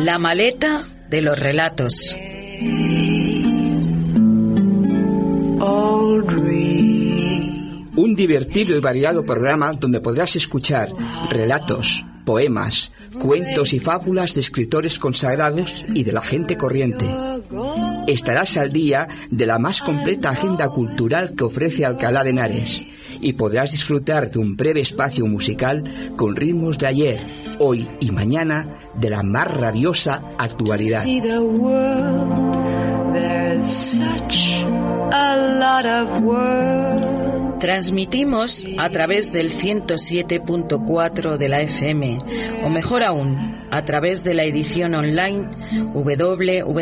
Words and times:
La 0.00 0.18
maleta 0.18 0.84
de 1.08 1.22
los 1.22 1.38
relatos. 1.38 2.16
Un 7.94 8.14
divertido 8.16 8.76
y 8.76 8.80
variado 8.80 9.24
programa 9.24 9.72
donde 9.72 10.00
podrás 10.00 10.34
escuchar 10.34 10.88
relatos, 11.30 12.04
poemas, 12.24 12.90
cuentos 13.20 13.72
y 13.72 13.78
fábulas 13.78 14.34
de 14.34 14.40
escritores 14.40 14.98
consagrados 14.98 15.84
y 15.94 16.02
de 16.02 16.12
la 16.12 16.22
gente 16.22 16.56
corriente. 16.56 17.06
Estarás 18.06 18.56
al 18.56 18.72
día 18.72 19.08
de 19.30 19.46
la 19.46 19.58
más 19.58 19.80
completa 19.80 20.30
agenda 20.30 20.68
cultural 20.68 21.34
que 21.34 21.44
ofrece 21.44 21.84
Alcalá 21.84 22.24
de 22.24 22.30
Henares 22.30 22.82
y 23.20 23.34
podrás 23.34 23.72
disfrutar 23.72 24.30
de 24.30 24.38
un 24.38 24.56
breve 24.56 24.80
espacio 24.80 25.26
musical 25.26 25.84
con 26.16 26.34
ritmos 26.34 26.78
de 26.78 26.86
ayer, 26.88 27.20
hoy 27.58 27.88
y 28.00 28.10
mañana 28.10 28.66
de 28.94 29.10
la 29.10 29.22
más 29.22 29.48
rabiosa 29.48 30.22
actualidad. 30.38 31.04
Transmitimos 37.60 38.64
a 38.78 38.90
través 38.90 39.32
del 39.32 39.50
107.4 39.50 41.36
de 41.36 41.48
la 41.48 41.60
FM, 41.60 42.18
o 42.64 42.68
mejor 42.68 43.04
aún, 43.04 43.61
a 43.72 43.84
través 43.84 44.22
de 44.22 44.34
la 44.34 44.44
edición 44.44 44.94
online 44.94 45.48
www.ruah.es. 45.92 46.80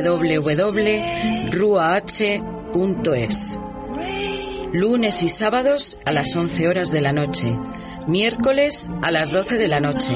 Lunes 4.73 5.23
y 5.23 5.29
sábados 5.29 5.97
a 6.05 6.13
las 6.13 6.37
11 6.37 6.69
horas 6.69 6.91
de 6.93 7.01
la 7.01 7.13
noche, 7.13 7.57
miércoles 8.07 8.89
a 9.03 9.11
las 9.11 9.33
12 9.33 9.59
de 9.59 9.69
la 9.69 9.81
noche. 9.81 10.13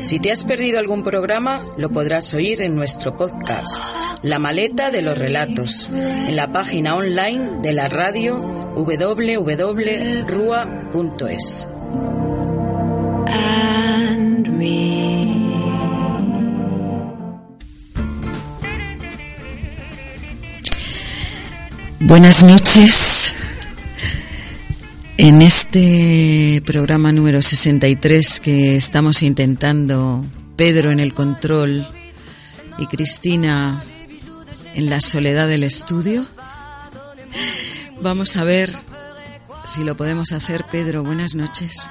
Si 0.00 0.18
te 0.18 0.32
has 0.32 0.44
perdido 0.44 0.78
algún 0.78 1.02
programa, 1.02 1.60
lo 1.76 1.90
podrás 1.90 2.32
oír 2.34 2.62
en 2.62 2.76
nuestro 2.76 3.16
podcast, 3.16 3.76
La 4.22 4.38
Maleta 4.38 4.90
de 4.90 5.02
los 5.02 5.18
Relatos, 5.18 5.90
en 5.92 6.34
la 6.36 6.50
página 6.52 6.94
online 6.96 7.60
de 7.62 7.72
la 7.72 7.88
radio 7.88 8.36
www.rua.es. 8.74 9.28
Buenas 22.00 22.42
noches. 22.42 23.34
En 25.16 25.42
este 25.42 26.62
programa 26.66 27.12
número 27.12 27.40
63 27.40 28.40
que 28.40 28.76
estamos 28.76 29.22
intentando 29.22 30.24
Pedro 30.56 30.90
en 30.90 31.00
el 31.00 31.14
control 31.14 31.88
y 32.78 32.86
Cristina 32.86 33.82
en 34.74 34.90
la 34.90 35.00
soledad 35.00 35.48
del 35.48 35.62
estudio, 35.62 36.26
Vamos 38.04 38.36
a 38.36 38.44
ver 38.44 38.70
si 39.64 39.82
lo 39.82 39.96
podemos 39.96 40.32
hacer, 40.32 40.66
Pedro. 40.70 41.02
Buenas 41.02 41.34
noches. 41.34 41.88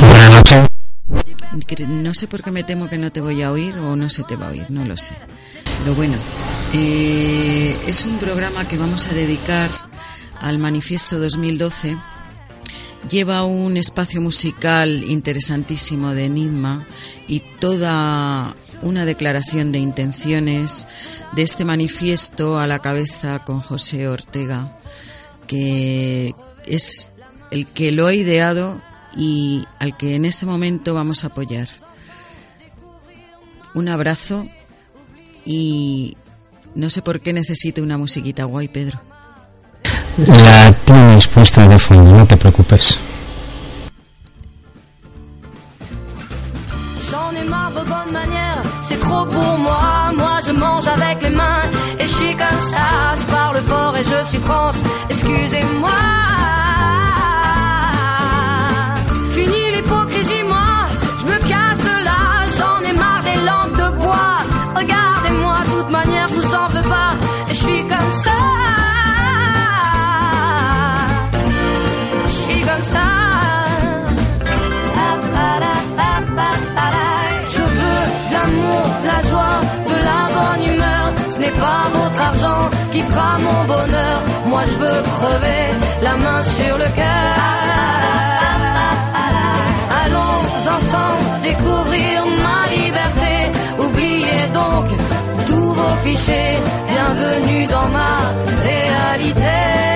Buenas 0.00 0.30
noches. 0.30 0.68
No 1.88 2.12
sé 2.12 2.28
por 2.28 2.42
qué 2.42 2.50
me 2.50 2.62
temo 2.62 2.90
que 2.90 2.98
no 2.98 3.10
te 3.10 3.22
voy 3.22 3.42
a 3.42 3.50
oír 3.50 3.78
o 3.78 3.96
no 3.96 4.10
se 4.10 4.22
te 4.24 4.36
va 4.36 4.48
a 4.48 4.50
oír, 4.50 4.66
no 4.68 4.84
lo 4.84 4.98
sé. 4.98 5.14
Pero 5.78 5.94
bueno, 5.94 6.16
eh, 6.78 7.76
es 7.86 8.04
un 8.04 8.18
programa 8.18 8.68
que 8.68 8.76
vamos 8.76 9.06
a 9.06 9.14
dedicar 9.14 9.70
al 10.40 10.58
Manifiesto 10.58 11.18
2012. 11.18 11.96
Lleva 13.08 13.44
un 13.44 13.76
espacio 13.76 14.20
musical 14.20 15.04
interesantísimo 15.08 16.12
de 16.12 16.26
Enigma 16.26 16.86
y 17.28 17.40
toda 17.60 18.54
una 18.82 19.06
declaración 19.06 19.72
de 19.72 19.78
intenciones 19.78 20.86
de 21.34 21.42
este 21.42 21.64
manifiesto 21.64 22.58
a 22.58 22.66
la 22.66 22.80
cabeza 22.80 23.38
con 23.44 23.60
José 23.60 24.08
Ortega 24.08 24.78
que 25.46 26.34
es 26.66 27.10
el 27.50 27.66
que 27.66 27.92
lo 27.92 28.06
ha 28.06 28.14
ideado 28.14 28.82
y 29.16 29.64
al 29.78 29.96
que 29.96 30.14
en 30.14 30.24
este 30.26 30.44
momento 30.44 30.92
vamos 30.92 31.24
a 31.24 31.28
apoyar. 31.28 31.68
Un 33.74 33.88
abrazo 33.88 34.46
y 35.44 36.16
no 36.76 36.88
sé 36.90 37.02
por 37.02 37.20
qué 37.20 37.32
necesito 37.32 37.82
una 37.82 37.98
musiquita 37.98 38.44
guay, 38.44 38.68
Pedro. 38.68 39.00
La 40.18 40.72
tienes 40.84 41.26
puesta 41.28 41.66
de 41.66 41.78
fondo, 41.78 42.12
no 42.12 42.26
te 42.26 42.36
preocupes. 42.36 42.98
c'est 48.88 49.00
trop 49.00 49.24
pour 49.26 49.58
moi. 49.58 50.12
Moi 50.16 50.38
je 50.46 50.52
mange 50.52 50.86
avec 50.86 51.22
les 51.22 51.30
mains 51.30 51.62
et 51.98 52.06
je 52.10 52.14
suis 52.18 52.34
comme 52.42 52.60
ça. 52.72 52.86
Je 53.20 53.24
parle 53.36 53.56
fort 53.70 53.94
et 53.96 54.04
je 54.12 54.28
suis 54.30 54.38
France, 54.38 54.78
excusez-moi. 55.10 56.00
Fini 59.34 59.62
l'hypocrisie, 59.74 60.44
moi, 60.52 60.65
Je 67.66 67.72
suis 67.72 67.82
comme 67.82 68.12
ça. 68.12 68.38
Je 72.26 72.30
suis 72.30 72.60
comme 72.60 72.82
ça. 72.82 73.06
la 79.04 79.20
joie, 79.30 79.60
de 79.90 79.96
la 80.08 80.20
bonne 80.36 80.64
humeur. 80.72 81.06
Ce 81.30 81.38
n'est 81.40 81.56
pas 81.64 81.82
votre 81.92 82.20
argent 82.30 82.70
qui 82.92 83.00
fera 83.02 83.38
mon 83.38 83.60
bonheur. 83.74 84.22
Moi 84.46 84.62
je 84.70 84.76
veux 84.82 85.02
crever 85.16 85.64
la 86.02 86.16
main 86.16 86.42
sur 86.42 86.78
le 86.78 86.88
cœur. 87.00 87.34
Allons 90.02 90.38
ensemble 90.76 91.40
découvrir 91.42 92.16
ma 92.44 92.60
liberté. 92.76 93.34
Oubliez 93.84 94.42
donc 94.54 94.86
Bienvenue 96.06 97.66
dans 97.66 97.88
ma 97.88 98.32
réalité. 98.62 99.95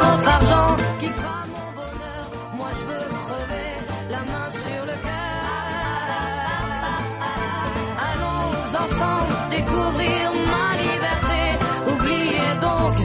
découvrir 9.51 10.23
ma 10.51 10.67
liberté. 10.85 11.41
Oubliez 11.93 12.51
donc 12.67 12.95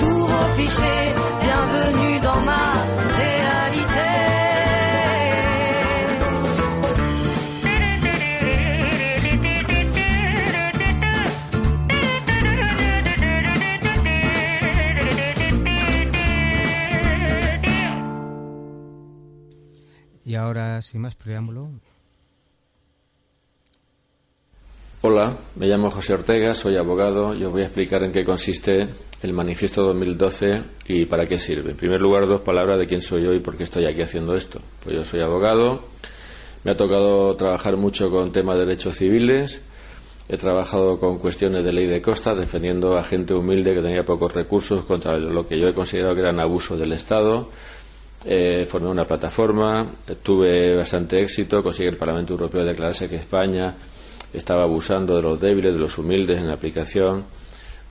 tous 0.00 0.20
vos 0.32 0.48
clichés. 0.56 1.06
Bienvenue 1.46 2.20
dans 2.20 2.40
ma 2.50 2.64
réalité. 3.22 4.10
Y 20.24 20.34
ahora, 20.34 20.82
sin 20.82 21.00
más 21.00 21.14
preámbulo, 21.14 21.70
Hola, 25.08 25.38
me 25.54 25.68
llamo 25.68 25.88
José 25.88 26.14
Ortega, 26.14 26.52
soy 26.52 26.76
abogado 26.76 27.32
y 27.32 27.44
os 27.44 27.52
voy 27.52 27.62
a 27.62 27.66
explicar 27.66 28.02
en 28.02 28.10
qué 28.10 28.24
consiste 28.24 28.88
el 29.22 29.32
Manifiesto 29.34 29.84
2012 29.84 30.46
y 30.88 31.04
para 31.06 31.24
qué 31.24 31.38
sirve. 31.38 31.70
En 31.70 31.76
primer 31.76 32.00
lugar, 32.00 32.26
dos 32.26 32.40
palabras 32.40 32.76
de 32.80 32.86
quién 32.86 33.00
soy 33.00 33.22
yo 33.22 33.32
y 33.32 33.38
por 33.38 33.56
qué 33.56 33.62
estoy 33.62 33.84
aquí 33.84 34.02
haciendo 34.02 34.34
esto. 34.34 34.60
Pues 34.82 34.96
yo 34.96 35.04
soy 35.04 35.20
abogado, 35.20 35.76
me 36.64 36.72
ha 36.72 36.76
tocado 36.76 37.36
trabajar 37.36 37.76
mucho 37.76 38.10
con 38.10 38.32
temas 38.32 38.58
de 38.58 38.64
derechos 38.64 38.96
civiles, 38.96 39.62
he 40.28 40.36
trabajado 40.38 40.98
con 40.98 41.20
cuestiones 41.20 41.62
de 41.62 41.72
ley 41.72 41.86
de 41.86 42.02
costa, 42.02 42.34
defendiendo 42.34 42.98
a 42.98 43.04
gente 43.04 43.32
humilde 43.32 43.74
que 43.74 43.82
tenía 43.82 44.04
pocos 44.04 44.34
recursos 44.34 44.84
contra 44.86 45.16
lo 45.18 45.46
que 45.46 45.56
yo 45.56 45.68
he 45.68 45.72
considerado 45.72 46.16
que 46.16 46.22
eran 46.22 46.40
abusos 46.40 46.80
del 46.80 46.92
Estado. 46.92 47.48
Eh, 48.24 48.66
formé 48.68 48.88
una 48.88 49.04
plataforma, 49.04 49.84
tuve 50.24 50.74
bastante 50.74 51.20
éxito, 51.20 51.62
conseguí 51.62 51.90
el 51.90 51.96
Parlamento 51.96 52.32
Europeo 52.32 52.64
declararse 52.64 53.08
que 53.08 53.14
España 53.14 53.72
estaba 54.36 54.62
abusando 54.64 55.16
de 55.16 55.22
los 55.22 55.40
débiles, 55.40 55.72
de 55.72 55.80
los 55.80 55.96
humildes 55.98 56.38
en 56.38 56.46
la 56.46 56.54
aplicación 56.54 57.24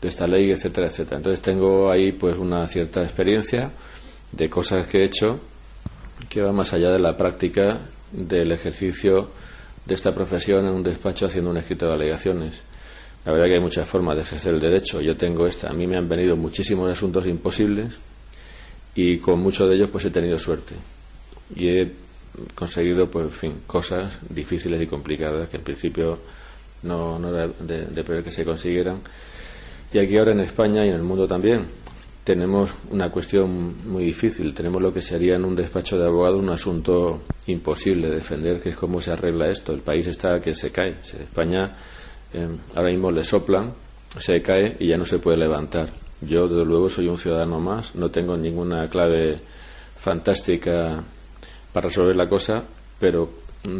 de 0.01 0.07
esta 0.07 0.27
ley, 0.27 0.51
etcétera, 0.51 0.88
etcétera. 0.88 1.18
Entonces 1.18 1.42
tengo 1.42 1.89
ahí 1.89 2.12
pues 2.12 2.38
una 2.38 2.65
cierta 2.68 3.01
experiencia 3.03 3.71
de 4.31 4.50
cosas 4.50 4.88
que 4.88 5.00
he 5.00 5.06
hecho 5.06 5.39
que 6.30 6.42
va 6.42 6.51
más 6.51 6.74
allá 6.74 6.92
de 6.92 7.00
la 7.00 7.15
práctica 7.15 7.81
del 8.12 8.51
ejercicio 8.51 9.30
de 9.86 9.94
esta 9.94 10.13
profesión 10.13 10.65
en 10.65 10.74
un 10.74 10.83
despacho 10.83 11.25
haciendo 11.25 11.51
un 11.51 11.57
escrito 11.57 11.88
de 11.88 11.94
alegaciones. 11.94 12.63
La 13.25 13.31
verdad 13.31 13.47
que 13.47 13.53
hay 13.56 13.62
muchas 13.62 13.89
formas 13.89 14.15
de 14.15 14.24
ejercer 14.24 14.53
el 14.53 14.59
derecho. 14.59 15.01
Yo 15.01 15.15
tengo 15.15 15.47
esta. 15.47 15.69
A 15.69 15.74
mí 15.74 15.88
me 15.88 15.97
han 15.97 16.07
venido 16.07 16.36
muchísimos 16.36 16.92
asuntos 16.92 17.25
imposibles 17.25 18.00
y 18.94 19.18
con 19.18 19.39
muchos 19.39 19.68
de 19.68 19.75
ellos 19.75 19.89
pues 19.92 20.06
he 20.06 20.12
tenido 20.12 20.38
suerte. 20.39 20.75
Conseguido, 22.54 23.10
pues, 23.10 23.26
en 23.26 23.32
fin, 23.32 23.54
cosas 23.68 24.20
difíciles 24.30 24.82
y 24.82 24.88
complicadas 24.88 25.50
que 25.50 25.58
en 25.58 25.64
principio 25.64 26.20
no, 26.84 27.20
no 27.20 27.30
era 27.30 27.48
de, 27.48 27.86
de 27.86 28.04
prever 28.04 28.24
que 28.24 28.32
se 28.32 28.46
consiguieran. 28.46 29.02
Y 29.94 30.00
aquí 30.00 30.18
ahora 30.18 30.32
en 30.32 30.42
España 30.42 30.86
y 30.86 30.90
en 30.90 30.96
el 30.96 31.04
mundo 31.04 31.28
también 31.28 31.68
tenemos 32.26 32.72
una 32.90 33.12
cuestión 33.12 33.88
muy 33.88 34.04
difícil. 34.04 34.54
Tenemos 34.54 34.82
lo 34.82 34.92
que 34.92 35.02
sería 35.02 35.36
en 35.36 35.46
un 35.46 35.56
despacho 35.56 35.98
de 35.98 36.08
abogado 36.08 36.38
un 36.38 36.50
asunto 36.50 37.22
imposible 37.46 38.10
de 38.10 38.16
defender, 38.16 38.60
que 38.60 38.70
es 38.70 38.76
cómo 38.76 39.00
se 39.00 39.12
arregla 39.12 39.48
esto. 39.48 39.72
El 39.74 39.81
país 39.81 40.08
está 40.08 40.42
que 40.42 40.56
se 40.56 40.72
cae. 40.72 40.96
España 41.22 41.76
eh, 42.34 42.48
ahora 42.74 42.90
mismo 42.90 43.12
le 43.12 43.24
soplan, 43.24 43.74
se 44.18 44.42
cae 44.42 44.76
y 44.80 44.88
ya 44.88 44.98
no 44.98 45.06
se 45.06 45.20
puede 45.20 45.38
levantar. 45.38 45.90
Yo, 46.22 46.48
desde 46.48 46.66
luego, 46.66 46.90
soy 46.90 47.08
un 47.08 47.18
ciudadano 47.18 47.60
más, 47.60 47.94
no 47.96 48.10
tengo 48.10 48.36
ninguna 48.36 48.88
clave 48.88 49.40
fantástica 49.98 51.04
para 51.75 51.89
resolver 51.89 52.16
la 52.16 52.30
cosa, 52.30 52.63
pero 52.98 53.30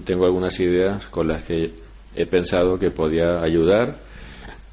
tengo 0.04 0.26
algunas 0.26 0.60
ideas 0.60 1.06
con 1.06 1.30
las 1.30 1.44
que 1.44 1.72
he 2.14 2.26
pensado 2.26 2.78
que 2.78 2.92
podía 2.92 3.42
ayudar 3.42 4.00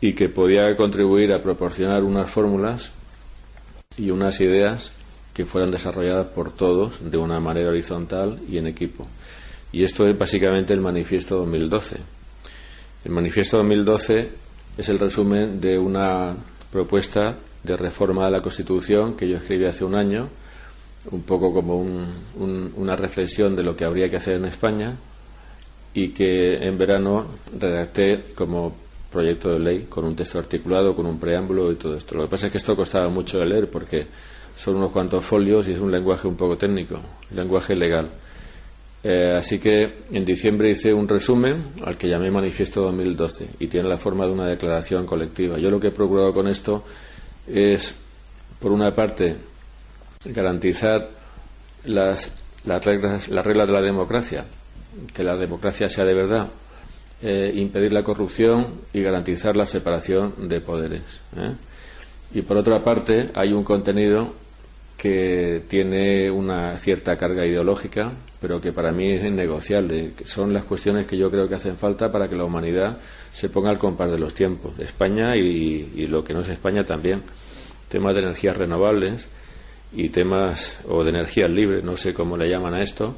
y 0.01 0.13
que 0.13 0.29
podía 0.29 0.63
contribuir 0.77 1.33
a 1.33 1.41
proporcionar 1.41 2.03
unas 2.03 2.29
fórmulas 2.29 2.93
y 3.97 4.11
unas 4.11 4.41
ideas 4.41 4.93
que 5.33 5.45
fueran 5.45 5.71
desarrolladas 5.71 6.27
por 6.35 6.51
todos 6.51 7.13
de 7.13 7.17
una 7.17 7.39
manera 7.39 7.69
horizontal 7.69 8.41
y 8.49 8.59
en 8.59 8.67
equipo. 8.67 9.07
Y 9.71 9.85
esto 9.85 10.05
es 10.05 10.19
básicamente 10.19 10.75
el 10.75 10.81
Manifiesto 10.81 11.37
2012. 11.37 11.99
El 13.05 13.13
Manifiesto 13.13 13.59
2012 13.59 14.31
es 14.79 14.89
el 14.89 14.99
resumen 14.99 15.61
de 15.61 15.79
una 15.79 16.37
propuesta 16.73 17.37
de 17.63 17.77
reforma 17.77 18.25
de 18.25 18.33
la 18.33 18.43
Constitución 18.43 19.15
que 19.15 19.29
yo 19.29 19.37
escribí 19.37 19.67
hace 19.67 19.85
un 19.85 19.95
año 19.95 20.29
un 21.11 21.23
poco 21.23 21.53
como 21.53 21.79
una 21.79 22.97
reflexión 22.97 23.57
de 23.57 23.63
lo 23.63 23.75
que 23.75 23.85
habría 23.85 24.09
que 24.09 24.17
hacer 24.17 24.37
en 24.37 24.45
España 24.45 24.97
y 25.95 26.09
que 26.09 26.55
en 26.57 26.79
verano 26.79 27.27
redacté 27.59 28.23
como 28.35 28.75
proyecto 29.11 29.51
de 29.53 29.59
ley 29.59 29.87
con 29.89 30.05
un 30.05 30.17
texto 30.17 30.39
articulado, 30.39 30.95
con 30.95 31.07
un 31.07 31.19
preámbulo 31.19 31.71
y 31.71 31.77
todo 31.77 31.95
esto. 31.95 32.17
Lo 32.17 32.23
que 32.25 32.31
pasa 32.31 32.47
es 32.47 32.53
que 32.53 32.59
esto 32.59 32.75
costaba 32.75 33.09
mucho 33.09 33.39
de 33.39 33.47
leer 33.47 33.69
porque 33.69 34.07
son 34.57 34.77
unos 34.77 34.91
cuantos 34.91 35.25
folios 35.25 35.69
y 35.69 35.73
es 35.73 35.81
un 35.81 35.91
lenguaje 35.91 36.27
un 36.27 36.37
poco 36.37 36.57
técnico, 36.57 37.01
lenguaje 37.35 37.75
legal. 37.75 38.11
Eh, 39.05 39.35
así 39.37 39.59
que 39.59 40.05
en 40.13 40.25
diciembre 40.25 40.71
hice 40.71 40.95
un 40.95 41.09
resumen 41.09 41.61
al 41.85 41.99
que 41.99 42.09
llamé 42.09 42.31
Manifiesto 42.31 42.83
2012 42.83 43.49
y 43.59 43.67
tiene 43.67 43.89
la 43.89 43.99
forma 43.99 44.27
de 44.27 44.33
una 44.33 44.47
declaración 44.47 45.05
colectiva. 45.05 45.59
Yo 45.59 45.71
lo 45.71 45.81
que 45.81 45.89
he 45.89 45.93
procurado 45.93 46.33
con 46.33 46.47
esto 46.47 46.85
es, 47.47 47.99
por 48.61 48.71
una 48.71 48.95
parte, 48.95 49.37
garantizar 50.27 51.09
las, 51.85 52.33
las, 52.65 52.85
reglas, 52.85 53.29
las 53.29 53.45
reglas 53.45 53.67
de 53.67 53.73
la 53.73 53.83
democracia, 53.83 54.47
que 55.13 55.23
la 55.23 55.37
democracia 55.37 55.89
sea 55.89 56.05
de 56.05 56.15
verdad, 56.15 56.49
eh, 57.23 57.53
impedir 57.55 57.93
la 57.93 58.03
corrupción 58.03 58.81
y 58.93 59.03
garantizar 59.03 59.57
la 59.57 59.67
separación 59.67 60.49
de 60.49 60.61
poderes. 60.61 61.21
¿eh? 61.37 61.53
Y 62.35 62.43
por 62.43 62.57
otra 62.57 62.83
parte, 62.83 63.31
hay 63.35 63.53
un 63.53 63.63
contenido 63.63 64.35
que 64.97 65.63
tiene 65.69 66.31
una 66.31 66.77
cierta 66.77 67.17
carga 67.17 67.45
ideológica, 67.45 68.13
pero 68.41 68.61
que 68.61 68.73
para 68.73 68.93
mí 68.93 69.13
es 69.13 69.25
innegociable. 69.25 70.13
Son 70.25 70.53
las 70.53 70.65
cuestiones 70.65 71.07
que 71.07 71.17
yo 71.17 71.31
creo 71.31 71.49
que 71.49 71.57
hacen 71.57 71.77
falta 71.77 72.11
para 72.11 72.29
que 72.29 72.37
la 72.37 72.45
humanidad 72.45 72.99
se 73.33 73.49
ponga 73.49 73.71
al 73.71 73.79
compás 73.79 74.13
de 74.13 74.19
los 74.19 74.33
tiempos. 74.35 74.79
España 74.79 75.37
y, 75.37 75.93
y 75.97 76.07
lo 76.07 76.23
que 76.23 76.33
no 76.35 76.41
es 76.41 76.49
España 76.49 76.85
también. 76.85 77.23
Temas 77.89 78.15
de 78.15 78.21
energías 78.21 78.57
renovables, 78.57 79.29
y 79.95 80.09
temas 80.09 80.79
o 80.89 81.05
de 81.05 81.11
energías 81.11 81.51
libres, 81.51 81.85
no 81.85 81.97
sé 81.97 82.15
cómo 82.15 82.37
le 82.37 82.49
llaman 82.49 82.75
a 82.75 82.81
esto, 82.81 83.17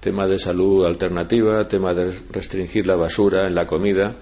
temas 0.00 0.28
de 0.28 0.38
salud 0.38 0.84
alternativa, 0.86 1.66
temas 1.66 1.96
de 1.96 2.12
restringir 2.30 2.86
la 2.86 2.96
basura 2.96 3.46
en 3.46 3.54
la 3.54 3.66
comida, 3.66 4.14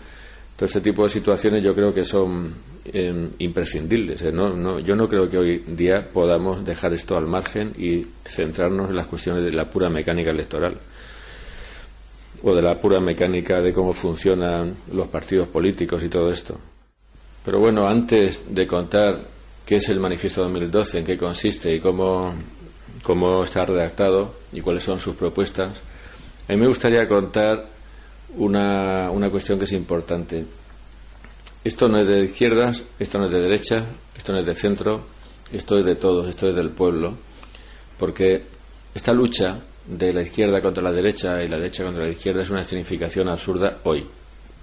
todo 0.56 0.66
este 0.66 0.80
tipo 0.80 1.02
de 1.02 1.08
situaciones 1.08 1.62
yo 1.64 1.74
creo 1.74 1.92
que 1.92 2.04
son 2.04 2.54
em, 2.84 3.30
imprescindibles. 3.38 4.22
¿eh? 4.22 4.32
No, 4.32 4.54
no, 4.54 4.78
yo 4.78 4.94
no 4.94 5.08
creo 5.08 5.28
que 5.28 5.36
hoy 5.36 5.58
día 5.66 6.08
podamos 6.12 6.64
dejar 6.64 6.92
esto 6.92 7.16
al 7.16 7.26
margen 7.26 7.72
y 7.76 8.06
centrarnos 8.24 8.90
en 8.90 8.96
las 8.96 9.06
cuestiones 9.06 9.44
de 9.44 9.52
la 9.52 9.68
pura 9.68 9.90
mecánica 9.90 10.30
electoral 10.30 10.78
o 12.42 12.54
de 12.54 12.62
la 12.62 12.74
pura 12.80 13.00
mecánica 13.00 13.60
de 13.60 13.72
cómo 13.72 13.92
funcionan 13.92 14.74
los 14.92 15.08
partidos 15.08 15.48
políticos 15.48 16.02
y 16.04 16.08
todo 16.08 16.28
esto. 16.28 16.58
Pero 17.44 17.58
bueno, 17.58 17.86
antes 17.86 18.54
de 18.54 18.66
contar 18.66 19.33
qué 19.64 19.76
es 19.76 19.88
el 19.88 20.00
Manifiesto 20.00 20.42
2012, 20.42 20.98
en 20.98 21.04
qué 21.04 21.16
consiste 21.16 21.74
y 21.74 21.80
cómo, 21.80 22.34
cómo 23.02 23.42
está 23.42 23.64
redactado 23.64 24.34
y 24.52 24.60
cuáles 24.60 24.82
son 24.82 24.98
sus 24.98 25.16
propuestas, 25.16 25.70
a 26.48 26.52
mí 26.52 26.58
me 26.58 26.68
gustaría 26.68 27.08
contar 27.08 27.66
una, 28.36 29.10
una 29.10 29.30
cuestión 29.30 29.58
que 29.58 29.64
es 29.64 29.72
importante. 29.72 30.44
Esto 31.62 31.88
no 31.88 31.98
es 31.98 32.06
de 32.06 32.24
izquierdas, 32.24 32.84
esto 32.98 33.18
no 33.18 33.26
es 33.26 33.32
de 33.32 33.40
derecha, 33.40 33.76
esto 34.14 34.32
no 34.32 34.40
es 34.40 34.46
de 34.46 34.54
centro, 34.54 35.06
esto 35.50 35.78
es 35.78 35.86
de 35.86 35.94
todos, 35.94 36.28
esto 36.28 36.48
es 36.48 36.54
del 36.54 36.70
pueblo, 36.70 37.16
porque 37.98 38.44
esta 38.94 39.14
lucha 39.14 39.60
de 39.86 40.12
la 40.12 40.22
izquierda 40.22 40.60
contra 40.60 40.82
la 40.82 40.92
derecha 40.92 41.42
y 41.42 41.46
la 41.46 41.56
derecha 41.56 41.84
contra 41.84 42.04
la 42.04 42.10
izquierda 42.10 42.42
es 42.42 42.50
una 42.50 42.60
escenificación 42.60 43.28
absurda 43.28 43.78
hoy 43.84 44.06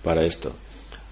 para 0.03 0.23
esto. 0.23 0.53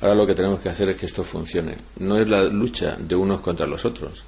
Ahora 0.02 0.16
lo 0.16 0.26
que 0.26 0.34
tenemos 0.34 0.62
que 0.62 0.70
hacer 0.70 0.90
es 0.90 0.98
que 0.98 1.06
esto 1.06 1.24
funcione. 1.24 1.76
No 2.00 2.18
es 2.18 2.28
la 2.28 2.44
lucha 2.44 2.96
de 2.98 3.16
unos 3.16 3.42
contra 3.42 3.68
los 3.68 3.84
otros. 3.86 4.24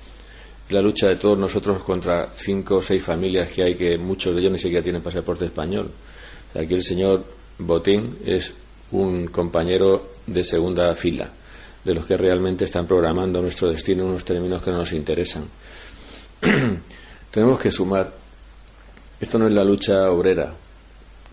Es 0.68 0.74
la 0.74 0.82
lucha 0.82 1.08
de 1.08 1.16
todos 1.16 1.38
nosotros 1.38 1.84
contra 1.84 2.32
cinco 2.34 2.76
o 2.76 2.82
seis 2.82 3.02
familias 3.04 3.50
que 3.50 3.64
hay 3.64 3.76
que 3.76 3.98
muchos 3.98 4.34
de 4.34 4.42
ellos 4.42 4.52
ni 4.52 4.60
siquiera 4.60 4.84
tienen 4.84 5.02
pasaporte 5.02 5.46
español. 5.46 5.90
Aquí 6.56 6.74
el 6.74 6.84
señor 6.84 7.24
Botín 7.58 8.18
es 8.26 8.54
un 8.92 9.28
compañero 9.28 10.10
de 10.28 10.44
segunda 10.44 10.94
fila, 10.94 11.30
de 11.84 11.94
los 11.94 12.06
que 12.06 12.18
realmente 12.18 12.66
están 12.66 12.86
programando 12.86 13.42
nuestro 13.42 13.70
destino 13.70 14.04
en 14.04 14.10
unos 14.10 14.26
términos 14.26 14.62
que 14.62 14.72
no 14.72 14.78
nos 14.78 14.92
interesan. 14.92 15.46
Tenemos 17.32 17.60
que 17.60 17.72
sumar. 17.72 18.12
Esto 19.20 19.40
no 19.40 19.48
es 19.48 19.54
la 19.54 19.64
lucha 19.64 20.10
obrera, 20.10 20.54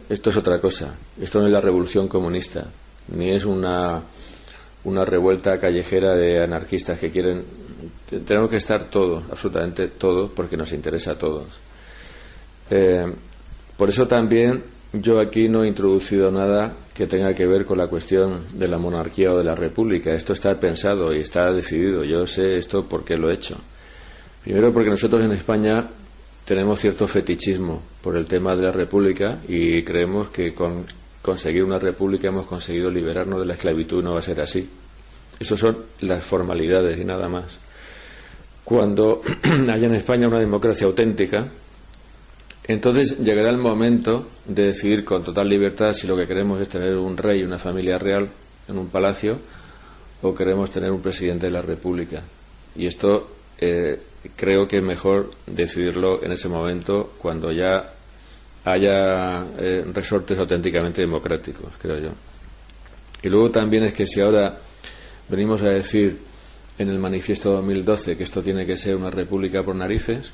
esto 0.09 0.31
es 0.31 0.37
otra 0.37 0.61
cosa. 0.61 0.95
Esto 1.21 1.41
no 1.41 1.47
es 1.47 1.53
la 1.53 1.61
revolución 1.61 2.07
comunista, 2.07 2.71
ni 3.09 3.31
es 3.31 3.45
una 3.45 4.03
una 4.89 5.05
revuelta 5.05 5.59
callejera 5.59 6.15
de 6.15 6.43
anarquistas 6.43 6.99
que 6.99 7.11
quieren. 7.11 7.45
Tenemos 8.27 8.51
que 8.51 8.57
estar 8.57 8.85
todos, 8.85 9.25
absolutamente 9.31 9.89
todos, 9.89 10.31
porque 10.31 10.57
nos 10.57 10.73
interesa 10.73 11.13
a 11.13 11.19
todos. 11.19 11.61
Eh, 12.71 13.07
por 13.77 13.89
eso 13.89 14.07
también 14.07 14.63
yo 14.93 15.21
aquí 15.21 15.49
no 15.49 15.63
he 15.63 15.69
introducido 15.69 16.31
nada 16.31 16.73
que 16.95 17.07
tenga 17.07 17.35
que 17.35 17.47
ver 17.47 17.65
con 17.65 17.79
la 17.79 17.89
cuestión 17.89 18.43
de 18.55 18.69
la 18.69 18.79
monarquía 18.79 19.33
o 19.33 19.37
de 19.37 19.45
la 19.45 19.55
república. 19.55 20.13
Esto 20.13 20.33
está 20.33 20.59
pensado 20.59 21.13
y 21.13 21.19
está 21.21 21.53
decidido. 21.53 22.05
Yo 22.05 22.27
sé 22.27 22.55
esto 22.55 22.87
porque 22.89 23.17
lo 23.17 23.31
he 23.31 23.35
hecho. 23.35 23.59
Primero 24.43 24.73
porque 24.73 24.91
nosotros 24.91 25.23
en 25.25 25.33
España 25.33 25.89
tenemos 26.45 26.81
cierto 26.81 27.07
fetichismo 27.07 27.83
por 28.01 28.17
el 28.17 28.27
tema 28.27 28.57
de 28.57 28.63
la 28.63 28.73
república 28.73 29.39
y 29.47 29.83
creemos 29.83 30.31
que 30.31 30.55
con 30.55 30.87
conseguir 31.29 31.63
una 31.63 31.79
república 31.79 32.29
hemos 32.29 32.47
conseguido 32.47 32.91
liberarnos 32.91 33.41
de 33.41 33.45
la 33.45 33.53
esclavitud, 33.53 34.03
no 34.03 34.15
va 34.15 34.21
a 34.21 34.23
ser 34.23 34.41
así. 34.41 34.67
Esas 35.39 35.61
son 35.61 35.77
las 36.01 36.25
formalidades 36.25 36.99
y 36.99 37.05
nada 37.05 37.29
más. 37.29 37.59
Cuando 38.65 39.21
haya 39.45 39.87
en 39.87 39.95
España 39.95 40.27
una 40.27 40.41
democracia 40.41 40.87
auténtica, 40.87 41.51
entonces 42.65 43.19
llegará 43.19 43.51
el 43.51 43.59
momento 43.59 44.27
de 44.47 44.69
decidir 44.69 45.05
con 45.05 45.23
total 45.23 45.51
libertad 45.51 45.93
si 45.93 46.07
lo 46.07 46.17
que 46.17 46.27
queremos 46.27 46.63
es 46.63 46.69
tener 46.71 46.97
un 46.97 47.15
rey 47.19 47.41
y 47.41 47.45
una 47.45 47.59
familia 47.59 47.99
real 47.99 48.27
en 48.67 48.79
un 48.79 48.89
palacio 48.89 49.39
o 50.23 50.35
queremos 50.35 50.71
tener 50.71 50.91
un 50.91 51.03
presidente 51.03 51.49
de 51.49 51.53
la 51.53 51.61
República. 51.61 52.23
Y 52.75 52.87
esto 52.87 53.29
eh, 53.59 54.01
creo 54.35 54.67
que 54.67 54.79
es 54.79 54.83
mejor 54.83 55.31
decidirlo 55.47 56.23
en 56.23 56.33
ese 56.33 56.49
momento 56.49 57.13
cuando 57.19 57.53
ya 57.53 57.93
haya 58.65 59.45
eh, 59.59 59.85
resortes 59.93 60.39
auténticamente 60.39 61.03
democráticos, 61.03 61.73
creo 61.81 61.99
yo. 61.99 62.11
Y 63.23 63.29
luego 63.29 63.51
también 63.51 63.85
es 63.85 63.95
que 63.95 64.07
si 64.07 64.21
ahora 64.21 64.59
venimos 65.29 65.63
a 65.63 65.71
decir 65.71 66.19
en 66.79 66.89
el 66.89 66.99
manifiesto 66.99 67.53
2012 67.53 68.17
que 68.17 68.25
esto 68.25 68.43
tiene 68.43 68.65
que 68.65 68.77
ser 68.77 68.97
una 68.97 69.11
república 69.11 69.63
por 69.63 69.75
narices, 69.75 70.33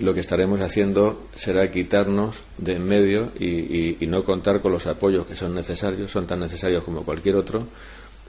lo 0.00 0.12
que 0.12 0.20
estaremos 0.20 0.60
haciendo 0.60 1.28
será 1.34 1.70
quitarnos 1.70 2.42
de 2.58 2.74
en 2.74 2.84
medio 2.84 3.32
y, 3.38 4.04
y, 4.04 4.06
no 4.08 4.24
contar 4.24 4.60
con 4.60 4.72
los 4.72 4.86
apoyos 4.86 5.26
que 5.26 5.36
son 5.36 5.54
necesarios, 5.54 6.10
son 6.10 6.26
tan 6.26 6.40
necesarios 6.40 6.82
como 6.82 7.04
cualquier 7.04 7.36
otro, 7.36 7.66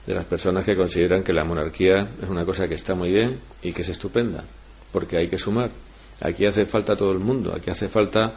de 0.06 0.14
las 0.14 0.24
personas 0.24 0.64
que 0.64 0.76
consideran 0.76 1.24
que 1.24 1.32
la 1.32 1.44
monarquía 1.44 2.08
es 2.22 2.28
una 2.28 2.44
cosa 2.44 2.68
que 2.68 2.76
está 2.76 2.94
muy 2.94 3.10
bien 3.10 3.40
y 3.62 3.72
que 3.72 3.82
es 3.82 3.88
estupenda, 3.88 4.44
porque 4.92 5.18
hay 5.18 5.28
que 5.28 5.38
sumar. 5.38 5.70
Aquí 6.20 6.46
hace 6.46 6.64
falta 6.64 6.94
todo 6.94 7.10
el 7.10 7.18
mundo, 7.18 7.52
aquí 7.54 7.70
hace 7.70 7.88
falta 7.88 8.34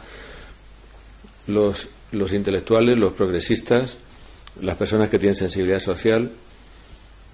los, 1.46 1.88
los 2.12 2.32
intelectuales, 2.32 2.98
los 2.98 3.12
progresistas, 3.12 3.98
las 4.60 4.76
personas 4.76 5.10
que 5.10 5.18
tienen 5.18 5.34
sensibilidad 5.34 5.80
social, 5.80 6.30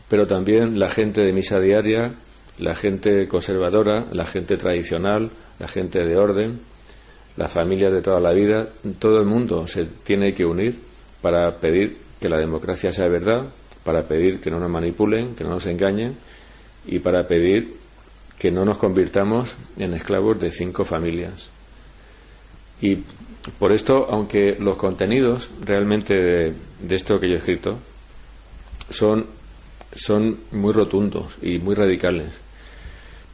pero 0.09 0.27
también 0.27 0.79
la 0.79 0.91
gente 0.91 1.23
de 1.23 1.33
misa 1.33 1.61
diaria, 1.61 2.13
la 2.59 2.75
gente 2.75 3.27
conservadora, 3.27 4.07
la 4.13 4.27
gente 4.27 4.57
tradicional, 4.57 5.31
la 5.59 5.69
gente 5.69 6.05
de 6.05 6.17
orden, 6.17 6.61
las 7.37 7.53
familias 7.53 7.93
de 7.93 8.03
toda 8.03 8.21
la 8.21 8.33
vida, 8.33 8.69
todo 8.99 9.19
el 9.19 9.27
mundo 9.27 9.67
se 9.67 9.85
tiene 9.85 10.33
que 10.33 10.45
unir 10.45 10.79
para 11.21 11.57
pedir 11.57 11.99
que 12.21 12.29
la 12.29 12.39
democracia 12.39 12.93
sea 12.93 13.09
verdad, 13.09 13.47
para 13.85 14.03
pedir 14.07 14.41
que 14.41 14.51
no 14.51 14.59
nos 14.59 14.71
manipulen, 14.71 15.35
que 15.35 15.45
no 15.45 15.51
nos 15.51 15.67
engañen 15.67 16.17
y 16.87 16.99
para 16.99 17.27
pedir 17.27 17.77
que 18.39 18.51
no 18.51 18.65
nos 18.65 18.79
convirtamos 18.79 19.55
en 19.79 19.95
esclavos 19.95 20.39
de 20.41 20.51
cinco 20.51 20.85
familias. 20.85 21.51
Y 22.81 22.99
por 23.59 23.73
esto, 23.73 24.07
aunque 24.11 24.57
los 24.59 24.77
contenidos 24.77 25.51
realmente 25.65 26.15
de, 26.15 26.55
esto 26.95 27.19
que 27.19 27.29
yo 27.29 27.35
he 27.35 27.39
escrito 27.39 27.79
son, 28.91 29.27
son 29.93 30.39
muy 30.53 30.73
rotundos 30.73 31.37
y 31.43 31.59
muy 31.59 31.75
radicales, 31.75 32.41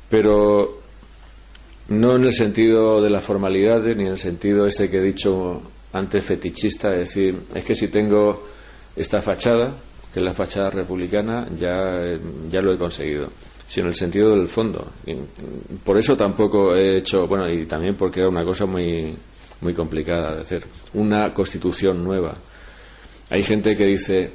pero 0.09 0.81
no 1.89 2.17
en 2.17 2.25
el 2.25 2.33
sentido 2.33 3.03
de 3.03 3.11
las 3.11 3.25
formalidades 3.25 3.97
ni 3.97 4.05
en 4.05 4.13
el 4.13 4.19
sentido 4.19 4.67
este 4.67 4.89
que 4.89 4.99
he 4.99 5.03
dicho 5.03 5.63
antes 5.93 6.25
fetichista, 6.25 6.93
es 6.93 7.01
decir, 7.01 7.39
es 7.55 7.65
que 7.65 7.75
si 7.75 7.89
tengo 7.89 8.47
esta 8.97 9.21
fachada, 9.21 9.75
que 10.13 10.21
es 10.21 10.25
la 10.25 10.33
fachada 10.33 10.71
republicana, 10.71 11.49
ya, 11.59 12.19
ya 12.51 12.61
lo 12.61 12.75
he 12.75 12.79
conseguido, 12.79 13.29
sino 13.67 13.87
en 13.87 13.91
el 13.91 13.95
sentido 13.95 14.31
del 14.31 14.49
fondo. 14.49 14.93
por 15.85 15.99
eso 15.99 16.17
tampoco 16.17 16.75
he 16.75 16.99
hecho, 16.99 17.27
bueno, 17.27 17.49
y 17.51 17.67
también 17.67 17.95
porque 17.95 18.21
era 18.21 18.29
una 18.29 18.45
cosa 18.45 18.67
muy, 18.67 19.15
muy 19.63 19.75
complicada 19.75 20.35
de 20.35 20.43
hacer, 20.43 20.65
una 20.95 21.33
constitución 21.33 22.05
nueva. 22.05 22.37
Hay 23.31 23.43
gente 23.43 23.75
que 23.75 23.87
dice, 23.87 24.31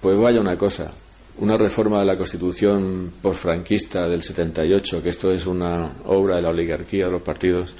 pues 0.00 0.18
vaya 0.18 0.40
una 0.40 0.58
cosa, 0.58 0.92
una 1.38 1.56
reforma 1.56 2.00
de 2.00 2.06
la 2.06 2.16
Constitución 2.16 3.12
franquista 3.32 4.06
del 4.08 4.22
78, 4.22 5.02
que 5.02 5.08
esto 5.08 5.30
es 5.32 5.46
una 5.46 5.92
obra 6.06 6.36
de 6.36 6.42
la 6.42 6.50
oligarquía 6.50 7.06
de 7.06 7.12
los 7.12 7.22
partidos. 7.22 7.74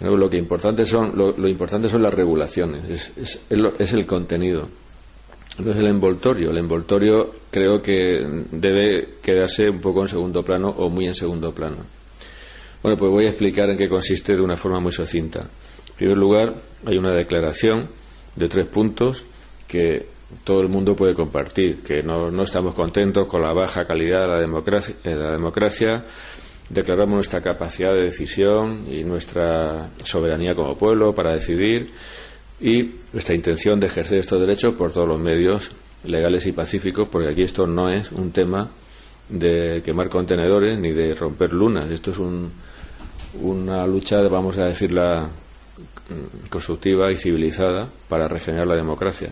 Lo 0.00 0.28
que 0.28 0.36
importante 0.36 0.84
son, 0.86 1.12
lo, 1.16 1.48
importante 1.48 1.88
son 1.88 2.02
las 2.02 2.14
regulaciones, 2.14 3.10
es, 3.16 3.40
es, 3.48 3.92
el 3.92 4.06
contenido, 4.06 4.68
no 5.58 5.70
es 5.70 5.76
el 5.76 5.86
envoltorio. 5.86 6.50
El 6.50 6.58
envoltorio 6.58 7.30
creo 7.50 7.80
que 7.80 8.20
debe 8.50 9.18
quedarse 9.22 9.70
un 9.70 9.80
poco 9.80 10.02
en 10.02 10.08
segundo 10.08 10.42
plano 10.42 10.70
o 10.70 10.88
muy 10.88 11.04
en 11.04 11.14
segundo 11.14 11.52
plano. 11.52 11.84
Bueno, 12.82 12.98
pues 12.98 13.12
voy 13.12 13.26
a 13.26 13.28
explicar 13.28 13.70
en 13.70 13.76
qué 13.76 13.88
consiste 13.88 14.34
de 14.34 14.42
una 14.42 14.56
forma 14.56 14.80
muy 14.80 14.90
sucinta. 14.90 15.48
En 16.02 16.08
primer 16.08 16.18
lugar, 16.18 16.54
hay 16.84 16.98
una 16.98 17.14
declaración 17.14 17.88
de 18.34 18.48
tres 18.48 18.66
puntos 18.66 19.24
que 19.68 20.04
todo 20.42 20.60
el 20.60 20.68
mundo 20.68 20.96
puede 20.96 21.14
compartir, 21.14 21.84
que 21.84 22.02
no, 22.02 22.42
estamos 22.42 22.74
contentos 22.74 23.28
con 23.28 23.40
la 23.40 23.52
baja 23.52 23.84
calidad 23.84 24.22
de 24.22 24.26
la 24.26 24.40
democracia, 24.40 24.96
de 25.04 25.14
la 25.14 25.30
democracia, 25.30 26.04
declaramos 26.68 27.14
nuestra 27.14 27.40
capacidad 27.40 27.94
de 27.94 28.02
decisión 28.02 28.84
y 28.90 29.04
nuestra 29.04 29.90
soberanía 30.02 30.56
como 30.56 30.76
pueblo 30.76 31.14
para 31.14 31.34
decidir 31.34 31.92
y 32.60 32.80
nuestra 33.12 33.36
intención 33.36 33.78
de 33.78 33.86
ejercer 33.86 34.18
estos 34.18 34.40
derechos 34.40 34.74
por 34.74 34.90
todos 34.92 35.06
los 35.06 35.20
medios 35.20 35.70
legales 36.02 36.44
y 36.46 36.52
pacíficos, 36.52 37.06
porque 37.12 37.30
aquí 37.30 37.42
esto 37.42 37.68
no 37.68 37.88
es 37.88 38.10
un 38.10 38.32
tema 38.32 38.70
de 39.28 39.80
quemar 39.84 40.08
contenedores 40.08 40.80
ni 40.80 40.90
de 40.90 41.14
romper 41.14 41.52
lunas, 41.52 41.88
esto 41.92 42.10
es 42.10 42.18
un, 42.18 42.50
una 43.40 43.86
lucha, 43.86 44.20
vamos 44.22 44.58
a 44.58 44.64
decirla, 44.64 45.30
constructiva 46.48 47.10
y 47.10 47.16
civilizada 47.16 47.88
para 48.08 48.28
regenerar 48.28 48.66
la 48.66 48.76
democracia. 48.76 49.30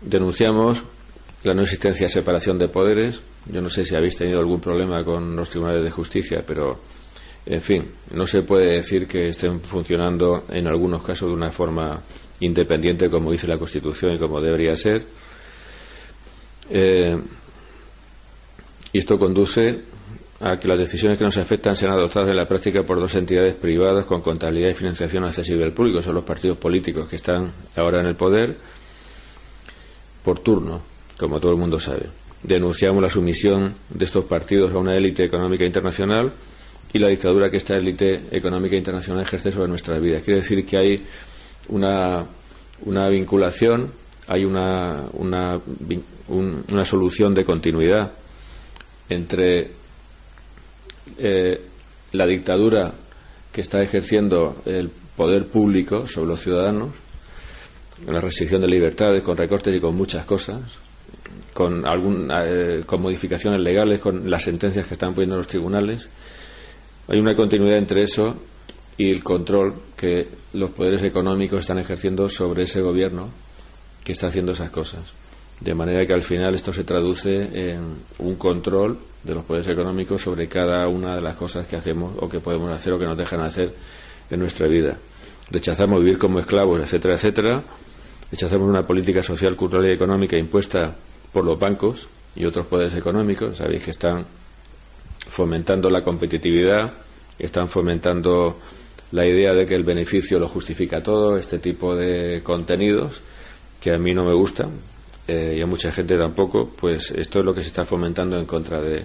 Denunciamos 0.00 0.84
la 1.42 1.54
no 1.54 1.62
existencia 1.62 2.06
de 2.06 2.12
separación 2.12 2.58
de 2.58 2.68
poderes. 2.68 3.20
Yo 3.46 3.60
no 3.60 3.70
sé 3.70 3.84
si 3.84 3.94
habéis 3.94 4.16
tenido 4.16 4.40
algún 4.40 4.60
problema 4.60 5.02
con 5.04 5.36
los 5.36 5.48
tribunales 5.48 5.84
de 5.84 5.90
justicia, 5.90 6.42
pero, 6.46 6.80
en 7.46 7.62
fin, 7.62 7.86
no 8.12 8.26
se 8.26 8.42
puede 8.42 8.76
decir 8.76 9.06
que 9.06 9.28
estén 9.28 9.60
funcionando 9.60 10.44
en 10.50 10.66
algunos 10.66 11.02
casos 11.02 11.28
de 11.28 11.34
una 11.34 11.50
forma 11.50 12.02
independiente, 12.40 13.08
como 13.08 13.30
dice 13.30 13.46
la 13.46 13.58
Constitución 13.58 14.14
y 14.14 14.18
como 14.18 14.40
debería 14.40 14.74
ser. 14.76 15.06
Eh, 16.68 17.16
y 18.92 18.98
esto 18.98 19.18
conduce 19.18 19.82
a 20.40 20.58
que 20.58 20.68
las 20.68 20.78
decisiones 20.78 21.16
que 21.18 21.24
nos 21.24 21.38
afectan 21.38 21.74
sean 21.74 21.92
adoptadas 21.92 22.30
en 22.30 22.36
la 22.36 22.46
práctica 22.46 22.82
por 22.82 23.00
dos 23.00 23.14
entidades 23.14 23.54
privadas 23.54 24.04
con 24.04 24.20
contabilidad 24.20 24.70
y 24.70 24.74
financiación 24.74 25.24
accesible 25.24 25.64
al 25.64 25.72
público. 25.72 26.02
Son 26.02 26.14
los 26.14 26.24
partidos 26.24 26.58
políticos 26.58 27.08
que 27.08 27.16
están 27.16 27.50
ahora 27.76 28.00
en 28.00 28.06
el 28.06 28.16
poder 28.16 28.56
por 30.22 30.40
turno, 30.40 30.82
como 31.18 31.40
todo 31.40 31.52
el 31.52 31.58
mundo 31.58 31.80
sabe. 31.80 32.10
Denunciamos 32.42 33.02
la 33.02 33.08
sumisión 33.08 33.74
de 33.88 34.04
estos 34.04 34.24
partidos 34.26 34.72
a 34.72 34.78
una 34.78 34.94
élite 34.94 35.24
económica 35.24 35.64
internacional 35.64 36.32
y 36.92 36.98
la 36.98 37.08
dictadura 37.08 37.50
que 37.50 37.56
esta 37.56 37.74
élite 37.74 38.36
económica 38.36 38.76
internacional 38.76 39.22
ejerce 39.22 39.50
sobre 39.50 39.68
nuestras 39.68 40.00
vidas. 40.00 40.22
Quiere 40.22 40.40
decir 40.40 40.66
que 40.66 40.76
hay 40.76 41.04
una, 41.68 42.28
vinculación, 43.08 43.90
hay 44.28 44.44
una, 44.44 45.06
una, 45.14 45.58
una 46.68 46.84
solución 46.84 47.34
de 47.34 47.44
continuidad 47.44 48.12
entre 49.08 49.75
eh, 51.18 51.60
la 52.12 52.26
dictadura 52.26 52.92
que 53.52 53.60
está 53.60 53.82
ejerciendo 53.82 54.62
el 54.66 54.90
poder 55.16 55.46
público 55.46 56.06
sobre 56.06 56.28
los 56.28 56.40
ciudadanos 56.40 56.90
la 58.04 58.20
restricción 58.20 58.60
de 58.60 58.68
libertades, 58.68 59.22
con 59.22 59.36
recortes 59.36 59.74
y 59.74 59.80
con 59.80 59.96
muchas 59.96 60.24
cosas, 60.26 60.60
con, 61.54 61.86
algún, 61.86 62.30
eh, 62.30 62.82
con 62.84 63.00
modificaciones 63.00 63.60
legales, 63.60 64.00
con 64.00 64.28
las 64.30 64.42
sentencias 64.42 64.86
que 64.86 64.94
están 64.94 65.14
poniendo 65.14 65.36
los 65.36 65.48
tribunales. 65.48 66.08
Hay 67.08 67.18
una 67.18 67.34
continuidad 67.34 67.78
entre 67.78 68.02
eso 68.02 68.36
y 68.98 69.10
el 69.10 69.22
control 69.22 69.74
que 69.96 70.28
los 70.52 70.70
poderes 70.70 71.02
económicos 71.02 71.60
están 71.60 71.78
ejerciendo 71.78 72.28
sobre 72.28 72.64
ese 72.64 72.80
gobierno 72.80 73.30
que 74.04 74.12
está 74.12 74.26
haciendo 74.26 74.52
esas 74.52 74.70
cosas. 74.70 75.14
De 75.60 75.74
manera 75.74 76.04
que 76.04 76.12
al 76.12 76.22
final 76.22 76.54
esto 76.54 76.72
se 76.72 76.84
traduce 76.84 77.30
en 77.30 77.96
un 78.18 78.36
control 78.36 78.98
de 79.26 79.34
los 79.34 79.44
poderes 79.44 79.68
económicos 79.68 80.22
sobre 80.22 80.48
cada 80.48 80.88
una 80.88 81.16
de 81.16 81.20
las 81.20 81.34
cosas 81.34 81.66
que 81.66 81.76
hacemos 81.76 82.14
o 82.20 82.28
que 82.28 82.40
podemos 82.40 82.70
hacer 82.70 82.92
o 82.92 82.98
que 82.98 83.04
nos 83.04 83.18
dejan 83.18 83.40
hacer 83.40 83.72
en 84.30 84.40
nuestra 84.40 84.66
vida. 84.68 84.96
Rechazamos 85.50 86.00
vivir 86.00 86.18
como 86.18 86.38
esclavos, 86.38 86.80
etcétera, 86.80 87.14
etcétera, 87.14 87.62
Rechazamos 88.30 88.68
una 88.68 88.84
política 88.84 89.22
social, 89.22 89.54
cultural 89.54 89.88
y 89.88 89.92
económica 89.92 90.36
impuesta 90.36 90.96
por 91.32 91.44
los 91.44 91.58
bancos 91.58 92.08
y 92.34 92.44
otros 92.44 92.66
poderes 92.66 92.94
económicos. 92.96 93.58
Sabéis 93.58 93.84
que 93.84 93.92
están 93.92 94.26
fomentando 95.18 95.88
la 95.88 96.02
competitividad, 96.02 96.92
están 97.38 97.68
fomentando 97.68 98.58
la 99.12 99.24
idea 99.24 99.52
de 99.54 99.64
que 99.64 99.76
el 99.76 99.84
beneficio 99.84 100.40
lo 100.40 100.48
justifica 100.48 101.02
todo, 101.02 101.36
este 101.36 101.60
tipo 101.60 101.94
de 101.94 102.42
contenidos 102.42 103.22
que 103.80 103.92
a 103.92 103.98
mí 103.98 104.12
no 104.12 104.24
me 104.24 104.34
gustan 104.34 104.70
eh, 105.28 105.54
y 105.58 105.62
a 105.62 105.66
mucha 105.66 105.92
gente 105.92 106.16
tampoco, 106.16 106.68
pues 106.68 107.12
esto 107.12 107.38
es 107.38 107.44
lo 107.44 107.54
que 107.54 107.62
se 107.62 107.68
está 107.68 107.84
fomentando 107.84 108.36
en 108.36 108.46
contra 108.46 108.80
de, 108.80 109.04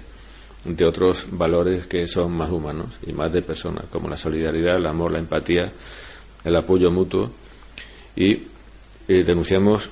de 0.64 0.86
otros 0.86 1.26
valores 1.32 1.88
que 1.88 2.08
son 2.08 2.34
más 2.34 2.52
humanos 2.52 3.00
y 3.06 3.14
más 3.14 3.32
de 3.34 3.42
personas, 3.42 3.86
como 3.90 4.10
la 4.10 4.18
solidaridad, 4.18 4.78
el 4.78 4.86
amor, 4.86 5.12
la 5.12 5.20
empatía, 5.20 5.72
el 6.44 6.56
apoyo 6.56 6.92
mutuo. 6.92 7.32
Y 8.16 8.44
denunciamos, 9.08 9.90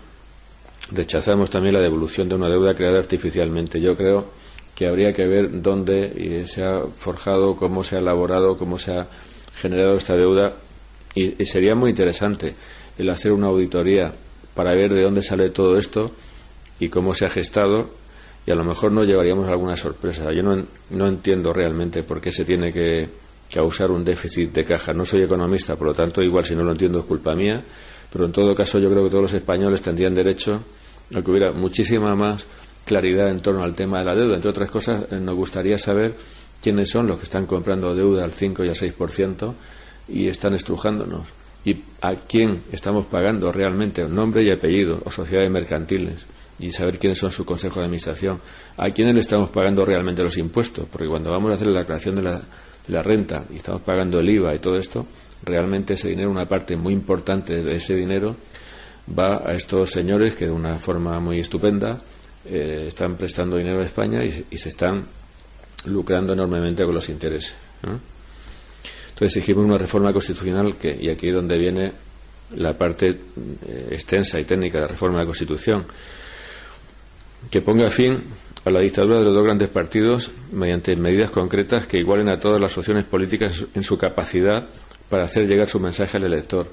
rechazamos 0.91 1.49
también 1.49 1.75
la 1.75 1.81
devolución 1.81 2.29
de 2.29 2.35
una 2.35 2.49
deuda 2.49 2.73
creada 2.73 2.97
artificialmente. 2.97 3.81
Yo 3.81 3.95
creo 3.95 4.27
que 4.75 4.87
habría 4.87 5.11
que 5.11 5.25
ver 5.25 5.61
dónde 5.61 6.45
se 6.47 6.63
ha 6.63 6.83
forjado, 6.95 7.55
cómo 7.55 7.83
se 7.83 7.97
ha 7.97 7.99
elaborado, 7.99 8.57
cómo 8.57 8.79
se 8.79 8.93
ha 8.93 9.07
generado 9.57 9.95
esta 9.95 10.15
deuda. 10.15 10.53
Y, 11.15 11.43
sería 11.45 11.75
muy 11.75 11.89
interesante 11.89 12.55
el 12.97 13.09
hacer 13.09 13.31
una 13.31 13.47
auditoría 13.47 14.13
para 14.53 14.73
ver 14.73 14.93
de 14.93 15.03
dónde 15.03 15.21
sale 15.21 15.49
todo 15.49 15.77
esto 15.77 16.11
y 16.79 16.89
cómo 16.89 17.13
se 17.13 17.25
ha 17.25 17.29
gestado 17.29 17.89
y 18.49 18.51
a 18.51 18.55
lo 18.55 18.63
mejor 18.63 18.91
nos 18.91 19.05
llevaríamos 19.05 19.47
alguna 19.47 19.75
sorpresa. 19.75 20.33
Yo 20.33 20.41
no, 20.41 20.55
no 20.89 21.07
entiendo 21.07 21.53
realmente 21.53 22.01
por 22.01 22.19
qué 22.19 22.31
se 22.31 22.45
tiene 22.45 22.73
que 22.73 23.07
causar 23.53 23.91
un 23.91 24.03
déficit 24.03 24.51
de 24.51 24.65
caja. 24.65 24.91
No 24.91 25.05
soy 25.05 25.21
economista, 25.21 25.75
por 25.75 25.89
lo 25.89 25.93
tanto, 25.93 26.19
igual 26.23 26.45
si 26.45 26.55
no 26.55 26.63
lo 26.63 26.71
entiendo 26.71 26.97
es 26.97 27.05
culpa 27.05 27.35
mía, 27.35 27.61
pero 28.11 28.25
en 28.25 28.31
todo 28.31 28.55
caso 28.55 28.79
yo 28.79 28.89
creo 28.89 29.03
que 29.03 29.11
todos 29.11 29.21
los 29.21 29.33
españoles 29.33 29.83
tendrían 29.83 30.15
derecho 30.15 30.63
a 31.13 31.21
que 31.21 31.29
hubiera 31.29 31.51
muchísima 31.51 32.15
más 32.15 32.47
claridad 32.85 33.29
en 33.29 33.39
torno 33.39 33.63
al 33.63 33.75
tema 33.75 33.99
de 33.99 34.05
la 34.05 34.15
deuda. 34.15 34.37
Entre 34.37 34.49
otras 34.49 34.71
cosas, 34.71 35.05
eh, 35.11 35.19
nos 35.19 35.35
gustaría 35.35 35.77
saber 35.77 36.15
quiénes 36.59 36.89
son 36.89 37.05
los 37.05 37.19
que 37.19 37.25
están 37.25 37.45
comprando 37.45 37.93
deuda 37.93 38.23
al 38.23 38.31
5 38.31 38.63
y 38.63 38.69
al 38.69 38.75
6% 38.75 39.53
y 40.07 40.27
están 40.27 40.55
estrujándonos. 40.55 41.31
Y 41.65 41.83
a 42.01 42.15
quién 42.15 42.63
estamos 42.71 43.05
pagando 43.05 43.51
realmente, 43.51 44.03
nombre 44.05 44.41
y 44.41 44.49
apellido, 44.49 44.99
o 45.05 45.11
sociedades 45.11 45.51
mercantiles, 45.51 46.25
y 46.59 46.71
saber 46.71 46.99
quiénes 46.99 47.17
son 47.17 47.31
su 47.31 47.45
consejo 47.45 47.79
de 47.79 47.85
administración. 47.85 48.39
A 48.77 48.89
quiénes 48.91 49.15
le 49.15 49.21
estamos 49.21 49.49
pagando 49.49 49.85
realmente 49.85 50.21
los 50.21 50.37
impuestos, 50.37 50.87
porque 50.91 51.07
cuando 51.07 51.31
vamos 51.31 51.51
a 51.51 51.53
hacer 51.53 51.67
la 51.67 51.85
creación 51.85 52.15
de 52.15 52.21
la, 52.21 53.03
renta 53.03 53.45
y 53.51 53.57
estamos 53.57 53.81
pagando 53.81 54.19
el 54.19 54.29
IVA 54.29 54.55
y 54.55 54.59
todo 54.59 54.75
esto, 54.75 55.05
realmente 55.43 55.93
ese 55.93 56.09
dinero, 56.09 56.31
una 56.31 56.45
parte 56.45 56.75
muy 56.75 56.93
importante 56.93 57.61
de 57.61 57.73
ese 57.73 57.95
dinero, 57.95 58.35
va 59.17 59.43
a 59.45 59.53
estos 59.53 59.91
señores 59.91 60.35
que 60.35 60.45
de 60.45 60.51
una 60.51 60.77
forma 60.79 61.19
muy 61.19 61.39
estupenda 61.39 62.01
eh, 62.45 62.85
están 62.87 63.15
prestando 63.15 63.57
dinero 63.57 63.79
a 63.79 63.85
España 63.85 64.21
y, 64.23 64.57
se 64.57 64.69
están 64.69 65.05
lucrando 65.85 66.33
enormemente 66.33 66.83
con 66.83 66.95
los 66.95 67.09
intereses. 67.09 67.55
Entonces 67.83 69.37
exigimos 69.37 69.65
una 69.65 69.77
reforma 69.77 70.11
constitucional 70.11 70.75
que, 70.77 70.97
y 70.99 71.09
aquí 71.09 71.29
es 71.29 71.35
donde 71.35 71.57
viene 71.57 71.91
la 72.55 72.73
parte 72.77 73.07
eh, 73.09 73.87
extensa 73.91 74.39
y 74.39 74.45
técnica 74.45 74.79
de 74.79 74.85
la 74.85 74.87
reforma 74.87 75.17
de 75.17 75.23
la 75.23 75.27
Constitución, 75.27 75.85
que 77.49 77.61
ponga 77.61 77.89
fin 77.89 78.23
a 78.65 78.69
la 78.69 78.81
dictadura 78.81 79.19
de 79.19 79.25
los 79.25 79.33
dos 79.33 79.43
grandes 79.43 79.69
partidos 79.69 80.31
mediante 80.51 80.95
medidas 80.95 81.31
concretas 81.31 81.87
que 81.87 81.97
igualen 81.97 82.29
a 82.29 82.39
todas 82.39 82.59
las 82.59 82.77
opciones 82.77 83.05
políticas 83.05 83.65
en 83.73 83.83
su 83.83 83.97
capacidad 83.97 84.67
para 85.09 85.23
hacer 85.23 85.45
llegar 85.45 85.67
su 85.67 85.79
mensaje 85.79 86.17
al 86.17 86.25
elector. 86.25 86.67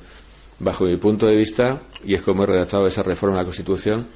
Bajo 0.59 0.85
mi 0.85 0.97
punto 0.97 1.27
de 1.27 1.37
vista, 1.37 1.81
y 2.05 2.15
es 2.15 2.23
como 2.23 2.45
he 2.45 2.47
redactado 2.47 2.87
esa 2.87 3.03
reforma 3.03 3.37
de 3.37 3.43
la 3.43 3.47
Constitución, 3.47 4.07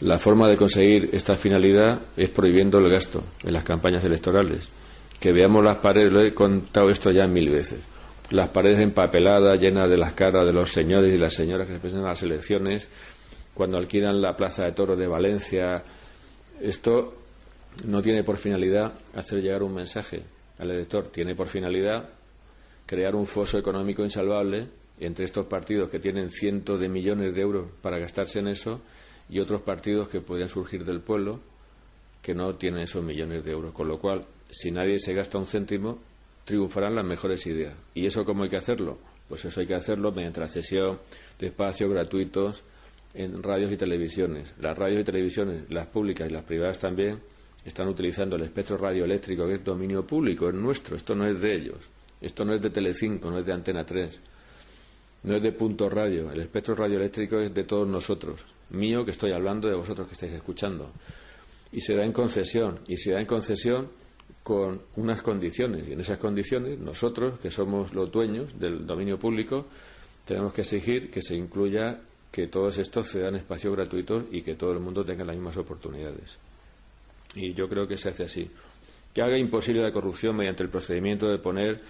la 0.00 0.18
forma 0.18 0.48
de 0.48 0.56
conseguir 0.56 1.10
esta 1.12 1.36
finalidad 1.36 2.02
es 2.16 2.28
prohibiendo 2.28 2.78
el 2.78 2.90
gasto 2.90 3.22
en 3.42 3.52
las 3.54 3.64
campañas 3.64 4.04
electorales. 4.04 4.68
Que 5.18 5.32
veamos 5.32 5.64
las 5.64 5.78
paredes, 5.78 6.12
lo 6.12 6.20
he 6.22 6.34
contado 6.34 6.90
esto 6.90 7.10
ya 7.10 7.26
mil 7.26 7.50
veces, 7.50 7.80
las 8.30 8.50
paredes 8.50 8.80
empapeladas, 8.80 9.58
llenas 9.58 9.88
de 9.88 9.96
las 9.96 10.12
caras 10.12 10.44
de 10.46 10.52
los 10.52 10.70
señores 10.70 11.14
y 11.14 11.18
las 11.18 11.32
señoras 11.32 11.66
que 11.66 11.74
se 11.74 11.80
presentan 11.80 12.06
a 12.06 12.10
las 12.10 12.22
elecciones, 12.22 12.88
cuando 13.56 13.78
alquilan 13.78 14.20
la 14.20 14.36
Plaza 14.36 14.64
de 14.64 14.72
Toros 14.72 14.98
de 14.98 15.06
Valencia. 15.06 15.82
Esto 16.60 17.14
no 17.86 18.02
tiene 18.02 18.22
por 18.22 18.36
finalidad 18.36 18.92
hacer 19.14 19.40
llegar 19.40 19.62
un 19.62 19.74
mensaje 19.74 20.24
al 20.58 20.70
elector, 20.70 21.08
tiene 21.08 21.34
por 21.34 21.46
finalidad 21.46 22.10
crear 22.84 23.16
un 23.16 23.26
foso 23.26 23.58
económico 23.58 24.02
insalvable 24.02 24.68
entre 25.00 25.24
estos 25.24 25.46
partidos 25.46 25.88
que 25.88 25.98
tienen 25.98 26.30
cientos 26.30 26.78
de 26.78 26.90
millones 26.90 27.34
de 27.34 27.40
euros 27.40 27.70
para 27.80 27.98
gastarse 27.98 28.40
en 28.40 28.48
eso 28.48 28.82
y 29.30 29.40
otros 29.40 29.62
partidos 29.62 30.10
que 30.10 30.20
podrían 30.20 30.50
surgir 30.50 30.84
del 30.84 31.00
pueblo 31.00 31.40
que 32.20 32.34
no 32.34 32.52
tienen 32.52 32.82
esos 32.82 33.02
millones 33.02 33.42
de 33.42 33.52
euros. 33.52 33.72
Con 33.72 33.88
lo 33.88 33.98
cual, 33.98 34.26
si 34.50 34.70
nadie 34.70 34.98
se 34.98 35.14
gasta 35.14 35.38
un 35.38 35.46
céntimo, 35.46 35.98
triunfarán 36.44 36.94
las 36.94 37.06
mejores 37.06 37.46
ideas. 37.46 37.74
¿Y 37.94 38.04
eso 38.04 38.22
cómo 38.24 38.42
hay 38.42 38.50
que 38.50 38.58
hacerlo? 38.58 38.98
Pues 39.28 39.46
eso 39.46 39.60
hay 39.60 39.66
que 39.66 39.74
hacerlo 39.74 40.12
mediante 40.12 40.40
la 40.40 40.48
cesión 40.48 40.98
de 41.38 41.46
espacios 41.46 41.90
gratuitos 41.90 42.62
en 43.16 43.42
radios 43.42 43.72
y 43.72 43.76
televisiones. 43.76 44.54
Las 44.60 44.76
radios 44.76 45.00
y 45.00 45.04
televisiones, 45.04 45.70
las 45.70 45.86
públicas 45.86 46.28
y 46.28 46.32
las 46.32 46.44
privadas 46.44 46.78
también, 46.78 47.20
están 47.64 47.88
utilizando 47.88 48.36
el 48.36 48.42
espectro 48.42 48.76
radioeléctrico 48.76 49.46
que 49.46 49.54
es 49.54 49.64
dominio 49.64 50.06
público, 50.06 50.48
es 50.48 50.54
nuestro, 50.54 50.96
esto 50.96 51.14
no 51.14 51.26
es 51.26 51.40
de 51.40 51.54
ellos. 51.54 51.88
Esto 52.20 52.44
no 52.44 52.54
es 52.54 52.62
de 52.62 52.70
Telecinco, 52.70 53.30
no 53.30 53.38
es 53.38 53.46
de 53.46 53.52
Antena 53.52 53.84
3, 53.84 54.20
no 55.24 55.36
es 55.36 55.42
de 55.42 55.52
Punto 55.52 55.88
Radio. 55.90 56.30
El 56.30 56.40
espectro 56.40 56.74
radioeléctrico 56.74 57.38
es 57.40 57.52
de 57.52 57.64
todos 57.64 57.86
nosotros. 57.86 58.44
Mío 58.70 59.04
que 59.04 59.10
estoy 59.10 59.32
hablando, 59.32 59.68
de 59.68 59.76
vosotros 59.76 60.06
que 60.06 60.14
estáis 60.14 60.32
escuchando. 60.32 60.92
Y 61.72 61.80
se 61.80 61.94
da 61.94 62.04
en 62.04 62.12
concesión. 62.12 62.78
Y 62.88 62.96
se 62.96 63.12
da 63.12 63.20
en 63.20 63.26
concesión 63.26 63.90
con 64.42 64.80
unas 64.96 65.20
condiciones. 65.22 65.86
Y 65.88 65.92
en 65.92 66.00
esas 66.00 66.18
condiciones, 66.18 66.78
nosotros, 66.78 67.38
que 67.40 67.50
somos 67.50 67.94
los 67.94 68.10
dueños 68.10 68.58
del 68.58 68.86
dominio 68.86 69.18
público, 69.18 69.66
tenemos 70.24 70.54
que 70.54 70.62
exigir 70.62 71.10
que 71.10 71.20
se 71.20 71.34
incluya 71.34 72.00
que 72.36 72.48
todos 72.48 72.76
estos 72.76 73.08
se 73.08 73.20
dan 73.20 73.34
espacio 73.36 73.72
gratuito 73.72 74.26
y 74.30 74.42
que 74.42 74.56
todo 74.56 74.72
el 74.72 74.78
mundo 74.78 75.02
tenga 75.02 75.24
las 75.24 75.34
mismas 75.34 75.56
oportunidades. 75.56 76.36
Y 77.34 77.54
yo 77.54 77.66
creo 77.66 77.88
que 77.88 77.96
se 77.96 78.10
hace 78.10 78.24
así. 78.24 78.50
Que 79.14 79.22
haga 79.22 79.38
imposible 79.38 79.80
la 79.80 79.90
corrupción 79.90 80.36
mediante 80.36 80.62
el 80.62 80.68
procedimiento 80.68 81.28
de 81.28 81.38
poner 81.38 81.80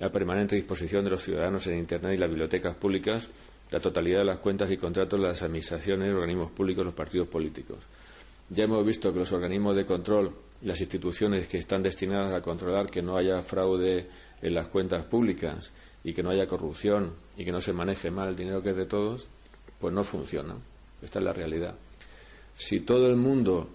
a 0.00 0.08
permanente 0.08 0.56
disposición 0.56 1.04
de 1.04 1.10
los 1.10 1.22
ciudadanos 1.22 1.66
en 1.66 1.76
Internet 1.76 2.14
y 2.14 2.16
las 2.16 2.30
bibliotecas 2.30 2.76
públicas 2.76 3.28
la 3.70 3.78
totalidad 3.78 4.20
de 4.20 4.24
las 4.24 4.38
cuentas 4.38 4.70
y 4.70 4.78
contratos 4.78 5.20
de 5.20 5.26
las 5.26 5.42
administraciones, 5.42 6.14
organismos 6.14 6.50
públicos, 6.50 6.82
los 6.82 6.94
partidos 6.94 7.28
políticos. 7.28 7.84
Ya 8.48 8.64
hemos 8.64 8.82
visto 8.86 9.12
que 9.12 9.18
los 9.18 9.32
organismos 9.32 9.76
de 9.76 9.84
control 9.84 10.34
las 10.62 10.80
instituciones 10.80 11.46
que 11.46 11.58
están 11.58 11.82
destinadas 11.82 12.32
a 12.32 12.40
controlar 12.40 12.86
que 12.86 13.02
no 13.02 13.18
haya 13.18 13.42
fraude 13.42 14.08
en 14.40 14.54
las 14.54 14.68
cuentas 14.68 15.04
públicas 15.04 15.74
y 16.02 16.14
que 16.14 16.22
no 16.22 16.30
haya 16.30 16.46
corrupción 16.46 17.12
y 17.36 17.44
que 17.44 17.52
no 17.52 17.60
se 17.60 17.74
maneje 17.74 18.10
mal 18.10 18.30
el 18.30 18.36
dinero 18.36 18.62
que 18.62 18.70
es 18.70 18.76
de 18.76 18.86
todos, 18.86 19.28
pues 19.80 19.94
no 19.94 20.04
funciona. 20.04 20.54
Esta 21.02 21.18
es 21.18 21.24
la 21.24 21.32
realidad. 21.32 21.74
Si 22.54 22.80
todo 22.80 23.06
el 23.06 23.16
mundo 23.16 23.68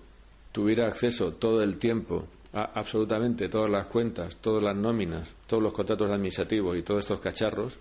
tuviera 0.52 0.88
acceso 0.88 1.34
todo 1.34 1.62
el 1.62 1.78
tiempo 1.78 2.26
absolutamente 2.54 3.50
todas 3.50 3.70
las 3.70 3.88
cuentas, 3.88 4.38
todas 4.38 4.64
las 4.64 4.78
nóminas, 4.78 5.30
todos 5.46 5.62
los 5.62 5.74
contratos 5.74 6.10
administrativos 6.10 6.78
y 6.78 6.84
todos 6.84 7.02
estos 7.02 7.20
cacharros, 7.20 7.78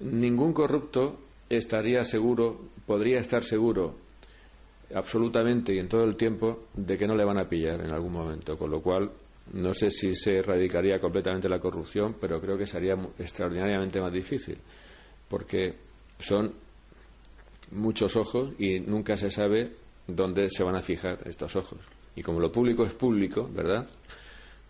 ningún 0.00 0.52
corrupto 0.52 1.18
estaría 1.48 2.02
seguro, 2.02 2.60
podría 2.84 3.20
estar 3.20 3.42
seguro 3.42 3.94
absolutamente 4.94 5.74
y 5.74 5.78
en 5.78 5.88
todo 5.88 6.04
el 6.04 6.14
tiempo 6.14 6.60
de 6.74 6.98
que 6.98 7.06
no 7.06 7.14
le 7.14 7.24
van 7.24 7.38
a 7.38 7.48
pillar 7.48 7.80
en 7.80 7.90
algún 7.90 8.12
momento, 8.12 8.58
con 8.58 8.70
lo 8.70 8.82
cual 8.82 9.10
no 9.54 9.72
sé 9.72 9.90
si 9.90 10.14
se 10.14 10.38
erradicaría 10.38 10.98
completamente 10.98 11.48
la 11.48 11.58
corrupción, 11.58 12.16
pero 12.20 12.40
creo 12.40 12.58
que 12.58 12.66
sería 12.66 12.96
extraordinariamente 13.18 14.00
más 14.00 14.12
difícil, 14.12 14.58
porque 15.28 15.74
son 16.18 16.52
muchos 17.70 18.16
ojos 18.16 18.50
y 18.58 18.80
nunca 18.80 19.16
se 19.16 19.30
sabe 19.30 19.72
dónde 20.06 20.48
se 20.50 20.62
van 20.64 20.76
a 20.76 20.82
fijar 20.82 21.18
estos 21.26 21.56
ojos. 21.56 21.80
Y 22.14 22.22
como 22.22 22.40
lo 22.40 22.50
público 22.50 22.84
es 22.84 22.94
público, 22.94 23.48
¿verdad? 23.52 23.86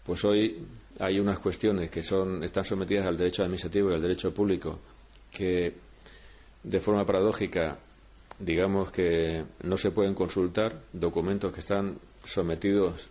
Pues 0.05 0.25
hoy 0.25 0.65
hay 0.99 1.19
unas 1.19 1.39
cuestiones 1.39 1.91
que 1.91 2.03
son, 2.03 2.43
están 2.43 2.65
sometidas 2.65 3.07
al 3.07 3.17
derecho 3.17 3.43
administrativo 3.43 3.91
y 3.91 3.95
al 3.95 4.03
derecho 4.03 4.33
público 4.33 4.79
que 5.31 5.75
de 6.63 6.81
forma 6.81 7.05
paradójica 7.05 7.79
digamos 8.39 8.91
que 8.91 9.45
no 9.63 9.77
se 9.77 9.91
pueden 9.91 10.15
consultar 10.15 10.83
documentos 10.93 11.53
que 11.53 11.61
están 11.61 11.99
sometidos 12.25 13.09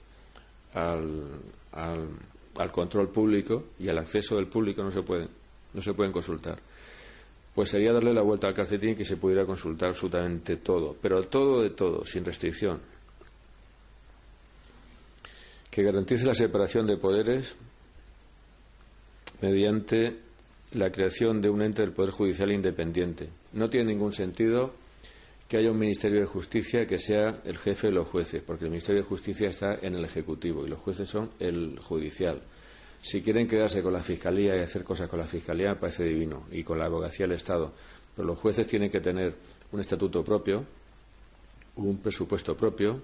al, 0.73 1.39
al, 1.71 2.71
control 2.71 3.09
público 3.09 3.65
y 3.79 3.89
al 3.89 3.97
acceso 3.97 4.35
del 4.35 4.47
público 4.47 4.83
no 4.83 4.91
se 4.91 5.01
pueden 5.01 5.29
no 5.73 5.81
se 5.81 5.93
pueden 5.93 6.11
consultar 6.11 6.59
pues 7.55 7.69
sería 7.69 7.93
darle 7.93 8.13
la 8.13 8.21
vuelta 8.21 8.47
al 8.47 8.53
calcetín 8.53 8.91
y 8.91 8.95
que 8.95 9.05
se 9.05 9.17
pudiera 9.17 9.45
consultar 9.45 9.89
absolutamente 9.89 10.57
todo 10.57 10.95
pero 11.01 11.23
todo 11.23 11.63
de 11.63 11.71
todo 11.71 12.05
sin 12.05 12.23
restricción 12.23 12.81
que 15.71 15.83
garantice 15.83 16.25
la 16.25 16.33
separación 16.33 16.85
de 16.85 16.97
poderes 16.97 17.55
mediante 19.41 20.19
la 20.71 20.91
creación 20.91 21.41
de 21.41 21.49
un 21.49 21.61
ente 21.61 21.81
del 21.81 21.93
Poder 21.93 22.11
Judicial 22.11 22.51
independiente. 22.51 23.29
No 23.53 23.67
tiene 23.67 23.93
ningún 23.93 24.11
sentido 24.11 24.73
que 25.47 25.57
haya 25.57 25.71
un 25.71 25.79
Ministerio 25.79 26.19
de 26.19 26.25
Justicia 26.25 26.87
que 26.87 26.97
sea 26.97 27.41
el 27.45 27.57
jefe 27.57 27.87
de 27.87 27.93
los 27.93 28.07
jueces, 28.07 28.41
porque 28.41 28.65
el 28.65 28.71
Ministerio 28.71 29.01
de 29.01 29.07
Justicia 29.07 29.49
está 29.49 29.75
en 29.81 29.95
el 29.95 30.05
Ejecutivo 30.05 30.65
y 30.65 30.69
los 30.69 30.79
jueces 30.79 31.09
son 31.09 31.31
el 31.39 31.79
judicial. 31.79 32.41
Si 33.01 33.21
quieren 33.21 33.47
quedarse 33.47 33.83
con 33.83 33.93
la 33.93 34.01
Fiscalía 34.01 34.55
y 34.55 34.61
hacer 34.61 34.83
cosas 34.83 35.07
con 35.07 35.19
la 35.19 35.25
Fiscalía, 35.25 35.79
parece 35.79 36.05
divino, 36.05 36.47
y 36.51 36.63
con 36.63 36.79
la 36.79 36.85
abogacía 36.85 37.25
del 37.25 37.35
Estado. 37.35 37.71
Pero 38.15 38.27
los 38.27 38.39
jueces 38.39 38.65
tienen 38.65 38.89
que 38.89 38.99
tener 38.99 39.35
un 39.71 39.79
estatuto 39.79 40.23
propio, 40.23 40.65
un 41.75 41.97
presupuesto 41.99 42.55
propio, 42.55 43.01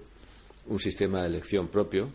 un 0.66 0.78
sistema 0.78 1.22
de 1.22 1.28
elección 1.28 1.68
propio, 1.68 2.10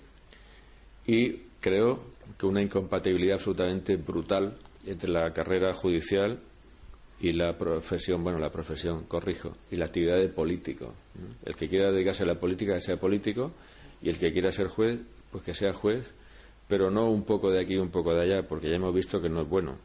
y 1.05 1.43
creo 1.61 2.01
que 2.37 2.45
una 2.45 2.61
incompatibilidad 2.61 3.35
absolutamente 3.35 3.95
brutal 3.95 4.57
entre 4.85 5.09
la 5.09 5.31
carrera 5.31 5.73
judicial 5.73 6.39
y 7.19 7.33
la 7.33 7.57
profesión, 7.57 8.23
bueno, 8.23 8.39
la 8.39 8.51
profesión, 8.51 9.05
corrijo, 9.05 9.55
y 9.71 9.75
la 9.77 9.85
actividad 9.85 10.17
de 10.17 10.29
político. 10.29 10.93
El 11.45 11.55
que 11.55 11.67
quiera 11.67 11.91
dedicarse 11.91 12.23
a 12.23 12.27
la 12.27 12.39
política, 12.39 12.73
que 12.73 12.81
sea 12.81 12.97
político, 12.97 13.53
y 14.01 14.09
el 14.09 14.19
que 14.19 14.31
quiera 14.31 14.51
ser 14.51 14.67
juez, 14.67 14.99
pues 15.31 15.43
que 15.43 15.53
sea 15.53 15.73
juez, 15.73 16.13
pero 16.67 16.91
no 16.91 17.09
un 17.09 17.23
poco 17.23 17.49
de 17.49 17.61
aquí 17.61 17.75
y 17.75 17.77
un 17.77 17.89
poco 17.89 18.13
de 18.13 18.21
allá, 18.21 18.47
porque 18.47 18.69
ya 18.69 18.75
hemos 18.75 18.93
visto 18.93 19.21
que 19.21 19.29
no 19.29 19.41
es 19.41 19.49
bueno. 19.49 19.77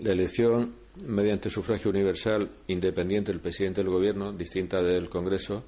La 0.00 0.12
elección 0.12 0.74
mediante 1.06 1.50
sufragio 1.50 1.90
universal, 1.90 2.48
independiente 2.68 3.32
del 3.32 3.40
presidente 3.40 3.82
del 3.82 3.90
gobierno, 3.90 4.32
distinta 4.32 4.80
del 4.80 5.08
Congreso, 5.08 5.64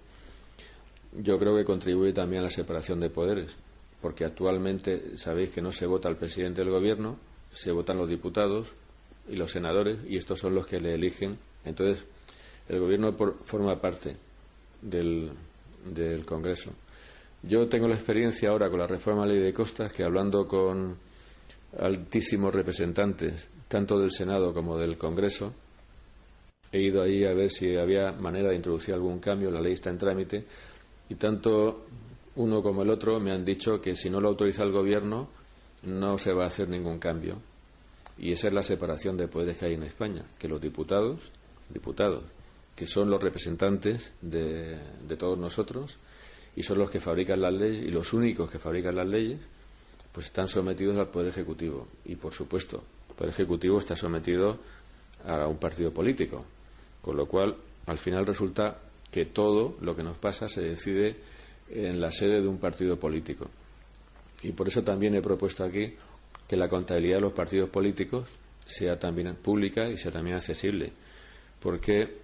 yo 1.13 1.39
creo 1.39 1.57
que 1.57 1.65
contribuye 1.65 2.13
también 2.13 2.41
a 2.41 2.45
la 2.45 2.51
separación 2.51 3.01
de 3.01 3.11
poderes, 3.11 3.57
porque 4.01 4.25
actualmente 4.25 5.17
sabéis 5.17 5.51
que 5.51 5.63
no 5.63 5.73
se 5.73 5.87
vota 5.87 6.09
al 6.09 6.17
presidente 6.17 6.61
del 6.61 6.71
gobierno, 6.71 7.19
se 7.53 7.73
votan 7.73 7.97
los 7.97 8.09
diputados 8.09 8.73
y 9.29 9.37
los 9.37 9.51
senadores, 9.51 9.99
y 10.09 10.17
estos 10.17 10.39
son 10.39 10.55
los 10.55 10.67
que 10.67 10.79
le 10.79 10.95
eligen. 10.95 11.39
Entonces, 11.65 12.07
el 12.69 12.79
gobierno 12.79 13.13
forma 13.45 13.81
parte 13.81 14.17
del, 14.83 15.31
del 15.85 16.25
Congreso. 16.25 16.73
Yo 17.43 17.69
tengo 17.69 17.87
la 17.87 17.95
experiencia 17.95 18.51
ahora 18.51 18.69
con 18.71 18.79
la 18.79 18.87
reforma 18.87 19.23
de 19.23 19.29
la 19.29 19.35
ley 19.35 19.43
de 19.45 19.53
costas 19.53 19.93
que 19.93 20.05
hablando 20.05 20.47
con 20.47 20.97
altísimos 21.79 22.55
representantes, 22.55 23.49
tanto 23.69 23.99
del 23.99 24.11
Senado 24.11 24.53
como 24.53 24.79
del 24.79 24.97
Congreso, 24.97 25.53
he 26.73 26.81
ido 26.81 27.03
ahí 27.03 27.25
a 27.25 27.33
ver 27.33 27.51
si 27.51 27.77
había 27.77 28.13
manera 28.13 28.51
de 28.51 28.57
introducir 28.57 28.95
algún 28.95 29.19
cambio, 29.19 29.51
la 29.51 29.61
ley 29.61 29.75
está 29.75 29.91
en 29.91 29.99
trámite, 29.99 30.45
y 31.09 31.15
tanto 31.15 31.87
uno 32.37 32.63
como 32.63 32.83
el 32.83 32.91
otro 32.91 33.21
me 33.21 33.33
han 33.33 33.45
dicho 33.45 33.81
que 33.81 33.95
si 33.95 34.11
no 34.11 34.21
lo 34.21 34.29
autoriza 34.29 34.63
el 34.63 34.73
Gobierno 34.73 35.29
no 35.85 36.19
se 36.19 36.33
va 36.33 36.45
a 36.45 36.49
hacer 36.49 36.69
ningún 36.69 36.99
cambio. 36.99 37.41
Y 38.19 38.33
esa 38.33 38.49
es 38.49 38.55
la 38.55 38.63
separación 38.63 39.17
de 39.17 39.29
poderes 39.29 39.59
que 39.59 39.67
hay 39.67 39.75
en 39.75 39.83
España, 39.83 40.25
que 40.39 40.49
los 40.49 40.61
diputados, 40.61 41.31
diputados, 41.69 42.25
que 42.75 42.87
son 42.87 43.11
los 43.11 43.23
representantes 43.23 44.13
de, 44.21 44.79
de 45.07 45.17
todos 45.17 45.39
nosotros, 45.39 45.99
y 46.57 46.63
son 46.63 46.79
los 46.79 46.91
que 46.91 47.01
fabrican 47.01 47.43
las 47.43 47.53
leyes 47.53 47.85
y 47.85 47.91
los 47.91 48.15
únicos 48.15 48.51
que 48.51 48.59
fabrican 48.59 48.97
las 48.97 49.07
leyes, 49.07 49.39
pues 50.11 50.27
están 50.27 50.49
sometidos 50.49 50.97
al 50.97 51.11
Poder 51.11 51.29
Ejecutivo. 51.29 51.87
Y 52.07 52.17
por 52.17 52.33
supuesto, 52.33 52.83
el 53.11 53.15
Poder 53.15 53.35
Ejecutivo 53.35 53.79
está 53.79 53.95
sometido 53.95 54.59
a 55.27 55.47
un 55.47 55.59
partido 55.59 55.93
político. 55.93 56.47
Con 57.03 57.19
lo 57.19 57.27
cual, 57.27 57.55
al 57.85 57.99
final 57.99 58.25
resulta 58.25 58.79
que 59.11 59.27
todo 59.27 59.77
lo 59.83 59.95
que 59.95 60.03
nos 60.03 60.17
pasa 60.17 60.49
se 60.49 60.63
decide 60.63 61.17
en 61.69 62.01
la 62.01 62.11
sede 62.11 62.41
de 62.41 62.49
un 62.49 62.59
partido 62.59 62.99
político. 62.99 63.51
Y 64.43 64.53
por 64.53 64.69
eso 64.69 64.83
también 64.83 65.15
he 65.15 65.21
propuesto 65.21 65.63
aquí 65.63 65.95
que 66.49 66.57
la 66.57 66.71
contabilidad 66.71 67.17
de 67.17 67.23
los 67.23 67.33
partidos 67.33 67.69
políticos 67.69 68.31
sea 68.65 68.99
también 68.99 69.35
pública 69.37 69.87
y 69.91 69.99
sea 69.99 70.11
también 70.11 70.37
accesible. 70.37 70.91
Porque, 71.61 72.17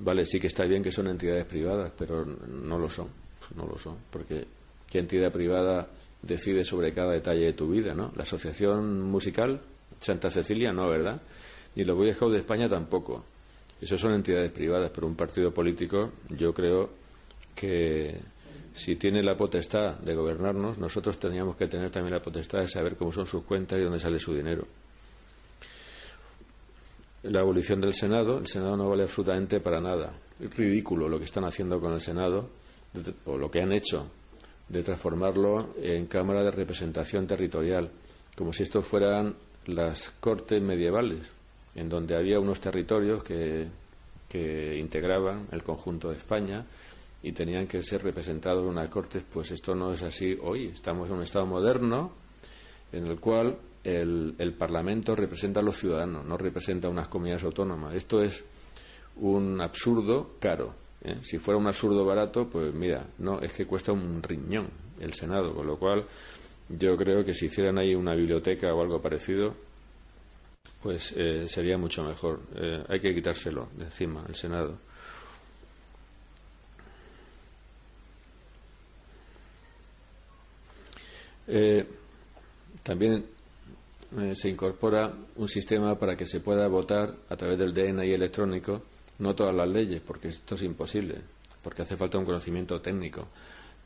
vale, 0.00 0.26
sí 0.26 0.38
que 0.38 0.48
está 0.48 0.66
bien 0.66 0.82
que 0.82 0.92
son 0.92 1.06
entidades 1.06 1.46
privadas, 1.46 1.90
pero 1.96 2.26
no 2.26 2.78
lo 2.78 2.90
son 2.90 3.19
no 3.56 3.66
lo 3.66 3.78
son, 3.78 3.96
porque 4.10 4.46
¿qué 4.88 4.98
entidad 4.98 5.32
privada 5.32 5.88
decide 6.22 6.64
sobre 6.64 6.92
cada 6.92 7.12
detalle 7.12 7.46
de 7.46 7.52
tu 7.52 7.68
vida, 7.68 7.94
no? 7.94 8.12
La 8.16 8.22
Asociación 8.22 9.00
Musical 9.02 9.60
Santa 10.00 10.30
Cecilia 10.30 10.72
no, 10.72 10.88
¿verdad? 10.88 11.20
Ni 11.74 11.84
los 11.84 11.96
Boy 11.96 12.12
Scouts 12.12 12.32
de 12.32 12.38
España 12.40 12.68
tampoco. 12.68 13.24
Esos 13.80 14.00
son 14.00 14.14
entidades 14.14 14.50
privadas, 14.50 14.90
pero 14.94 15.06
un 15.06 15.14
partido 15.14 15.52
político 15.52 16.12
yo 16.30 16.52
creo 16.52 16.90
que 17.54 18.20
si 18.72 18.96
tiene 18.96 19.22
la 19.22 19.36
potestad 19.36 19.98
de 19.98 20.14
gobernarnos, 20.14 20.78
nosotros 20.78 21.18
tendríamos 21.18 21.56
que 21.56 21.66
tener 21.66 21.90
también 21.90 22.14
la 22.14 22.22
potestad 22.22 22.60
de 22.60 22.68
saber 22.68 22.96
cómo 22.96 23.12
son 23.12 23.26
sus 23.26 23.42
cuentas 23.42 23.78
y 23.78 23.82
dónde 23.82 24.00
sale 24.00 24.18
su 24.18 24.34
dinero. 24.34 24.66
La 27.22 27.40
abolición 27.40 27.80
del 27.80 27.92
Senado, 27.92 28.38
el 28.38 28.46
Senado 28.46 28.76
no 28.76 28.88
vale 28.88 29.02
absolutamente 29.02 29.60
para 29.60 29.80
nada. 29.80 30.14
Es 30.38 30.56
ridículo 30.56 31.08
lo 31.08 31.18
que 31.18 31.26
están 31.26 31.44
haciendo 31.44 31.78
con 31.78 31.92
el 31.92 32.00
Senado 32.00 32.48
o 33.24 33.36
lo 33.38 33.50
que 33.50 33.60
han 33.60 33.72
hecho, 33.72 34.08
de 34.68 34.82
transformarlo 34.82 35.74
en 35.82 36.06
Cámara 36.06 36.44
de 36.44 36.50
Representación 36.50 37.26
Territorial, 37.26 37.90
como 38.36 38.52
si 38.52 38.62
estos 38.62 38.84
fueran 38.84 39.34
las 39.66 40.10
cortes 40.20 40.62
medievales, 40.62 41.30
en 41.74 41.88
donde 41.88 42.16
había 42.16 42.38
unos 42.40 42.60
territorios 42.60 43.22
que, 43.22 43.68
que 44.28 44.76
integraban 44.78 45.48
el 45.52 45.62
conjunto 45.62 46.08
de 46.10 46.16
España 46.16 46.64
y 47.22 47.32
tenían 47.32 47.66
que 47.66 47.82
ser 47.82 48.02
representados 48.02 48.62
en 48.62 48.70
unas 48.70 48.88
cortes, 48.88 49.24
pues 49.30 49.50
esto 49.50 49.74
no 49.74 49.92
es 49.92 50.02
así 50.02 50.36
hoy. 50.40 50.68
Estamos 50.68 51.08
en 51.08 51.16
un 51.16 51.22
Estado 51.22 51.46
moderno 51.46 52.12
en 52.92 53.06
el 53.06 53.20
cual 53.20 53.58
el, 53.84 54.34
el 54.38 54.54
Parlamento 54.54 55.14
representa 55.14 55.60
a 55.60 55.62
los 55.62 55.76
ciudadanos, 55.76 56.24
no 56.24 56.36
representa 56.36 56.88
a 56.88 56.90
unas 56.90 57.08
comunidades 57.08 57.44
autónomas. 57.44 57.94
Esto 57.94 58.22
es 58.22 58.44
un 59.16 59.60
absurdo 59.60 60.36
caro. 60.40 60.74
¿Eh? 61.02 61.18
Si 61.22 61.38
fuera 61.38 61.58
un 61.58 61.66
absurdo 61.66 62.04
barato, 62.04 62.48
pues 62.48 62.72
mira, 62.74 63.06
no, 63.18 63.40
es 63.40 63.52
que 63.52 63.66
cuesta 63.66 63.92
un 63.92 64.22
riñón 64.22 64.68
el 65.00 65.14
Senado, 65.14 65.54
con 65.54 65.66
lo 65.66 65.78
cual 65.78 66.04
yo 66.68 66.96
creo 66.96 67.24
que 67.24 67.34
si 67.34 67.46
hicieran 67.46 67.78
ahí 67.78 67.94
una 67.94 68.14
biblioteca 68.14 68.72
o 68.74 68.82
algo 68.82 69.00
parecido, 69.00 69.54
pues 70.82 71.12
eh, 71.16 71.48
sería 71.48 71.76
mucho 71.76 72.02
mejor. 72.04 72.40
Eh, 72.54 72.84
hay 72.88 73.00
que 73.00 73.14
quitárselo 73.14 73.68
de 73.76 73.84
encima, 73.84 74.24
el 74.28 74.34
Senado. 74.34 74.78
también 82.84 83.26
se 84.34 84.48
incorpora 84.48 85.12
un 85.34 85.48
sistema 85.48 85.98
para 85.98 86.16
que 86.16 86.24
se 86.24 86.38
pueda 86.38 86.68
votar 86.68 87.12
a 87.28 87.36
través 87.36 87.58
del 87.58 87.74
DNI 87.74 88.12
electrónico 88.12 88.82
no 89.20 89.34
todas 89.34 89.54
las 89.54 89.68
leyes, 89.68 90.00
porque 90.00 90.28
esto 90.28 90.54
es 90.54 90.62
imposible, 90.62 91.20
porque 91.62 91.82
hace 91.82 91.96
falta 91.96 92.18
un 92.18 92.24
conocimiento 92.24 92.80
técnico 92.80 93.28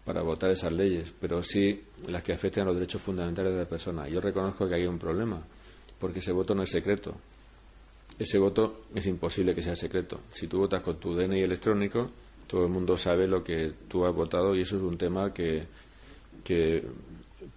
para 0.04 0.22
votar 0.22 0.50
esas 0.50 0.72
leyes, 0.72 1.12
pero 1.20 1.42
sí 1.42 1.82
las 2.08 2.22
que 2.22 2.32
afecten 2.32 2.62
a 2.62 2.66
los 2.66 2.74
derechos 2.74 3.02
fundamentales 3.02 3.52
de 3.52 3.60
la 3.60 3.68
persona. 3.68 4.08
Yo 4.08 4.20
reconozco 4.20 4.68
que 4.68 4.74
hay 4.74 4.86
un 4.86 4.98
problema, 4.98 5.42
porque 5.98 6.18
ese 6.18 6.32
voto 6.32 6.54
no 6.54 6.62
es 6.62 6.70
secreto. 6.70 7.14
Ese 8.18 8.38
voto 8.38 8.84
es 8.94 9.06
imposible 9.06 9.54
que 9.54 9.62
sea 9.62 9.74
secreto. 9.74 10.20
Si 10.30 10.46
tú 10.46 10.58
votas 10.58 10.82
con 10.82 11.00
tu 11.00 11.14
DNI 11.14 11.42
electrónico, 11.42 12.10
todo 12.46 12.64
el 12.64 12.70
mundo 12.70 12.96
sabe 12.96 13.26
lo 13.26 13.42
que 13.42 13.72
tú 13.88 14.04
has 14.04 14.14
votado 14.14 14.54
y 14.54 14.60
eso 14.60 14.76
es 14.76 14.82
un 14.82 14.96
tema 14.96 15.32
que, 15.32 15.66
que 16.44 16.86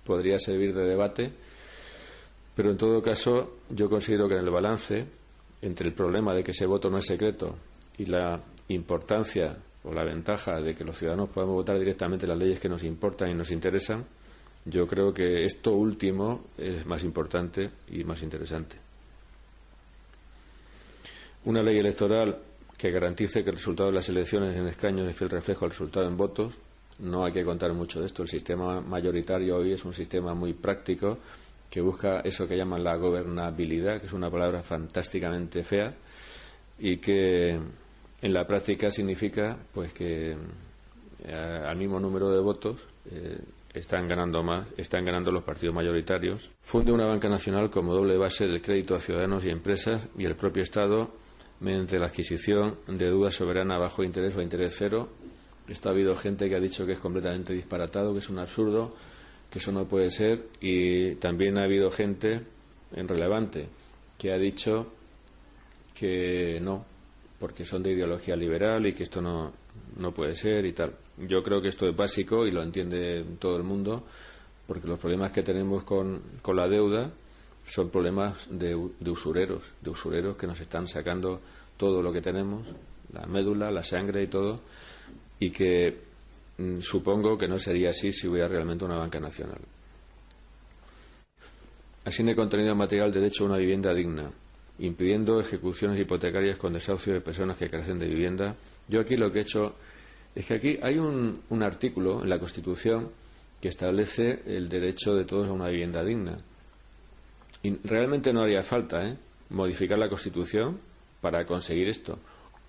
podría 0.04 0.40
servir 0.40 0.74
de 0.74 0.86
debate. 0.86 1.32
Pero 2.56 2.72
en 2.72 2.78
todo 2.78 3.02
caso, 3.02 3.58
yo 3.70 3.88
considero 3.88 4.28
que 4.28 4.36
en 4.36 4.46
el 4.46 4.50
balance 4.50 5.06
entre 5.62 5.88
el 5.88 5.94
problema 5.94 6.34
de 6.34 6.44
que 6.44 6.52
ese 6.52 6.66
voto 6.66 6.90
no 6.90 6.98
es 6.98 7.06
secreto 7.06 7.56
y 7.98 8.06
la 8.06 8.44
importancia 8.70 9.58
o 9.84 9.94
la 9.94 10.04
ventaja 10.04 10.60
de 10.62 10.76
que 10.76 10.84
los 10.84 10.98
ciudadanos 10.98 11.30
podamos 11.30 11.56
votar 11.56 11.80
directamente 11.80 12.28
las 12.28 12.38
leyes 12.38 12.60
que 12.60 12.70
nos 12.70 12.84
importan 12.84 13.30
y 13.30 13.36
nos 13.36 13.52
interesan, 13.52 14.06
yo 14.66 14.86
creo 14.86 15.14
que 15.14 15.44
esto 15.44 15.72
último 15.74 16.48
es 16.58 16.86
más 16.86 17.04
importante 17.04 17.72
y 17.90 18.04
más 18.04 18.22
interesante. 18.22 18.78
Una 21.46 21.62
ley 21.62 21.78
electoral 21.78 22.38
que 22.78 22.92
garantice 22.92 23.44
que 23.44 23.50
el 23.50 23.56
resultado 23.56 23.90
de 23.90 23.96
las 23.96 24.10
elecciones 24.10 24.56
en 24.58 24.68
escaños 24.68 25.08
es 25.10 25.22
el 25.22 25.30
reflejo 25.30 25.62
del 25.62 25.72
resultado 25.72 26.08
en 26.08 26.18
votos. 26.18 26.60
No 27.00 27.26
hay 27.26 27.32
que 27.32 27.46
contar 27.46 27.74
mucho 27.74 28.02
de 28.02 28.08
esto. 28.08 28.24
El 28.24 28.28
sistema 28.28 28.82
mayoritario 28.82 29.56
hoy 29.56 29.72
es 29.72 29.86
un 29.86 29.94
sistema 29.94 30.34
muy 30.34 30.54
práctico 30.54 31.20
que 31.70 31.82
busca 31.82 32.22
eso 32.22 32.48
que 32.48 32.56
llaman 32.56 32.84
la 32.84 32.96
gobernabilidad, 32.96 34.00
que 34.00 34.08
es 34.08 34.14
una 34.14 34.32
palabra 34.32 34.62
fantásticamente 34.62 35.64
fea 35.64 35.94
y 36.80 36.98
que 36.98 37.60
en 38.22 38.34
la 38.34 38.46
práctica 38.46 38.90
significa 38.90 39.58
pues 39.74 39.94
que 39.94 40.32
eh, 40.32 41.34
al 41.34 41.78
mismo 41.78 42.00
número 42.00 42.30
de 42.30 42.40
votos 42.40 42.88
eh, 43.12 43.40
están 43.74 44.08
ganando 44.08 44.44
más, 44.44 44.68
están 44.78 45.06
ganando 45.06 45.32
los 45.32 45.44
partidos 45.44 45.76
mayoritarios. 45.76 46.52
Funde 46.62 46.92
una 46.92 47.06
banca 47.06 47.30
nacional 47.30 47.70
como 47.70 47.94
doble 47.94 48.18
base 48.18 48.46
del 48.46 48.62
crédito 48.62 48.96
a 48.96 49.00
ciudadanos 49.00 49.46
y 49.46 49.50
empresas 49.50 50.08
y 50.18 50.26
el 50.26 50.36
propio 50.36 50.64
Estado 50.64 51.12
mediante 51.60 52.00
la 52.00 52.08
adquisición 52.08 52.80
de 52.88 53.06
deuda 53.06 53.32
soberana 53.32 53.78
bajo 53.78 54.04
interés 54.04 54.36
o 54.36 54.42
interés 54.42 54.76
cero. 54.78 55.10
Esto 55.68 55.90
ha 55.90 55.92
habido 55.92 56.16
gente 56.16 56.48
que 56.48 56.56
ha 56.56 56.60
dicho 56.60 56.86
que 56.86 56.94
es 56.94 57.00
completamente 57.00 57.54
disparatado, 57.54 58.14
que 58.14 58.20
es 58.20 58.30
un 58.30 58.40
absurdo 58.40 58.94
que 59.50 59.60
eso 59.60 59.72
no 59.72 59.88
puede 59.88 60.12
ser 60.12 60.48
y 60.60 61.16
también 61.16 61.58
ha 61.58 61.64
habido 61.64 61.90
gente 61.90 62.42
en 62.92 63.08
relevante 63.08 63.70
que 64.18 64.32
ha 64.32 64.38
dicho 64.38 64.94
que 65.94 66.60
no, 66.62 66.86
porque 67.40 67.66
son 67.66 67.84
de 67.84 67.92
ideología 67.92 68.36
liberal 68.36 68.86
y 68.88 68.94
que 68.94 69.04
esto 69.04 69.22
no, 69.22 69.54
no 69.98 70.14
puede 70.14 70.34
ser 70.34 70.66
y 70.66 70.74
tal. 70.74 70.96
Yo 71.18 71.42
creo 71.42 71.62
que 71.62 71.70
esto 71.70 71.88
es 71.88 71.96
básico 71.96 72.46
y 72.46 72.52
lo 72.52 72.62
entiende 72.62 73.26
todo 73.40 73.58
el 73.58 73.64
mundo, 73.64 74.04
porque 74.66 74.88
los 74.88 75.00
problemas 75.00 75.32
que 75.32 75.44
tenemos 75.44 75.84
con, 75.84 76.22
con 76.42 76.56
la 76.56 76.68
deuda 76.68 77.12
son 77.66 77.90
problemas 77.90 78.48
de, 78.50 78.90
de, 79.00 79.12
usureros, 79.12 79.74
de 79.82 79.90
usureros 79.90 80.38
que 80.38 80.48
nos 80.48 80.60
están 80.60 80.88
sacando 80.88 81.42
todo 81.76 82.02
lo 82.02 82.12
que 82.12 82.22
tenemos, 82.22 82.74
la 83.14 83.26
médula, 83.26 83.72
la 83.72 83.84
sangre 83.84 84.24
y 84.24 84.28
todo, 84.28 84.62
y 85.40 85.52
que 85.52 86.07
supongo 86.80 87.38
que 87.38 87.48
no 87.48 87.60
sería 87.60 87.90
así 87.90 88.12
si 88.12 88.28
hubiera 88.28 88.48
realmente 88.48 88.86
una 88.86 88.98
banca 88.98 89.20
nacional. 89.20 89.60
Así 92.04 92.22
Asigne 92.22 92.36
contenido 92.36 92.74
material 92.76 93.12
derecho 93.12 93.44
a 93.44 93.48
una 93.48 93.58
vivienda 93.58 93.94
digna, 93.94 94.32
impidiendo 94.80 95.40
ejecuciones 95.40 96.00
hipotecarias 96.00 96.58
con 96.58 96.74
desahucio 96.74 97.14
de 97.14 97.22
personas 97.22 97.58
que 97.58 97.70
carecen 97.70 98.00
de 98.00 98.08
vivienda. 98.08 98.56
Yo 98.88 99.02
aquí 99.02 99.18
lo 99.18 99.32
que 99.32 99.40
he 99.40 99.42
hecho 99.42 99.76
es 100.34 100.46
que 100.46 100.54
aquí 100.54 100.80
hay 100.82 100.98
un, 100.98 101.42
un 101.50 101.64
artículo 101.64 102.24
en 102.24 102.30
la 102.30 102.40
Constitución 102.40 103.10
que 103.60 103.70
establece 103.70 104.42
el 104.46 104.70
derecho 104.70 105.16
de 105.16 105.26
todos 105.26 105.48
a 105.48 105.52
una 105.52 105.68
vivienda 105.68 106.04
digna. 106.04 106.40
Y 107.64 107.76
realmente 107.88 108.32
no 108.32 108.44
haría 108.44 108.64
falta, 108.64 109.06
¿eh? 109.06 109.18
modificar 109.50 109.98
la 109.98 110.10
Constitución 110.10 110.80
para 111.22 111.46
conseguir 111.46 111.90
esto. 111.90 112.20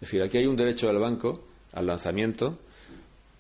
Es 0.01 0.09
decir, 0.09 0.22
aquí 0.22 0.38
hay 0.38 0.46
un 0.46 0.57
derecho 0.57 0.87
del 0.88 0.98
banco 0.98 1.44
al 1.74 1.87
lanzamiento, 1.87 2.59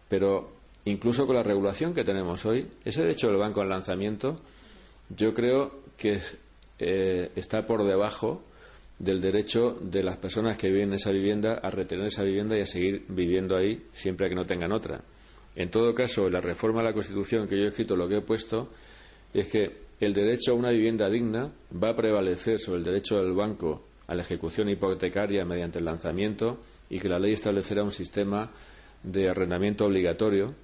pero 0.08 0.52
incluso 0.84 1.26
con 1.26 1.36
la 1.36 1.42
regulación 1.42 1.94
que 1.94 2.04
tenemos 2.04 2.44
hoy, 2.46 2.66
ese 2.84 3.02
derecho 3.02 3.28
del 3.28 3.36
banco 3.36 3.60
al 3.60 3.68
lanzamiento, 3.68 4.40
yo 5.10 5.34
creo 5.34 5.82
que 5.96 6.20
eh, 6.78 7.30
está 7.34 7.66
por 7.66 7.84
debajo 7.84 8.42
del 8.98 9.20
derecho 9.20 9.78
de 9.80 10.02
las 10.02 10.16
personas 10.16 10.56
que 10.56 10.68
viven 10.68 10.88
en 10.88 10.94
esa 10.94 11.12
vivienda 11.12 11.60
a 11.62 11.70
retener 11.70 12.06
esa 12.06 12.24
vivienda 12.24 12.56
y 12.56 12.62
a 12.62 12.66
seguir 12.66 13.04
viviendo 13.08 13.56
ahí 13.56 13.84
siempre 13.92 14.28
que 14.28 14.34
no 14.34 14.44
tengan 14.44 14.72
otra. 14.72 15.02
En 15.54 15.70
todo 15.70 15.94
caso, 15.94 16.28
la 16.28 16.40
reforma 16.40 16.80
de 16.80 16.88
la 16.88 16.94
Constitución 16.94 17.48
que 17.48 17.56
yo 17.56 17.64
he 17.64 17.68
escrito, 17.68 17.96
lo 17.96 18.08
que 18.08 18.18
he 18.18 18.22
puesto 18.22 18.70
es 19.32 19.50
que 19.50 19.88
el 20.00 20.14
derecho 20.14 20.52
a 20.52 20.54
una 20.54 20.70
vivienda 20.70 21.08
digna 21.08 21.52
va 21.82 21.90
a 21.90 21.96
prevalecer 21.96 22.58
sobre 22.58 22.78
el 22.78 22.84
derecho 22.84 23.16
del 23.16 23.34
banco 23.34 23.84
a 24.06 24.14
la 24.14 24.22
ejecución 24.22 24.68
hipotecaria 24.68 25.44
mediante 25.44 25.78
el 25.78 25.84
lanzamiento 25.84 26.60
y 26.88 26.98
que 26.98 27.08
la 27.08 27.18
ley 27.18 27.32
establecerá 27.32 27.82
un 27.82 27.90
sistema 27.90 28.50
de 29.02 29.28
arrendamiento 29.28 29.86
obligatorio 29.86 30.54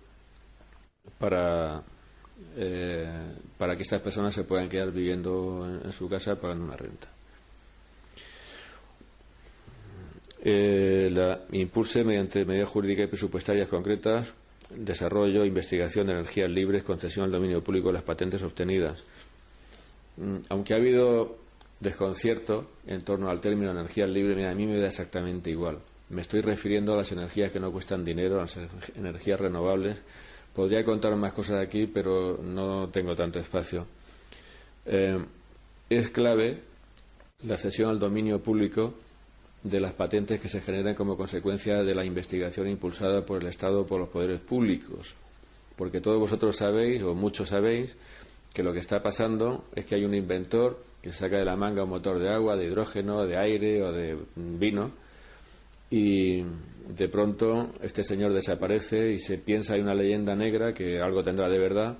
para, 1.18 1.82
eh, 2.56 3.32
para 3.58 3.76
que 3.76 3.82
estas 3.82 4.00
personas 4.00 4.34
se 4.34 4.44
puedan 4.44 4.68
quedar 4.68 4.90
viviendo 4.90 5.80
en, 5.84 5.92
su 5.92 6.08
casa 6.08 6.40
pagando 6.40 6.64
una 6.64 6.76
renta. 6.76 7.08
Eh, 10.46 11.08
la 11.10 11.40
impulse 11.52 12.04
mediante 12.04 12.44
medidas 12.44 12.68
jurídicas 12.68 13.04
y 13.04 13.08
presupuestarias 13.08 13.68
concretas 13.68 14.34
desarrollo 14.70 15.44
investigación 15.44 16.06
de 16.06 16.14
energías 16.14 16.50
libres, 16.50 16.82
concesión 16.82 17.26
al 17.26 17.32
dominio 17.32 17.62
público 17.62 17.88
de 17.88 17.94
las 17.94 18.02
patentes 18.02 18.42
obtenidas. 18.42 19.04
Mm, 20.16 20.38
aunque 20.48 20.74
ha 20.74 20.78
habido 20.78 21.38
desconcierto 21.80 22.70
en 22.86 23.02
torno 23.02 23.28
al 23.28 23.40
término 23.40 23.70
energías 23.70 24.08
libres, 24.08 24.46
a 24.46 24.54
mí 24.54 24.66
me 24.66 24.78
da 24.78 24.86
exactamente 24.86 25.50
igual. 25.50 25.78
Me 26.10 26.22
estoy 26.22 26.40
refiriendo 26.42 26.92
a 26.92 26.98
las 26.98 27.12
energías 27.12 27.50
que 27.50 27.60
no 27.60 27.72
cuestan 27.72 28.04
dinero, 28.04 28.36
a 28.36 28.42
las 28.42 28.58
energías 28.94 29.40
renovables. 29.40 30.02
Podría 30.52 30.84
contar 30.84 31.16
más 31.16 31.32
cosas 31.32 31.62
aquí, 31.62 31.86
pero 31.86 32.38
no 32.42 32.88
tengo 32.88 33.14
tanto 33.14 33.38
espacio. 33.38 33.86
Eh, 34.86 35.24
es 35.88 36.10
clave 36.10 36.62
la 37.46 37.56
cesión 37.56 37.90
al 37.90 37.98
dominio 37.98 38.42
público 38.42 38.94
de 39.62 39.80
las 39.80 39.94
patentes 39.94 40.40
que 40.40 40.48
se 40.48 40.60
generan 40.60 40.94
como 40.94 41.16
consecuencia 41.16 41.82
de 41.82 41.94
la 41.94 42.04
investigación 42.04 42.68
impulsada 42.68 43.24
por 43.24 43.42
el 43.42 43.48
Estado 43.48 43.80
o 43.80 43.86
por 43.86 43.98
los 43.98 44.10
poderes 44.10 44.40
públicos. 44.40 45.14
Porque 45.76 46.00
todos 46.00 46.20
vosotros 46.20 46.56
sabéis, 46.56 47.02
o 47.02 47.14
muchos 47.14 47.48
sabéis, 47.48 47.96
que 48.52 48.62
lo 48.62 48.72
que 48.72 48.78
está 48.78 49.02
pasando 49.02 49.64
es 49.74 49.86
que 49.86 49.96
hay 49.96 50.04
un 50.04 50.14
inventor 50.14 50.80
que 51.02 51.12
saca 51.12 51.38
de 51.38 51.44
la 51.44 51.56
manga 51.56 51.84
un 51.84 51.90
motor 51.90 52.18
de 52.18 52.30
agua, 52.30 52.56
de 52.56 52.66
hidrógeno, 52.66 53.26
de 53.26 53.36
aire 53.36 53.82
o 53.82 53.92
de 53.92 54.16
vino, 54.36 54.92
y 55.94 56.42
de 56.88 57.08
pronto 57.08 57.70
este 57.80 58.02
señor 58.02 58.32
desaparece 58.32 59.12
y 59.12 59.18
se 59.20 59.38
piensa 59.38 59.74
hay 59.74 59.80
una 59.80 59.94
leyenda 59.94 60.34
negra 60.34 60.74
que 60.74 61.00
algo 61.00 61.22
tendrá 61.22 61.48
de 61.48 61.56
verdad, 61.56 61.98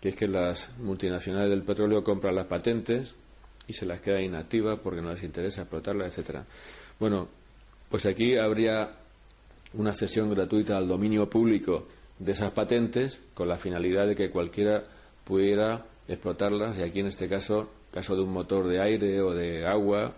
que 0.00 0.08
es 0.08 0.16
que 0.16 0.26
las 0.26 0.74
multinacionales 0.78 1.50
del 1.50 1.62
petróleo 1.62 2.02
compran 2.02 2.36
las 2.36 2.46
patentes 2.46 3.14
y 3.68 3.74
se 3.74 3.84
las 3.84 4.00
queda 4.00 4.22
inactivas 4.22 4.80
porque 4.82 5.02
no 5.02 5.10
les 5.10 5.22
interesa 5.22 5.60
explotarlas, 5.60 6.06
etcétera. 6.06 6.46
Bueno, 6.98 7.28
pues 7.90 8.06
aquí 8.06 8.34
habría 8.38 8.92
una 9.74 9.92
cesión 9.92 10.30
gratuita 10.30 10.78
al 10.78 10.88
dominio 10.88 11.28
público 11.28 11.86
de 12.18 12.32
esas 12.32 12.52
patentes 12.52 13.20
con 13.34 13.46
la 13.46 13.58
finalidad 13.58 14.06
de 14.06 14.14
que 14.14 14.30
cualquiera 14.30 14.84
pudiera 15.22 15.84
explotarlas 16.08 16.78
y 16.78 16.82
aquí 16.82 17.00
en 17.00 17.08
este 17.08 17.28
caso, 17.28 17.70
caso 17.92 18.16
de 18.16 18.22
un 18.22 18.32
motor 18.32 18.68
de 18.68 18.80
aire 18.80 19.20
o 19.20 19.34
de 19.34 19.66
agua, 19.66 20.16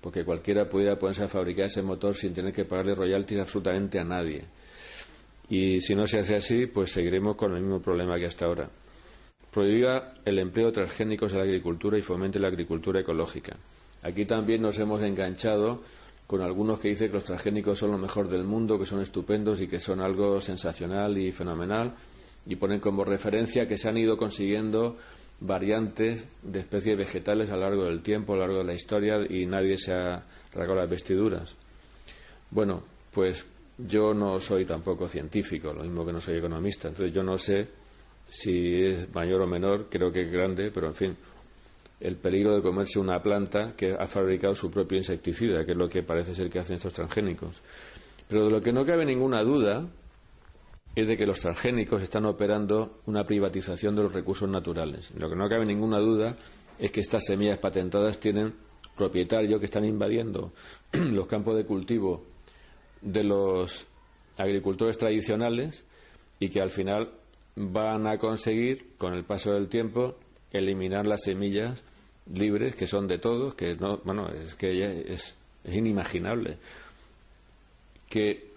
porque 0.00 0.24
cualquiera 0.24 0.68
pudiera 0.68 0.98
ponerse 0.98 1.24
a 1.24 1.28
fabricar 1.28 1.66
ese 1.66 1.82
motor 1.82 2.14
sin 2.14 2.34
tener 2.34 2.52
que 2.52 2.64
pagarle 2.64 2.94
royalties 2.94 3.40
absolutamente 3.40 3.98
a 3.98 4.04
nadie. 4.04 4.44
Y 5.50 5.80
si 5.80 5.94
no 5.94 6.06
se 6.06 6.18
hace 6.18 6.36
así, 6.36 6.66
pues 6.66 6.92
seguiremos 6.92 7.36
con 7.36 7.54
el 7.54 7.62
mismo 7.62 7.80
problema 7.80 8.18
que 8.18 8.26
hasta 8.26 8.46
ahora. 8.46 8.70
Prohíba 9.50 10.12
el 10.24 10.38
empleo 10.38 10.66
de 10.66 10.72
transgénicos 10.72 11.32
en 11.32 11.38
la 11.38 11.44
agricultura 11.44 11.98
y 11.98 12.02
fomente 12.02 12.38
la 12.38 12.48
agricultura 12.48 13.00
ecológica. 13.00 13.56
Aquí 14.02 14.26
también 14.26 14.62
nos 14.62 14.78
hemos 14.78 15.02
enganchado 15.02 15.82
con 16.26 16.42
algunos 16.42 16.78
que 16.78 16.88
dicen 16.88 17.08
que 17.08 17.14
los 17.14 17.24
transgénicos 17.24 17.78
son 17.78 17.92
lo 17.92 17.98
mejor 17.98 18.28
del 18.28 18.44
mundo, 18.44 18.78
que 18.78 18.84
son 18.84 19.00
estupendos 19.00 19.62
y 19.62 19.66
que 19.66 19.80
son 19.80 20.00
algo 20.02 20.40
sensacional 20.40 21.16
y 21.16 21.32
fenomenal, 21.32 21.94
y 22.46 22.56
ponen 22.56 22.80
como 22.80 23.02
referencia 23.02 23.66
que 23.66 23.78
se 23.78 23.88
han 23.88 23.96
ido 23.96 24.18
consiguiendo 24.18 24.98
variantes 25.40 26.26
de 26.42 26.60
especies 26.60 26.96
vegetales 26.96 27.50
a 27.50 27.56
lo 27.56 27.62
largo 27.62 27.84
del 27.84 28.02
tiempo, 28.02 28.32
a 28.32 28.36
lo 28.36 28.42
largo 28.42 28.58
de 28.58 28.64
la 28.64 28.74
historia, 28.74 29.18
y 29.28 29.46
nadie 29.46 29.76
se 29.76 29.92
ha 29.92 30.24
rasgado 30.52 30.76
las 30.76 30.90
vestiduras. 30.90 31.56
Bueno, 32.50 32.82
pues 33.12 33.46
yo 33.78 34.12
no 34.14 34.40
soy 34.40 34.64
tampoco 34.64 35.08
científico, 35.08 35.72
lo 35.72 35.84
mismo 35.84 36.04
que 36.04 36.12
no 36.12 36.20
soy 36.20 36.38
economista, 36.38 36.88
entonces 36.88 37.14
yo 37.14 37.22
no 37.22 37.38
sé 37.38 37.68
si 38.28 38.82
es 38.82 39.14
mayor 39.14 39.42
o 39.42 39.46
menor, 39.46 39.86
creo 39.88 40.10
que 40.10 40.22
es 40.22 40.32
grande, 40.32 40.70
pero 40.72 40.88
en 40.88 40.94
fin, 40.94 41.16
el 42.00 42.16
peligro 42.16 42.56
de 42.56 42.62
comerse 42.62 42.98
una 42.98 43.20
planta 43.22 43.72
que 43.76 43.92
ha 43.92 44.06
fabricado 44.06 44.54
su 44.54 44.70
propio 44.70 44.98
insecticida, 44.98 45.64
que 45.64 45.72
es 45.72 45.78
lo 45.78 45.88
que 45.88 46.02
parece 46.02 46.34
ser 46.34 46.50
que 46.50 46.58
hacen 46.58 46.76
estos 46.76 46.92
transgénicos. 46.92 47.62
Pero 48.28 48.44
de 48.44 48.50
lo 48.50 48.60
que 48.60 48.72
no 48.72 48.84
cabe 48.84 49.04
ninguna 49.04 49.42
duda 49.42 49.86
es 51.00 51.08
de 51.08 51.16
que 51.16 51.26
los 51.26 51.40
transgénicos 51.40 52.02
están 52.02 52.26
operando 52.26 53.00
una 53.06 53.24
privatización 53.24 53.94
de 53.94 54.02
los 54.02 54.12
recursos 54.12 54.48
naturales. 54.48 55.12
Lo 55.16 55.28
que 55.28 55.36
no 55.36 55.48
cabe 55.48 55.66
ninguna 55.66 55.98
duda 55.98 56.36
es 56.78 56.90
que 56.90 57.00
estas 57.00 57.24
semillas 57.26 57.58
patentadas 57.58 58.18
tienen 58.18 58.54
propietarios 58.96 59.58
que 59.60 59.66
están 59.66 59.84
invadiendo 59.84 60.52
los 60.92 61.26
campos 61.26 61.56
de 61.56 61.64
cultivo 61.64 62.24
de 63.00 63.24
los 63.24 63.86
agricultores 64.38 64.98
tradicionales 64.98 65.84
y 66.40 66.48
que 66.48 66.60
al 66.60 66.70
final 66.70 67.10
van 67.54 68.06
a 68.06 68.18
conseguir, 68.18 68.94
con 68.98 69.14
el 69.14 69.24
paso 69.24 69.52
del 69.52 69.68
tiempo, 69.68 70.16
eliminar 70.52 71.06
las 71.06 71.22
semillas 71.22 71.84
libres 72.32 72.76
que 72.76 72.86
son 72.86 73.06
de 73.06 73.18
todos, 73.18 73.54
que 73.54 73.74
no, 73.76 73.98
bueno, 73.98 74.28
es 74.28 74.54
que 74.54 75.12
es, 75.12 75.36
es 75.64 75.76
inimaginable 75.76 76.58
que 78.08 78.47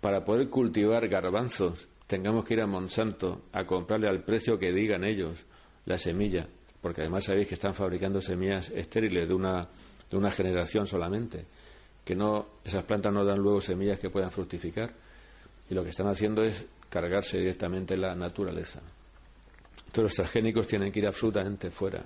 para 0.00 0.24
poder 0.24 0.48
cultivar 0.48 1.06
garbanzos 1.08 1.88
tengamos 2.06 2.44
que 2.44 2.54
ir 2.54 2.60
a 2.60 2.66
Monsanto 2.66 3.42
a 3.52 3.64
comprarle 3.64 4.08
al 4.08 4.24
precio 4.24 4.58
que 4.58 4.72
digan 4.72 5.04
ellos 5.04 5.44
la 5.84 5.98
semilla, 5.98 6.48
porque 6.80 7.02
además 7.02 7.24
sabéis 7.24 7.48
que 7.48 7.54
están 7.54 7.74
fabricando 7.74 8.20
semillas 8.20 8.70
estériles 8.70 9.28
de 9.28 9.34
una, 9.34 9.68
de 10.10 10.16
una 10.16 10.30
generación 10.30 10.86
solamente, 10.86 11.46
que 12.04 12.14
no, 12.14 12.46
esas 12.64 12.84
plantas 12.84 13.12
no 13.12 13.24
dan 13.24 13.38
luego 13.38 13.60
semillas 13.60 14.00
que 14.00 14.10
puedan 14.10 14.30
fructificar, 14.30 14.92
y 15.68 15.74
lo 15.74 15.82
que 15.84 15.90
están 15.90 16.08
haciendo 16.08 16.42
es 16.42 16.66
cargarse 16.88 17.38
directamente 17.38 17.96
la 17.96 18.14
naturaleza. 18.14 18.80
Entonces 19.86 20.04
los 20.04 20.14
transgénicos 20.14 20.66
tienen 20.66 20.90
que 20.90 21.00
ir 21.00 21.06
absolutamente 21.06 21.70
fuera. 21.70 22.04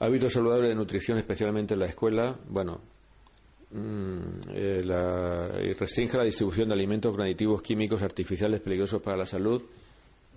Hábitos 0.00 0.32
saludables 0.32 0.70
de 0.70 0.74
nutrición, 0.74 1.18
especialmente 1.18 1.74
en 1.74 1.80
la 1.80 1.86
escuela, 1.86 2.36
bueno, 2.48 2.80
mm, 3.72 4.50
eh, 4.54 5.74
restringe 5.78 6.16
la 6.16 6.24
distribución 6.24 6.68
de 6.68 6.74
alimentos 6.74 7.12
con 7.12 7.22
aditivos 7.22 7.62
químicos 7.62 8.02
artificiales 8.02 8.60
peligrosos 8.60 9.00
para 9.02 9.16
la 9.16 9.24
salud. 9.24 9.62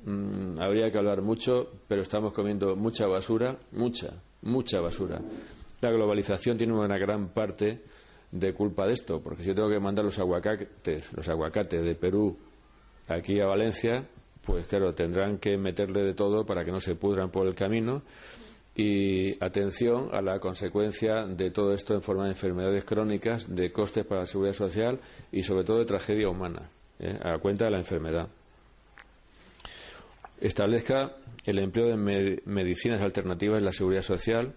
Mm, 0.06 0.60
habría 0.60 0.92
que 0.92 0.98
hablar 0.98 1.22
mucho, 1.22 1.72
pero 1.88 2.02
estamos 2.02 2.34
comiendo 2.34 2.76
mucha 2.76 3.08
basura, 3.08 3.58
mucha, 3.72 4.14
mucha 4.42 4.82
basura. 4.82 5.22
La 5.82 5.92
globalización 5.92 6.58
tiene 6.58 6.74
una 6.74 6.98
gran 6.98 7.30
parte 7.30 7.82
de 8.32 8.54
culpa 8.54 8.86
de 8.86 8.94
esto, 8.94 9.22
porque 9.22 9.44
si 9.44 9.50
yo 9.50 9.56
tengo 9.56 9.70
que 9.70 9.80
mandar 9.80 10.06
los 10.06 10.20
aguacates, 10.20 11.14
los 11.14 11.28
aguacates 11.30 11.84
de 11.84 11.96
Perú 11.96 12.38
aquí 13.08 13.40
a 13.40 13.46
Valencia, 13.46 14.08
pues 14.44 14.68
claro, 14.68 14.94
tendrán 14.94 15.38
que 15.38 15.58
meterle 15.58 16.04
de 16.04 16.14
todo 16.14 16.46
para 16.46 16.64
que 16.64 16.72
no 16.72 16.80
se 16.80 16.96
pudran 16.96 17.32
por 17.32 17.48
el 17.48 17.56
camino 17.56 18.02
y 18.76 19.42
atención 19.44 20.10
a 20.12 20.22
la 20.22 20.40
consecuencia 20.40 21.26
de 21.26 21.50
todo 21.50 21.74
esto 21.74 21.94
en 21.94 22.02
forma 22.02 22.26
de 22.26 22.32
enfermedades 22.32 22.84
crónicas, 22.84 23.54
de 23.54 23.72
costes 23.72 24.06
para 24.06 24.22
la 24.22 24.28
seguridad 24.28 24.54
social 24.54 25.00
y 25.32 25.44
sobre 25.44 25.64
todo 25.64 25.80
de 25.80 25.86
tragedia 25.86 26.28
humana, 26.28 26.70
¿eh? 27.00 27.18
a 27.24 27.38
cuenta 27.40 27.66
de 27.66 27.72
la 27.72 27.78
enfermedad. 27.78 28.28
Establezca 30.42 31.16
el 31.46 31.60
empleo 31.60 31.88
de 31.88 32.42
medicinas 32.46 33.02
alternativas 33.02 33.60
en 33.60 33.66
la 33.66 33.72
seguridad 33.72 34.02
social, 34.02 34.54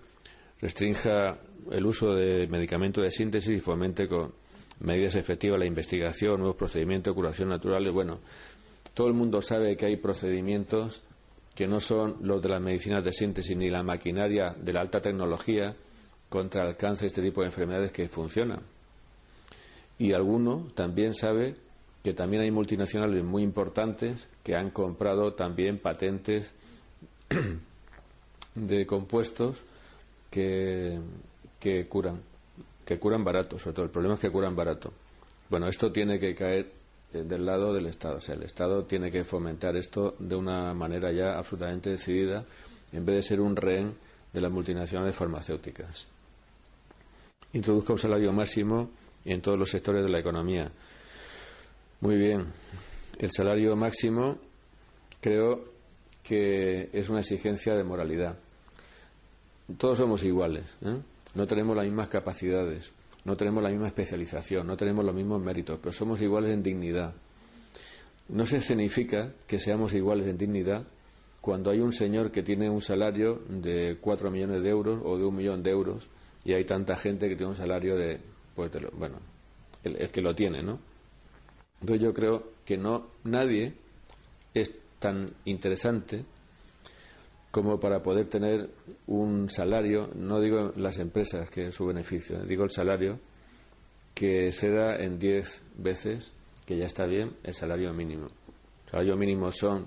restrinja 0.60 1.38
el 1.70 1.86
uso 1.86 2.14
de 2.14 2.48
medicamentos 2.48 3.04
de 3.04 3.10
síntesis 3.10 3.56
y 3.56 3.60
fomente 3.60 4.08
con 4.08 4.32
medidas 4.80 5.14
efectivas 5.14 5.60
la 5.60 5.66
investigación, 5.66 6.38
nuevos 6.38 6.56
procedimientos 6.56 7.14
curación 7.14 7.50
naturales. 7.50 7.92
Bueno, 7.92 8.20
todo 8.94 9.06
el 9.06 9.14
mundo 9.14 9.40
sabe 9.40 9.76
que 9.76 9.86
hay 9.86 9.96
procedimientos 9.96 11.04
que 11.58 11.66
no 11.66 11.80
son 11.80 12.18
los 12.20 12.40
de 12.40 12.50
las 12.50 12.60
medicinas 12.60 13.04
de 13.04 13.10
síntesis 13.10 13.56
ni 13.56 13.68
la 13.68 13.82
maquinaria 13.82 14.54
de 14.62 14.72
la 14.72 14.80
alta 14.80 15.00
tecnología 15.00 15.74
contra 16.28 16.64
el 16.68 16.76
cáncer 16.76 17.06
y 17.06 17.08
este 17.08 17.20
tipo 17.20 17.40
de 17.40 17.48
enfermedades 17.48 17.90
que 17.90 18.08
funcionan. 18.08 18.60
Y 19.98 20.12
alguno 20.12 20.68
también 20.76 21.14
sabe 21.14 21.56
que 22.04 22.14
también 22.14 22.44
hay 22.44 22.52
multinacionales 22.52 23.24
muy 23.24 23.42
importantes 23.42 24.28
que 24.44 24.54
han 24.54 24.70
comprado 24.70 25.34
también 25.34 25.80
patentes 25.80 26.54
de 28.54 28.86
compuestos 28.86 29.60
que, 30.30 31.00
que 31.58 31.88
curan, 31.88 32.22
que 32.84 33.00
curan 33.00 33.24
barato, 33.24 33.58
sobre 33.58 33.74
todo. 33.74 33.86
El 33.86 33.90
problema 33.90 34.14
es 34.14 34.20
que 34.20 34.30
curan 34.30 34.54
barato. 34.54 34.92
Bueno, 35.50 35.66
esto 35.66 35.90
tiene 35.90 36.20
que 36.20 36.36
caer 36.36 36.77
del 37.12 37.44
lado 37.44 37.72
del 37.72 37.86
Estado. 37.86 38.16
O 38.16 38.20
sea, 38.20 38.34
el 38.34 38.42
Estado 38.42 38.84
tiene 38.84 39.10
que 39.10 39.24
fomentar 39.24 39.76
esto 39.76 40.14
de 40.18 40.36
una 40.36 40.74
manera 40.74 41.10
ya 41.12 41.38
absolutamente 41.38 41.90
decidida, 41.90 42.44
en 42.92 43.04
vez 43.04 43.16
de 43.16 43.22
ser 43.22 43.40
un 43.40 43.56
rehén 43.56 43.94
de 44.32 44.40
las 44.40 44.50
multinacionales 44.50 45.14
farmacéuticas. 45.14 46.06
Introduzca 47.52 47.92
un 47.92 47.98
salario 47.98 48.32
máximo 48.32 48.90
en 49.24 49.40
todos 49.40 49.58
los 49.58 49.70
sectores 49.70 50.04
de 50.04 50.10
la 50.10 50.20
economía. 50.20 50.70
Muy 52.00 52.16
bien. 52.16 52.46
El 53.18 53.30
salario 53.32 53.74
máximo 53.74 54.38
creo 55.20 55.64
que 56.22 56.90
es 56.92 57.08
una 57.08 57.20
exigencia 57.20 57.74
de 57.74 57.84
moralidad. 57.84 58.38
Todos 59.76 59.98
somos 59.98 60.22
iguales, 60.24 60.76
¿eh? 60.82 60.96
no 61.34 61.46
tenemos 61.46 61.76
las 61.76 61.84
mismas 61.84 62.08
capacidades, 62.08 62.92
no 63.28 63.36
tenemos 63.36 63.62
la 63.62 63.68
misma 63.68 63.88
especialización, 63.88 64.66
no 64.66 64.74
tenemos 64.74 65.04
los 65.04 65.14
mismos 65.14 65.42
méritos, 65.42 65.78
pero 65.82 65.92
somos 65.92 66.18
iguales 66.22 66.50
en 66.50 66.62
dignidad. 66.62 67.14
No 68.30 68.46
se 68.46 68.58
significa 68.62 69.34
que 69.46 69.58
seamos 69.58 69.92
iguales 69.92 70.26
en 70.28 70.38
dignidad 70.38 70.86
cuando 71.42 71.70
hay 71.70 71.80
un 71.80 71.92
señor 71.92 72.30
que 72.30 72.42
tiene 72.42 72.70
un 72.70 72.80
salario 72.80 73.42
de 73.50 73.98
4 74.00 74.30
millones 74.30 74.62
de 74.62 74.70
euros 74.70 74.98
o 75.04 75.18
de 75.18 75.26
un 75.26 75.36
millón 75.36 75.62
de 75.62 75.70
euros 75.70 76.08
y 76.42 76.54
hay 76.54 76.64
tanta 76.64 76.96
gente 76.96 77.28
que 77.28 77.36
tiene 77.36 77.50
un 77.50 77.56
salario 77.56 77.96
de, 77.96 78.18
pues, 78.54 78.70
bueno, 78.96 79.18
el, 79.84 79.96
el 79.96 80.10
que 80.10 80.22
lo 80.22 80.34
tiene, 80.34 80.62
¿no? 80.62 80.80
Entonces 81.82 82.02
yo 82.02 82.14
creo 82.14 82.52
que 82.64 82.78
no 82.78 83.08
nadie 83.24 83.74
es 84.54 84.72
tan 84.98 85.26
interesante 85.44 86.24
como 87.50 87.80
para 87.80 88.02
poder 88.02 88.26
tener 88.26 88.70
un 89.06 89.48
salario, 89.48 90.10
no 90.14 90.40
digo 90.40 90.72
las 90.76 90.98
empresas 90.98 91.48
que 91.50 91.68
es 91.68 91.74
su 91.74 91.86
beneficio, 91.86 92.44
digo 92.44 92.64
el 92.64 92.70
salario 92.70 93.18
que 94.14 94.52
se 94.52 94.70
da 94.70 94.96
en 94.96 95.18
10 95.18 95.64
veces, 95.76 96.34
que 96.66 96.76
ya 96.76 96.86
está 96.86 97.06
bien, 97.06 97.36
el 97.44 97.54
salario 97.54 97.92
mínimo. 97.92 98.26
El 98.84 98.90
salario 98.90 99.16
mínimo 99.16 99.52
son 99.52 99.86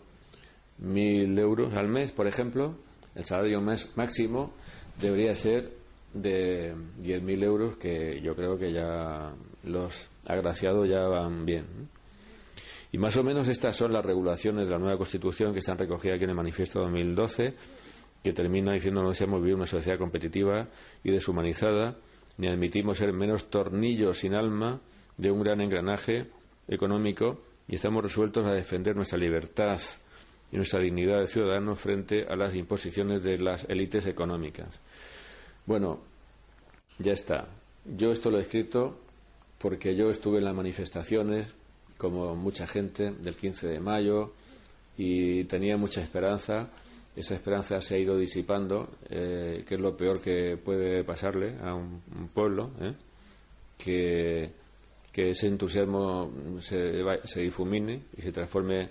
1.000 0.82 1.39
euros 1.39 1.74
al 1.76 1.88
mes, 1.88 2.12
por 2.12 2.28
ejemplo, 2.28 2.76
el 3.13 3.26
salario 3.26 3.62
máximo 3.62 4.54
debería 5.00 5.36
ser 5.36 5.74
de 6.13 6.74
10.000 7.00 7.43
euros, 7.43 7.78
que 7.78 8.21
yo 8.21 8.36
creo 8.36 8.58
que 8.58 8.71
ya 8.71 9.34
los 9.63 10.10
agraciados 10.28 10.88
ya 10.88 11.02
van 11.08 11.45
bien. 11.45 11.65
Y 12.91 12.97
más 12.97 13.15
o 13.15 13.23
menos 13.23 13.47
estas 13.47 13.77
son 13.77 13.93
las 13.93 14.06
regulaciones 14.06 14.67
de 14.67 14.73
la 14.73 14.80
nueva 14.80 14.97
Constitución 14.97 15.54
que 15.54 15.60
están 15.60 15.77
recogidas 15.77 16.15
aquí 16.15 16.25
en 16.25 16.32
el 16.32 16.36
Manifiesto 16.36 16.82
2012, 16.82 17.56
que 18.21 18.34
termina 18.34 18.73
diciendo 18.73 19.01
no 19.01 19.10
deseamos 19.10 19.41
vivir 19.41 19.56
una 19.56 19.65
sociedad 19.65 19.97
competitiva 19.97 20.67
y 21.04 21.12
deshumanizada, 21.12 21.97
ni 22.38 22.47
admitimos 22.47 22.97
ser 22.97 23.13
menos 23.13 23.49
tornillos 23.49 24.17
sin 24.17 24.34
alma 24.34 24.82
de 25.17 25.32
un 25.32 25.41
gran 25.41 25.62
engranaje 25.62 26.27
económico 26.67 27.41
y 27.67 27.75
estamos 27.75 28.04
resueltos 28.04 28.45
a 28.45 28.54
defender 28.54 28.95
nuestra 28.95 29.17
libertad 29.17 29.80
y 30.51 30.58
nuestra 30.58 30.82
dignidad 30.82 31.19
de 31.19 31.27
ciudadanos 31.27 31.80
frente 31.80 32.25
a 32.27 32.36
las 32.36 32.56
imposiciones 32.56 33.23
de 33.23 33.38
las 33.38 33.63
élites 33.69 34.06
económicas. 34.06 34.82
Bueno, 35.65 36.01
ya 36.99 37.13
está. 37.13 37.47
Yo 37.86 38.12
esto 38.12 38.30
lo 38.30 38.38
he 38.38 38.41
escrito 38.41 38.99
porque 39.60 39.95
yo 39.95 40.10
estuve 40.10 40.39
en 40.39 40.45
las 40.45 40.56
manifestaciones 40.56 41.56
como 42.01 42.33
mucha 42.35 42.65
gente, 42.65 43.11
del 43.11 43.35
15 43.35 43.67
de 43.67 43.79
mayo 43.79 44.33
y 44.97 45.43
tenía 45.43 45.77
mucha 45.77 46.01
esperanza. 46.01 46.71
Esa 47.15 47.35
esperanza 47.35 47.79
se 47.79 47.93
ha 47.93 47.99
ido 47.99 48.17
disipando, 48.17 48.89
eh, 49.07 49.63
que 49.67 49.75
es 49.75 49.79
lo 49.79 49.95
peor 49.95 50.19
que 50.19 50.57
puede 50.57 51.03
pasarle 51.03 51.59
a 51.61 51.75
un, 51.75 52.01
pueblo, 52.33 52.71
¿eh? 52.81 52.95
que, 53.77 54.49
ese 55.13 55.45
entusiasmo 55.45 56.31
se, 56.59 57.03
se 57.25 57.41
difumine 57.41 58.01
y 58.17 58.21
se 58.23 58.31
transforme 58.31 58.89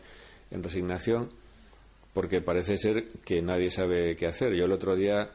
en 0.52 0.62
resignación, 0.62 1.30
porque 2.14 2.40
parece 2.42 2.76
ser 2.76 3.08
que 3.24 3.42
nadie 3.42 3.70
sabe 3.72 4.14
qué 4.14 4.26
hacer. 4.26 4.54
Yo 4.54 4.66
el 4.66 4.72
otro 4.72 4.94
día 4.94 5.30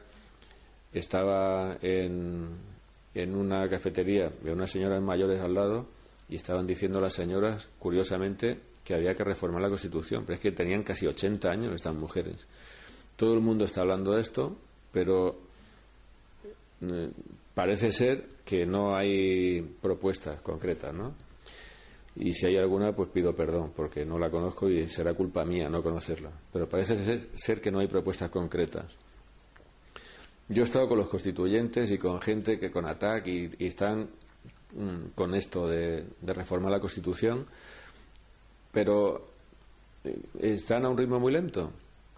estaba 0.94 1.76
en, 1.82 2.56
en 3.12 3.34
una 3.34 3.68
cafetería, 3.68 4.32
de 4.42 4.50
unas 4.50 4.70
señoras 4.70 5.02
mayores 5.02 5.40
al 5.40 5.52
lado, 5.52 5.95
y 6.28 6.36
estaban 6.36 6.66
diciendo 6.66 7.00
las 7.00 7.14
señoras, 7.14 7.68
curiosamente, 7.78 8.60
que 8.84 8.94
había 8.94 9.14
que 9.14 9.24
reformar 9.24 9.62
la 9.62 9.68
Constitución, 9.68 10.24
pero 10.24 10.34
es 10.34 10.40
que 10.40 10.52
tenían 10.52 10.82
casi 10.82 11.06
80 11.06 11.48
años 11.48 11.74
estas 11.74 11.94
mujeres. 11.94 12.46
Todo 13.16 13.34
el 13.34 13.40
mundo 13.40 13.64
está 13.64 13.80
hablando 13.82 14.12
de 14.12 14.20
esto, 14.20 14.56
pero 14.92 15.38
eh, 16.82 17.10
parece 17.54 17.92
ser 17.92 18.26
que 18.44 18.66
no 18.66 18.96
hay 18.96 19.62
propuestas 19.62 20.40
concretas, 20.40 20.94
¿no? 20.94 21.14
Y 22.16 22.32
si 22.32 22.46
hay 22.46 22.56
alguna, 22.56 22.94
pues 22.94 23.10
pido 23.10 23.34
perdón, 23.34 23.72
porque 23.76 24.04
no 24.04 24.18
la 24.18 24.30
conozco 24.30 24.70
y 24.70 24.88
será 24.88 25.12
culpa 25.14 25.44
mía 25.44 25.68
no 25.68 25.82
conocerla. 25.82 26.30
Pero 26.50 26.66
parece 26.66 27.20
ser, 27.34 27.60
que 27.60 27.70
no 27.70 27.80
hay 27.80 27.88
propuestas 27.88 28.30
concretas. 28.30 28.96
Yo 30.48 30.62
he 30.62 30.64
estado 30.64 30.88
con 30.88 30.96
los 30.96 31.08
constituyentes 31.08 31.90
y 31.90 31.98
con 31.98 32.20
gente 32.22 32.58
que 32.58 32.70
con 32.70 32.86
ATAC 32.86 33.26
y 33.26 33.66
están 33.66 34.08
Mm, 34.08 34.25
con 35.14 35.34
esto 35.34 35.68
de, 35.68 36.04
reformar 36.22 36.72
la 36.72 36.80
Constitución, 36.80 37.46
pero 38.72 39.28
eh, 40.04 40.18
están 40.40 40.84
a 40.84 40.90
un 40.90 40.98
ritmo 40.98 41.18
muy 41.18 41.32
lento, 41.32 41.72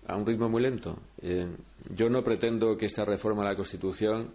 a 0.07 0.17
un 0.17 0.27
ritmo 0.27 0.49
muy 0.49 0.63
lento. 0.63 0.99
Eh, 1.23 1.47
yo 1.95 2.09
no 2.09 2.23
pretendo 2.23 2.77
que 2.77 2.87
esta 2.87 3.05
reforma 3.05 3.43
de 3.43 3.51
la 3.51 3.57
Constitución 3.57 4.33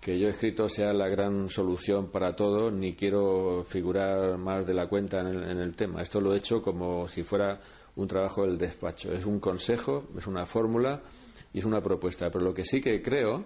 que 0.00 0.18
yo 0.18 0.26
he 0.26 0.30
escrito 0.30 0.68
sea 0.68 0.92
la 0.92 1.08
gran 1.08 1.48
solución 1.48 2.10
para 2.10 2.34
todo, 2.34 2.72
ni 2.72 2.94
quiero 2.94 3.64
figurar 3.64 4.36
más 4.36 4.66
de 4.66 4.74
la 4.74 4.88
cuenta 4.88 5.20
en 5.20 5.26
el, 5.28 5.50
en 5.50 5.58
el, 5.58 5.76
tema. 5.76 6.00
Esto 6.00 6.20
lo 6.20 6.34
he 6.34 6.38
hecho 6.38 6.60
como 6.60 7.06
si 7.06 7.22
fuera 7.22 7.60
un 7.94 8.08
trabajo 8.08 8.42
del 8.42 8.58
despacho. 8.58 9.12
Es 9.12 9.24
un 9.24 9.38
consejo, 9.38 10.08
es 10.18 10.26
una 10.26 10.44
fórmula 10.44 11.00
y 11.52 11.58
es 11.60 11.64
una 11.64 11.80
propuesta. 11.80 12.30
Pero 12.30 12.44
lo 12.44 12.52
que 12.52 12.64
sí 12.64 12.80
que 12.80 13.00
creo 13.00 13.44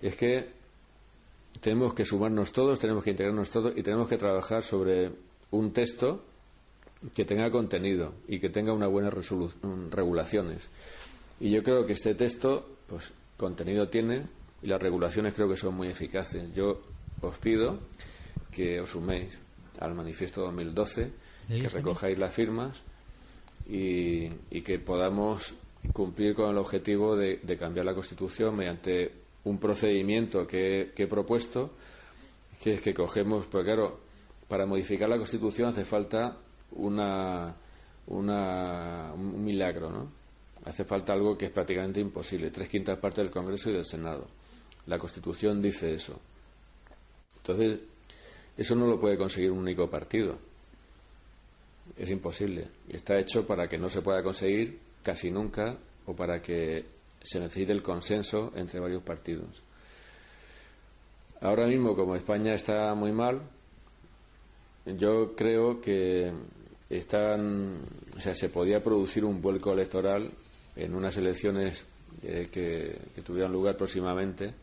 es 0.00 0.14
que 0.16 0.61
tenemos 1.60 1.94
que 1.94 2.04
sumarnos 2.04 2.52
todos, 2.52 2.78
tenemos 2.78 3.04
que 3.04 3.10
integrarnos 3.10 3.50
todos 3.50 3.72
y 3.76 3.82
tenemos 3.82 4.08
que 4.08 4.16
trabajar 4.16 4.62
sobre 4.62 5.12
un 5.50 5.72
texto 5.72 6.22
que 7.14 7.24
tenga 7.24 7.50
contenido 7.50 8.14
y 8.28 8.38
que 8.38 8.48
tenga 8.48 8.72
una 8.72 8.86
buena 8.86 9.10
regulaciones. 9.90 10.70
Y 11.40 11.50
yo 11.50 11.62
creo 11.62 11.84
que 11.86 11.94
este 11.94 12.14
texto, 12.14 12.66
pues, 12.86 13.12
contenido 13.36 13.88
tiene 13.88 14.26
y 14.62 14.68
las 14.68 14.80
regulaciones 14.80 15.34
creo 15.34 15.48
que 15.48 15.56
son 15.56 15.74
muy 15.74 15.88
eficaces. 15.88 16.54
Yo 16.54 16.80
os 17.20 17.38
pido 17.38 17.78
que 18.50 18.80
os 18.80 18.90
suméis 18.90 19.38
al 19.80 19.94
manifiesto 19.94 20.42
2012, 20.42 21.10
que 21.48 21.68
recojáis 21.68 22.18
las 22.18 22.32
firmas 22.32 22.80
y, 23.66 24.28
que 24.62 24.78
podamos 24.78 25.54
cumplir 25.92 26.34
con 26.34 26.50
el 26.50 26.58
objetivo 26.58 27.16
de 27.16 27.56
cambiar 27.58 27.86
la 27.86 27.94
Constitución 27.94 28.54
mediante 28.54 29.21
un 29.44 29.58
procedimiento 29.58 30.46
que, 30.46 30.92
he 30.96 31.06
propuesto, 31.06 31.72
que 32.62 32.74
es 32.74 32.80
que 32.80 32.94
cogemos, 32.94 33.46
porque 33.46 33.66
claro, 33.66 34.00
para 34.48 34.66
modificar 34.66 35.08
la 35.08 35.16
Constitución 35.16 35.68
hace 35.68 35.84
falta 35.84 36.38
una, 36.72 37.56
una, 38.06 39.12
un 39.14 39.44
milagro, 39.44 39.90
¿no? 39.90 40.12
Hace 40.64 40.84
falta 40.84 41.12
algo 41.12 41.36
que 41.36 41.46
es 41.46 41.50
prácticamente 41.50 42.00
imposible, 42.00 42.50
tres 42.50 42.68
quintas 42.68 42.98
partes 42.98 43.24
del 43.24 43.32
Congreso 43.32 43.70
y 43.70 43.74
del 43.74 43.84
Senado. 43.84 44.28
La 44.86 44.98
Constitución 44.98 45.60
dice 45.60 45.92
eso. 45.92 46.20
Entonces, 47.38 47.80
eso 48.56 48.76
no 48.76 48.86
lo 48.86 49.00
puede 49.00 49.16
conseguir 49.16 49.50
un 49.50 49.58
único 49.58 49.90
partido. 49.90 50.38
Es 51.96 52.10
imposible. 52.10 52.68
Está 52.88 53.18
hecho 53.18 53.44
para 53.44 53.66
que 53.66 53.78
no 53.78 53.88
se 53.88 54.02
pueda 54.02 54.22
conseguir 54.22 54.78
casi 55.02 55.30
nunca 55.30 55.76
o 56.06 56.14
para 56.14 56.40
que 56.40 56.84
se 57.22 57.40
necesita 57.40 57.72
el 57.72 57.82
consenso 57.82 58.52
entre 58.56 58.80
varios 58.80 59.02
partidos. 59.02 59.62
Ahora 61.40 61.66
mismo, 61.66 61.96
como 61.96 62.14
España 62.14 62.54
está 62.54 62.94
muy 62.94 63.12
mal, 63.12 63.42
yo 64.86 65.34
creo 65.34 65.80
que 65.80 66.32
están, 66.88 67.78
o 68.16 68.20
sea, 68.20 68.34
se 68.34 68.48
podía 68.48 68.82
producir 68.82 69.24
un 69.24 69.40
vuelco 69.40 69.72
electoral 69.72 70.30
en 70.76 70.94
unas 70.94 71.16
elecciones 71.16 71.84
eh, 72.22 72.48
que, 72.50 73.22
tuvieran 73.22 73.52
lugar 73.52 73.76
próximamente 73.76 74.54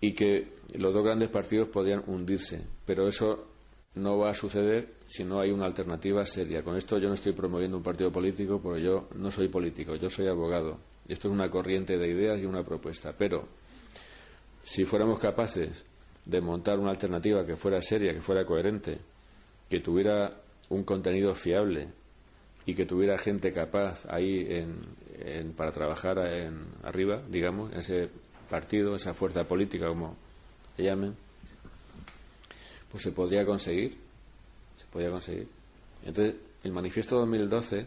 y 0.00 0.12
que 0.12 0.46
los 0.74 0.92
dos 0.92 1.04
grandes 1.04 1.28
partidos 1.28 1.68
podían 1.68 2.02
hundirse, 2.06 2.62
pero 2.86 3.06
eso 3.06 3.46
no 3.94 4.18
va 4.18 4.30
a 4.30 4.34
suceder 4.34 4.94
si 5.06 5.24
no 5.24 5.40
hay 5.40 5.50
una 5.50 5.66
alternativa 5.66 6.24
seria. 6.24 6.62
Con 6.62 6.76
esto 6.76 6.98
yo 6.98 7.08
no 7.08 7.14
estoy 7.14 7.32
promoviendo 7.32 7.76
un 7.76 7.82
partido 7.82 8.12
político 8.12 8.60
porque 8.60 8.82
yo 8.82 9.08
no 9.16 9.30
soy 9.30 9.48
político, 9.48 9.96
yo 9.96 10.08
soy 10.08 10.28
abogado. 10.28 10.78
Esto 11.08 11.28
es 11.28 11.34
una 11.34 11.50
corriente 11.50 11.98
de 11.98 12.08
ideas 12.08 12.38
y 12.40 12.46
una 12.46 12.62
propuesta. 12.62 13.12
Pero 13.16 13.48
si 14.62 14.84
fuéramos 14.84 15.18
capaces 15.18 15.84
de 16.24 16.40
montar 16.40 16.78
una 16.78 16.90
alternativa 16.90 17.44
que 17.44 17.56
fuera 17.56 17.82
seria, 17.82 18.12
que 18.12 18.20
fuera 18.20 18.44
coherente, 18.44 18.98
que 19.68 19.80
tuviera 19.80 20.40
un 20.68 20.84
contenido 20.84 21.34
fiable 21.34 21.88
y 22.66 22.74
que 22.74 22.86
tuviera 22.86 23.18
gente 23.18 23.52
capaz 23.52 24.06
ahí 24.08 24.46
en, 24.48 25.52
para 25.54 25.72
trabajar 25.72 26.18
en, 26.18 26.62
arriba, 26.84 27.22
digamos, 27.28 27.72
en 27.72 27.78
ese 27.78 28.10
partido, 28.48 28.94
esa 28.94 29.14
fuerza 29.14 29.44
política, 29.44 29.88
como 29.88 30.16
se 30.76 30.84
llamen, 30.84 31.16
pues 32.90 33.02
se 33.02 33.12
podría 33.12 33.44
conseguir. 33.44 33.96
Se 34.76 34.86
podría 34.86 35.10
conseguir. 35.10 35.48
Entonces, 36.04 36.36
el 36.64 36.72
manifiesto 36.72 37.16
2012 37.18 37.86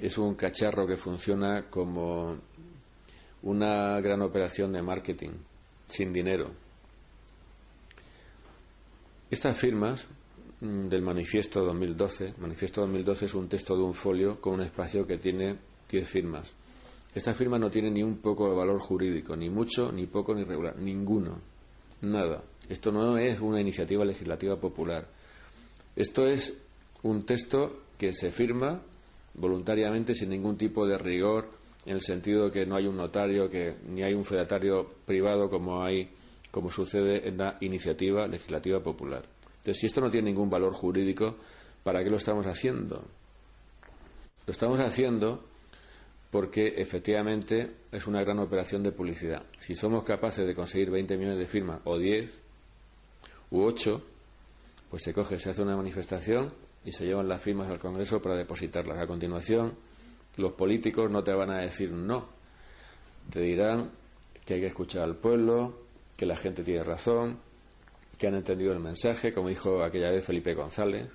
es 0.00 0.18
un 0.18 0.34
cacharro 0.34 0.86
que 0.86 0.96
funciona 0.96 1.68
como 1.68 2.38
una 3.42 4.00
gran 4.00 4.22
operación 4.22 4.72
de 4.72 4.82
marketing, 4.82 5.30
sin 5.86 6.12
dinero. 6.12 6.50
Estas 9.30 9.56
firmas 9.56 10.06
mm, 10.60 10.88
del 10.88 11.02
manifiesto 11.02 11.62
2012, 11.62 12.34
manifiesto 12.38 12.80
2012 12.82 13.26
es 13.26 13.34
un 13.34 13.48
texto 13.48 13.76
de 13.76 13.82
un 13.82 13.94
folio 13.94 14.40
con 14.40 14.54
un 14.54 14.62
espacio 14.62 15.06
que 15.06 15.18
tiene 15.18 15.56
10 15.90 16.08
firmas. 16.08 16.54
Esta 17.14 17.34
firma 17.34 17.58
no 17.58 17.70
tiene 17.70 17.90
ni 17.90 18.02
un 18.02 18.18
poco 18.18 18.48
de 18.48 18.56
valor 18.56 18.80
jurídico, 18.80 19.36
ni 19.36 19.50
mucho, 19.50 19.90
ni 19.92 20.06
poco, 20.06 20.34
ni 20.34 20.44
regular, 20.44 20.76
ninguno, 20.78 21.40
nada. 22.00 22.42
Esto 22.68 22.92
no 22.92 23.16
es 23.18 23.40
una 23.40 23.60
iniciativa 23.60 24.04
legislativa 24.04 24.56
popular. 24.56 25.06
Esto 25.96 26.26
es 26.26 26.56
un 27.02 27.24
texto 27.24 27.82
que 27.96 28.12
se 28.12 28.30
firma 28.30 28.80
voluntariamente 29.34 30.14
sin 30.14 30.30
ningún 30.30 30.56
tipo 30.56 30.86
de 30.86 30.98
rigor 30.98 31.50
en 31.86 31.94
el 31.94 32.00
sentido 32.00 32.46
de 32.46 32.50
que 32.50 32.66
no 32.66 32.76
hay 32.76 32.86
un 32.86 32.96
notario, 32.96 33.48
que 33.48 33.76
ni 33.88 34.02
hay 34.02 34.14
un 34.14 34.24
fedatario 34.24 34.86
privado 35.06 35.48
como 35.48 35.82
hay 35.82 36.10
como 36.50 36.70
sucede 36.70 37.28
en 37.28 37.38
la 37.38 37.56
iniciativa 37.60 38.26
legislativa 38.26 38.80
popular. 38.80 39.24
Entonces, 39.58 39.78
si 39.78 39.86
esto 39.86 40.00
no 40.00 40.10
tiene 40.10 40.30
ningún 40.30 40.48
valor 40.48 40.72
jurídico, 40.72 41.36
¿para 41.82 42.02
qué 42.02 42.10
lo 42.10 42.16
estamos 42.16 42.46
haciendo? 42.46 43.04
Lo 44.46 44.50
estamos 44.50 44.80
haciendo 44.80 45.44
porque 46.30 46.74
efectivamente 46.76 47.76
es 47.90 48.06
una 48.06 48.22
gran 48.22 48.38
operación 48.38 48.82
de 48.82 48.92
publicidad. 48.92 49.44
Si 49.60 49.74
somos 49.74 50.04
capaces 50.04 50.46
de 50.46 50.54
conseguir 50.54 50.90
20 50.90 51.16
millones 51.16 51.38
de 51.38 51.46
firmas, 51.46 51.80
o 51.84 51.98
10, 51.98 52.42
u 53.50 53.62
8, 53.62 54.02
pues 54.90 55.02
se 55.02 55.14
coge, 55.14 55.38
se 55.38 55.50
hace 55.50 55.62
una 55.62 55.76
manifestación 55.76 56.52
y 56.84 56.92
se 56.92 57.06
llevan 57.06 57.28
las 57.28 57.40
firmas 57.40 57.68
al 57.68 57.78
Congreso 57.78 58.20
para 58.20 58.36
depositarlas. 58.36 58.98
A 58.98 59.06
continuación, 59.06 59.74
los 60.36 60.52
políticos 60.52 61.10
no 61.10 61.24
te 61.24 61.32
van 61.32 61.50
a 61.50 61.60
decir 61.60 61.90
no, 61.92 62.28
te 63.30 63.40
dirán 63.40 63.90
que 64.44 64.54
hay 64.54 64.60
que 64.60 64.66
escuchar 64.66 65.04
al 65.04 65.16
pueblo, 65.16 65.86
que 66.16 66.26
la 66.26 66.36
gente 66.36 66.62
tiene 66.62 66.82
razón, 66.82 67.38
que 68.18 68.26
han 68.26 68.34
entendido 68.34 68.72
el 68.72 68.80
mensaje, 68.80 69.32
como 69.32 69.48
dijo 69.48 69.82
aquella 69.82 70.10
vez 70.10 70.24
Felipe 70.24 70.54
González, 70.54 71.08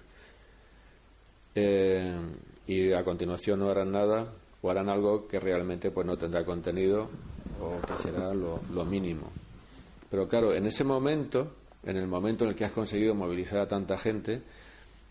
eh, 1.56 2.20
y 2.66 2.94
a 2.94 3.04
continuación 3.04 3.60
no 3.60 3.70
harán 3.70 3.92
nada 3.92 4.34
o 4.64 4.72
harán 4.72 4.90
algo 4.90 5.28
que 5.28 5.40
realmente 5.40 5.92
pues 5.92 6.08
no 6.08 6.18
tendrá 6.18 6.44
contenido 6.46 7.10
o 7.62 7.86
que 7.86 7.96
será 8.02 8.34
lo, 8.34 8.62
lo 8.74 8.86
mínimo. 8.86 9.30
Pero 10.10 10.28
claro, 10.28 10.54
en 10.54 10.66
ese 10.66 10.86
momento, 10.86 11.56
en 11.84 11.98
el 11.98 12.08
momento 12.08 12.46
en 12.46 12.52
el 12.52 12.56
que 12.56 12.64
has 12.64 12.72
conseguido 12.72 13.14
movilizar 13.14 13.60
a 13.60 13.68
tanta 13.68 13.98
gente, 13.98 14.42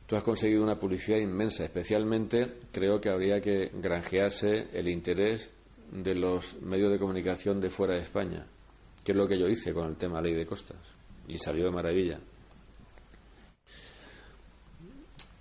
tú 0.06 0.16
has 0.16 0.22
conseguido 0.22 0.62
una 0.62 0.78
publicidad 0.78 1.18
inmensa. 1.18 1.64
Especialmente 1.64 2.60
creo 2.72 2.98
que 2.98 3.10
habría 3.10 3.40
que 3.40 3.70
granjearse 3.74 4.68
el 4.72 4.88
interés 4.88 5.50
de 5.90 6.14
los 6.14 6.60
medios 6.62 6.90
de 6.90 6.98
comunicación 6.98 7.60
de 7.60 7.68
fuera 7.68 7.94
de 7.94 8.00
España, 8.00 8.46
que 9.04 9.12
es 9.12 9.18
lo 9.18 9.28
que 9.28 9.38
yo 9.38 9.46
hice 9.48 9.74
con 9.74 9.86
el 9.86 9.96
tema 9.96 10.22
ley 10.22 10.34
de 10.34 10.46
costas, 10.46 10.78
y 11.28 11.36
salió 11.36 11.66
de 11.66 11.70
maravilla. 11.70 12.18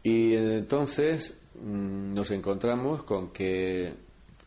Y 0.04 0.36
entonces 0.36 1.41
nos 1.56 2.32
encontramos 2.32 3.04
con 3.04 3.32
que 3.32 3.94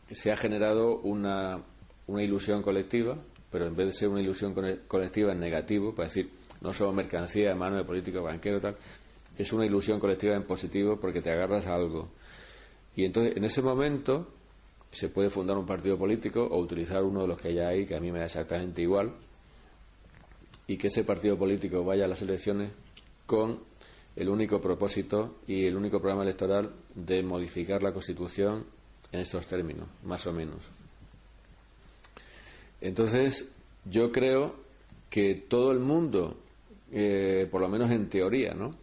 se 0.09 0.31
ha 0.31 0.37
generado 0.37 0.99
una, 0.99 1.63
una 2.07 2.23
ilusión 2.23 2.61
colectiva, 2.61 3.17
pero 3.51 3.67
en 3.67 3.75
vez 3.75 3.87
de 3.87 3.93
ser 3.93 4.09
una 4.09 4.21
ilusión 4.21 4.53
colectiva 4.87 5.31
en 5.31 5.39
negativo, 5.39 5.93
para 5.93 6.07
decir, 6.07 6.29
no 6.61 6.73
somos 6.73 6.95
mercancía, 6.95 7.55
mano 7.55 7.77
de 7.77 7.85
político, 7.85 8.21
banquero, 8.21 8.59
tal, 8.59 8.77
es 9.37 9.53
una 9.53 9.65
ilusión 9.65 9.99
colectiva 9.99 10.35
en 10.35 10.43
positivo 10.43 10.99
porque 10.99 11.21
te 11.21 11.31
agarras 11.31 11.65
a 11.67 11.75
algo. 11.75 12.09
Y 12.95 13.05
entonces, 13.05 13.35
en 13.35 13.43
ese 13.43 13.61
momento, 13.61 14.27
se 14.91 15.09
puede 15.09 15.29
fundar 15.29 15.57
un 15.57 15.65
partido 15.65 15.97
político 15.97 16.43
o 16.43 16.59
utilizar 16.59 17.03
uno 17.03 17.21
de 17.21 17.27
los 17.27 17.41
que 17.41 17.53
ya 17.53 17.67
hay, 17.67 17.85
que 17.85 17.95
a 17.95 17.99
mí 17.99 18.11
me 18.11 18.19
da 18.19 18.25
exactamente 18.25 18.81
igual, 18.81 19.13
y 20.67 20.77
que 20.77 20.87
ese 20.87 21.03
partido 21.03 21.37
político 21.37 21.83
vaya 21.83 22.05
a 22.05 22.07
las 22.07 22.21
elecciones 22.21 22.71
con 23.25 23.59
el 24.15 24.29
único 24.29 24.61
propósito 24.61 25.35
y 25.47 25.65
el 25.65 25.75
único 25.75 25.99
programa 25.99 26.23
electoral 26.23 26.71
de 26.93 27.21
modificar 27.21 27.83
la 27.83 27.91
Constitución 27.91 28.65
en 29.11 29.19
estos 29.19 29.47
términos, 29.47 29.87
más 30.03 30.25
o 30.27 30.33
menos. 30.33 30.69
Entonces, 32.81 33.49
yo 33.85 34.11
creo 34.11 34.55
que 35.09 35.45
todo 35.47 35.71
el 35.71 35.79
mundo, 35.79 36.37
eh, 36.91 37.47
por 37.49 37.61
lo 37.61 37.69
menos 37.69 37.91
en 37.91 38.09
teoría, 38.09 38.53
¿no? 38.53 38.75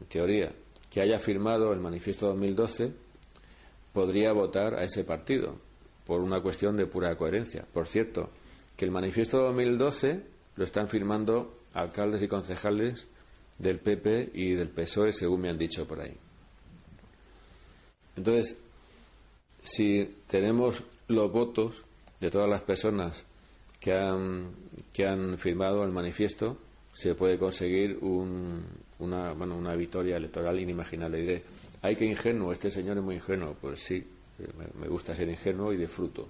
En 0.00 0.06
teoría, 0.08 0.52
que 0.90 1.00
haya 1.00 1.18
firmado 1.18 1.72
el 1.72 1.80
manifiesto 1.80 2.26
2012, 2.28 2.92
podría 3.92 4.32
votar 4.32 4.74
a 4.74 4.84
ese 4.84 5.04
partido, 5.04 5.56
por 6.06 6.20
una 6.20 6.40
cuestión 6.40 6.76
de 6.76 6.86
pura 6.86 7.16
coherencia. 7.16 7.64
Por 7.72 7.86
cierto, 7.86 8.30
que 8.76 8.84
el 8.84 8.90
manifiesto 8.90 9.38
2012 9.42 10.22
lo 10.56 10.64
están 10.64 10.88
firmando 10.88 11.58
alcaldes 11.72 12.22
y 12.22 12.28
concejales 12.28 13.08
del 13.58 13.78
PP 13.78 14.30
y 14.34 14.54
del 14.54 14.70
PSOE, 14.70 15.12
según 15.12 15.42
me 15.42 15.50
han 15.50 15.58
dicho 15.58 15.86
por 15.86 16.00
ahí. 16.00 16.16
Entonces, 18.16 18.58
si 19.62 20.16
tenemos 20.26 20.84
los 21.08 21.32
votos 21.32 21.84
de 22.20 22.30
todas 22.30 22.48
las 22.48 22.62
personas 22.62 23.24
que 23.80 23.92
han, 23.92 24.54
que 24.92 25.06
han 25.06 25.38
firmado 25.38 25.82
el 25.84 25.92
manifiesto, 25.92 26.58
se 26.92 27.14
puede 27.14 27.38
conseguir 27.38 27.98
una, 28.02 29.32
bueno, 29.32 29.56
una 29.56 29.74
victoria 29.74 30.16
electoral 30.16 30.60
inimaginable. 30.60 31.42
Hay 31.82 31.96
que 31.96 32.04
ingenuo, 32.04 32.52
este 32.52 32.70
señor 32.70 32.98
es 32.98 33.02
muy 33.02 33.16
ingenuo. 33.16 33.56
Pues 33.60 33.80
sí, 33.80 34.06
me, 34.78 34.88
gusta 34.88 35.14
ser 35.14 35.28
ingenuo 35.28 35.72
y 35.72 35.76
de 35.76 35.88
fruto. 35.88 36.28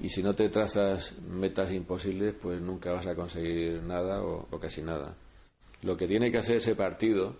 Y 0.00 0.08
si 0.10 0.22
no 0.22 0.34
te 0.34 0.48
trazas 0.48 1.16
metas 1.20 1.72
imposibles, 1.72 2.34
pues 2.34 2.60
nunca 2.60 2.92
vas 2.92 3.06
a 3.06 3.14
conseguir 3.14 3.82
nada 3.82 4.22
o 4.22 4.58
casi 4.58 4.82
nada. 4.82 5.16
Lo 5.82 5.96
que 5.96 6.06
tiene 6.06 6.30
que 6.30 6.38
hacer 6.38 6.56
ese 6.56 6.74
partido 6.74 7.36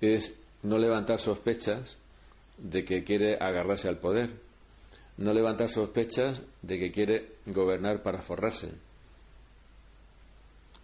es 0.00 0.34
no 0.62 0.78
levantar 0.78 1.18
sospechas 1.18 1.98
de 2.58 2.84
que 2.84 3.04
quiere 3.04 3.36
agarrarse 3.36 3.88
al 3.88 3.98
poder, 3.98 4.30
no 5.18 5.32
levantar 5.32 5.68
sospechas 5.68 6.42
de 6.62 6.78
que 6.78 6.90
quiere 6.90 7.36
gobernar 7.46 8.02
para 8.02 8.22
forrarse 8.22 8.72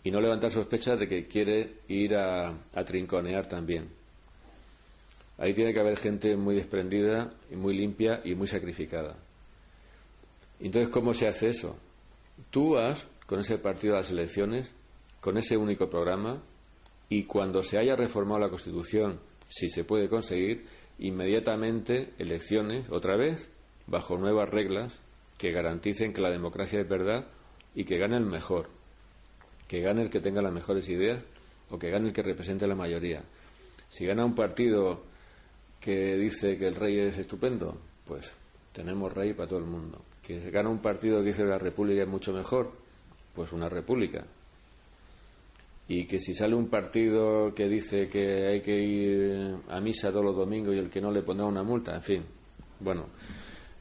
y 0.03 0.11
no 0.11 0.21
levantar 0.21 0.51
sospechas 0.51 0.99
de 0.99 1.07
que 1.07 1.27
quiere 1.27 1.75
ir 1.89 2.15
a, 2.15 2.55
trinconear 2.85 3.47
también. 3.47 3.89
Ahí 5.39 5.55
tiene 5.55 5.73
que 5.73 5.81
haber 5.81 5.99
gente 5.99 6.37
muy 6.37 6.55
desprendida 6.55 7.33
y 7.51 7.57
muy 7.57 7.77
limpia 7.77 8.21
y 8.25 8.35
muy 8.35 8.47
sacrificada. 8.47 9.17
Entonces, 10.59 10.91
¿cómo 10.91 11.15
se 11.15 11.27
hace 11.27 11.49
eso? 11.49 11.79
Tú 12.51 12.75
vas 12.75 13.07
con 13.27 13.41
ese 13.41 13.59
partido 13.59 13.95
a 13.95 13.99
las 13.99 14.11
elecciones 14.11 14.75
con 15.21 15.37
ese 15.37 15.57
único 15.57 15.89
programa 15.89 16.43
y 17.09 17.25
cuando 17.25 17.63
se 17.63 17.79
haya 17.79 17.97
reformado 17.97 18.41
la 18.41 18.49
Constitución, 18.49 19.21
si 19.49 19.69
se 19.69 19.85
puede 19.85 20.09
conseguir, 20.09 20.65
inmediatamente 20.99 22.15
elecciones, 22.19 22.89
otra 22.91 23.17
vez, 23.17 23.51
bajo 23.87 24.17
nuevas 24.17 24.49
reglas 24.49 25.03
que 25.39 25.51
garanticen 25.51 26.13
que 26.13 26.21
la 26.21 26.31
democracia 26.31 26.81
es 26.81 26.89
verdad 26.89 27.27
y 27.75 27.85
que 27.85 27.99
gane 27.99 28.17
el 28.17 28.27
mejor, 28.27 28.69
que 29.67 29.81
gane 29.81 30.03
el 30.03 30.11
que 30.11 30.21
tenga 30.21 30.43
las 30.43 30.53
mejores 30.53 30.89
ideas 30.89 31.25
o 31.71 31.79
que 31.79 31.91
gane 31.91 32.09
el 32.09 32.13
que 32.13 32.23
represente 32.23 32.65
a 32.65 32.69
la 32.69 32.75
mayoría. 32.75 33.25
Si 33.89 34.07
gana 34.07 34.25
un 34.25 34.35
partido 34.35 35.03
que 35.81 36.17
dice 36.17 36.57
que 36.57 36.69
el 36.69 36.77
rey 36.77 37.01
es 37.01 37.19
estupendo, 37.19 37.81
pues 38.05 38.37
tenemos 38.73 39.13
rey 39.13 39.33
para 39.33 39.49
todo 39.49 39.59
el 39.59 39.67
mundo. 39.67 40.05
Que 40.23 40.51
gana 40.51 40.69
un 40.69 40.81
partido 40.81 41.19
que 41.21 41.29
dice 41.29 41.43
que 41.43 41.49
la 41.49 41.59
república 41.59 42.03
es 42.03 42.09
mucho 42.09 42.33
mejor, 42.33 42.73
pues 43.35 43.53
una 43.53 43.69
república 43.69 44.27
y 45.93 46.07
que 46.07 46.21
si 46.21 46.35
sale 46.35 46.55
un 46.55 46.69
partido 46.69 47.53
que 47.53 47.69
dice 47.69 48.07
que 48.07 48.47
hay 48.47 48.61
que 48.61 48.81
ir 48.81 49.57
a 49.69 49.81
misa 49.81 50.13
todos 50.13 50.25
los 50.25 50.37
domingos 50.37 50.73
y 50.77 50.79
el 50.79 50.89
que 50.89 51.01
no 51.01 51.11
le 51.11 51.23
pondrá 51.23 51.47
una 51.47 51.65
multa, 51.65 51.97
en 51.97 52.03
fin. 52.03 52.25
Bueno, 52.79 53.07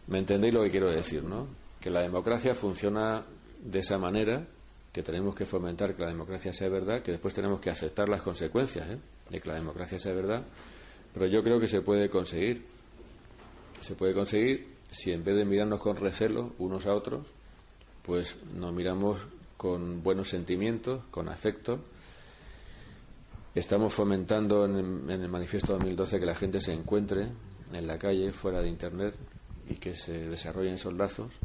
me 0.08 0.18
entendéis 0.18 0.56
lo 0.56 0.64
que 0.64 0.72
quiero 0.72 0.90
decir, 0.90 1.24
¿no? 1.24 1.46
Que 1.80 1.92
la 1.92 2.02
democracia 2.02 2.56
funciona 2.56 3.24
de 3.64 3.78
esa 3.78 4.00
manera, 4.00 4.44
que 4.92 5.04
tenemos 5.04 5.36
que 5.36 5.46
fomentar 5.46 5.96
que 5.96 6.02
la 6.02 6.10
democracia 6.10 6.52
sea 6.52 6.68
verdad, 6.68 7.04
que 7.04 7.12
después 7.12 7.36
tenemos 7.36 7.60
que 7.60 7.70
aceptar 7.70 8.10
las 8.10 8.24
consecuencias 8.24 8.90
¿eh? 8.90 8.98
de 9.30 9.40
que 9.40 9.48
la 9.48 9.58
democracia 9.58 10.00
sea 10.00 10.16
verdad, 10.16 10.44
pero 11.14 11.28
yo 11.28 11.44
creo 11.44 11.60
que 11.60 11.68
se 11.68 11.82
puede 11.82 12.10
conseguir. 12.10 12.66
Se 13.82 13.94
puede 13.94 14.16
conseguir 14.16 14.66
si 14.90 15.12
en 15.12 15.24
vez 15.24 15.36
de 15.36 15.46
mirarnos 15.46 15.80
con 15.80 15.96
recelo 15.96 16.54
unos 16.58 16.88
a 16.88 16.96
otros, 16.96 17.32
pues 18.02 18.36
nos 18.56 18.74
miramos 18.74 19.28
con 19.58 20.02
buenos 20.02 20.30
sentimientos, 20.30 21.04
con 21.12 21.30
afecto, 21.30 21.80
Estamos 23.56 23.94
fomentando 23.94 24.66
en, 24.66 25.10
el 25.10 25.28
manifiesto 25.28 25.74
2012 25.74 26.20
que 26.20 26.26
la 26.26 26.36
gente 26.36 26.62
se 26.62 26.72
encuentre 26.72 27.30
en 27.74 27.88
la 27.88 27.98
calle, 27.98 28.32
fuera 28.32 28.62
de 28.62 28.70
Internet, 28.70 29.16
y 29.68 29.76
que 29.76 29.96
se 29.96 30.28
desarrollen 30.28 30.76
esos 30.76 30.94
lazos. 30.94 31.40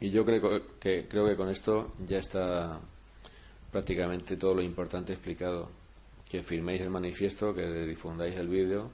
Y 0.00 0.10
yo 0.10 0.24
creo 0.24 0.60
que, 0.78 1.06
creo 1.08 1.26
que 1.26 1.36
con 1.36 1.48
esto 1.48 1.92
ya 2.06 2.18
está 2.18 2.80
prácticamente 3.72 4.36
todo 4.36 4.54
lo 4.54 4.62
importante 4.62 5.12
explicado. 5.12 5.68
Que 6.28 6.42
firméis 6.42 6.80
el 6.80 6.90
manifiesto, 6.90 7.52
que 7.52 7.66
difundáis 7.86 8.36
el 8.36 8.48
vídeo 8.48 8.90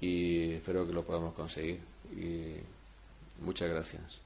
y 0.00 0.52
espero 0.52 0.86
que 0.86 0.92
lo 0.92 1.02
podamos 1.02 1.34
conseguir. 1.34 1.80
Y 2.14 2.56
muchas 3.42 3.68
gracias. 3.70 4.25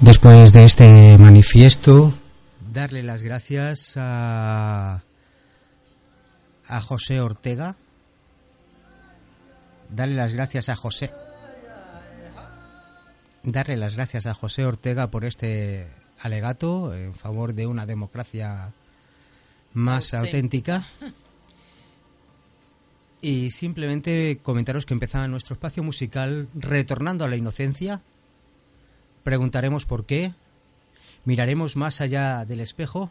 Después 0.00 0.52
de 0.52 0.64
este 0.64 1.16
manifiesto, 1.16 2.12
darle 2.70 3.02
las 3.02 3.22
gracias 3.22 3.94
a, 3.96 5.02
a 6.68 6.80
José 6.82 7.22
Ortega, 7.22 7.76
darle 9.88 10.16
las 10.16 10.34
gracias 10.34 10.68
a 10.68 10.76
José, 10.76 11.12
darle 13.42 13.76
las 13.76 13.94
gracias 13.94 14.26
a 14.26 14.34
José 14.34 14.66
Ortega 14.66 15.10
por 15.10 15.24
este 15.24 15.88
alegato 16.20 16.94
en 16.94 17.14
favor 17.14 17.54
de 17.54 17.66
una 17.66 17.86
democracia 17.86 18.72
más 19.72 20.12
auténtica. 20.12 20.84
Y 23.22 23.50
simplemente 23.50 24.40
comentaros 24.42 24.84
que 24.84 24.92
empezaba 24.92 25.26
nuestro 25.26 25.54
espacio 25.54 25.82
musical 25.82 26.48
retornando 26.54 27.24
a 27.24 27.28
la 27.28 27.36
inocencia 27.36 28.02
preguntaremos 29.26 29.86
por 29.86 30.06
qué, 30.06 30.30
miraremos 31.24 31.74
más 31.74 32.00
allá 32.00 32.44
del 32.44 32.60
espejo 32.60 33.10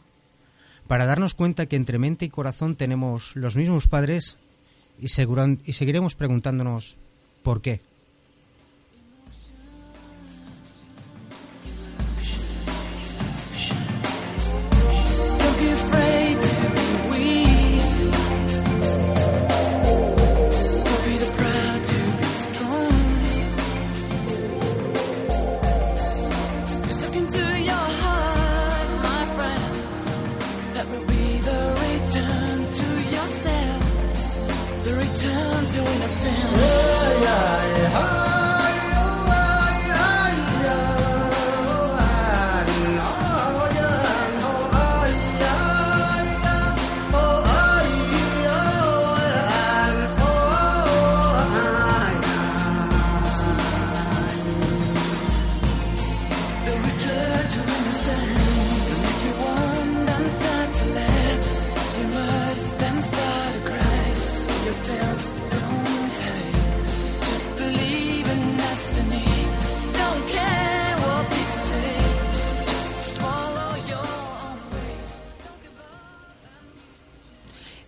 para 0.88 1.06
darnos 1.06 1.34
cuenta 1.34 1.66
que 1.66 1.76
entre 1.76 2.00
mente 2.00 2.24
y 2.24 2.30
corazón 2.30 2.78
tenemos 2.78 3.36
los 3.36 3.58
mismos 3.58 3.90
padres 3.90 4.38
y, 4.98 5.08
y 5.08 5.74
seguiremos 5.74 6.16
preguntándonos 6.16 6.96
por 7.44 7.62
qué. 7.62 7.82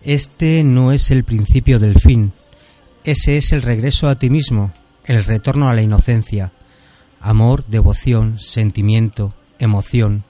Este 0.08 0.64
no 0.64 0.92
es 0.92 1.10
el 1.10 1.22
principio 1.22 1.78
del 1.78 2.00
fin, 2.00 2.32
ese 3.04 3.36
es 3.36 3.52
el 3.52 3.60
regreso 3.60 4.08
a 4.08 4.14
ti 4.14 4.30
mismo, 4.30 4.72
el 5.04 5.22
retorno 5.22 5.68
a 5.68 5.74
la 5.74 5.82
inocencia, 5.82 6.50
amor, 7.20 7.66
devoción, 7.66 8.38
sentimiento, 8.38 9.34
emoción. 9.58 10.24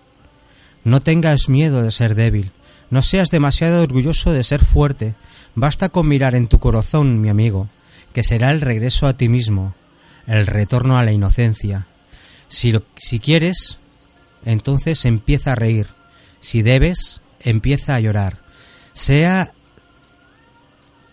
No 0.82 0.98
tengas 0.98 1.48
miedo 1.48 1.80
de 1.80 1.92
ser 1.92 2.16
débil, 2.16 2.50
no 2.90 3.02
seas 3.02 3.30
demasiado 3.30 3.80
orgulloso 3.80 4.32
de 4.32 4.42
ser 4.42 4.64
fuerte, 4.64 5.14
basta 5.54 5.90
con 5.90 6.08
mirar 6.08 6.34
en 6.34 6.48
tu 6.48 6.58
corazón, 6.58 7.20
mi 7.20 7.28
amigo, 7.28 7.68
que 8.12 8.24
será 8.24 8.50
el 8.50 8.62
regreso 8.62 9.06
a 9.06 9.16
ti 9.16 9.28
mismo, 9.28 9.76
el 10.26 10.48
retorno 10.48 10.98
a 10.98 11.04
la 11.04 11.12
inocencia. 11.12 11.86
Si, 12.48 12.74
si 12.96 13.20
quieres, 13.20 13.78
entonces 14.44 15.04
empieza 15.04 15.52
a 15.52 15.54
reír, 15.54 15.86
si 16.40 16.62
debes, 16.62 17.20
empieza 17.38 17.94
a 17.94 18.00
llorar. 18.00 18.38
Sea 18.92 19.52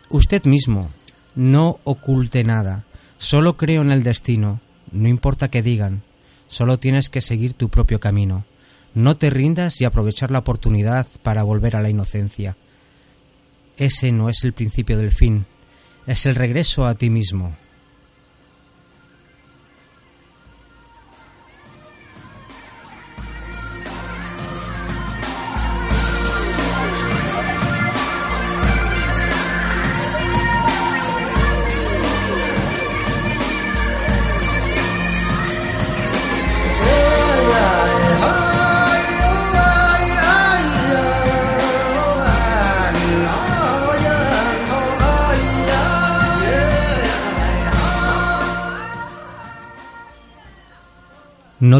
Usted 0.09 0.43
mismo, 0.45 0.89
no 1.35 1.79
oculte 1.83 2.43
nada, 2.43 2.85
solo 3.17 3.57
creo 3.57 3.81
en 3.81 3.91
el 3.91 4.03
destino, 4.03 4.59
no 4.91 5.07
importa 5.09 5.49
qué 5.49 5.61
digan, 5.61 6.03
solo 6.47 6.77
tienes 6.77 7.09
que 7.09 7.21
seguir 7.21 7.53
tu 7.53 7.69
propio 7.69 7.99
camino. 7.99 8.45
No 8.93 9.17
te 9.17 9.29
rindas 9.29 9.81
y 9.81 9.85
aprovechar 9.85 10.31
la 10.31 10.39
oportunidad 10.39 11.07
para 11.21 11.43
volver 11.43 11.75
a 11.75 11.81
la 11.81 11.89
inocencia. 11.89 12.55
Ese 13.77 14.11
no 14.11 14.29
es 14.29 14.43
el 14.43 14.53
principio 14.53 14.97
del 14.97 15.11
fin, 15.11 15.45
es 16.07 16.25
el 16.25 16.35
regreso 16.35 16.85
a 16.85 16.95
ti 16.95 17.09
mismo. 17.09 17.57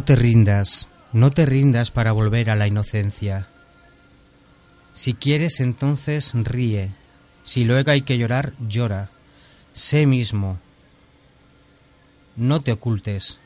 Te 0.06 0.16
rindas, 0.16 0.89
no 1.12 1.32
te 1.32 1.45
rindas 1.45 1.91
para 1.91 2.12
volver 2.12 2.49
a 2.49 2.56
la 2.56 2.68
inocencia. 2.68 3.47
Si 4.93 5.14
quieres 5.14 5.60
entonces 5.60 6.32
ríe, 6.34 6.91
si 7.43 7.66
luego 7.66 7.91
hay 7.91 8.03
que 8.03 8.18
llorar, 8.18 8.53
llora. 8.60 9.10
Sé 9.74 10.06
mismo. 10.06 10.60
No 12.36 12.62
te 12.62 12.72
ocultes, 12.72 13.39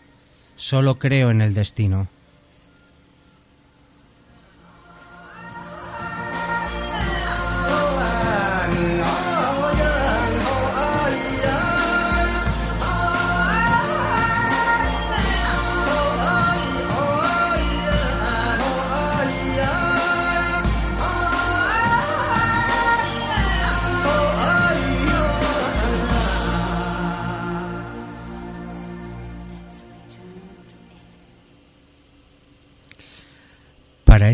solo 0.55 0.95
creo 0.95 1.31
en 1.31 1.41
el 1.41 1.53
destino. 1.53 2.07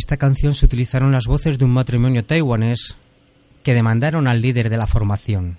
Esta 0.06 0.18
canción 0.18 0.54
se 0.54 0.68
utilizaron 0.68 1.12
las 1.12 1.26
voces 1.26 1.58
de 1.58 1.66
un 1.66 1.72
matrimonio 1.72 2.24
taiwanés 2.24 2.96
que 3.64 3.74
demandaron 3.74 4.28
al 4.28 4.40
líder 4.40 4.70
de 4.70 4.78
la 4.78 4.86
formación. 4.86 5.58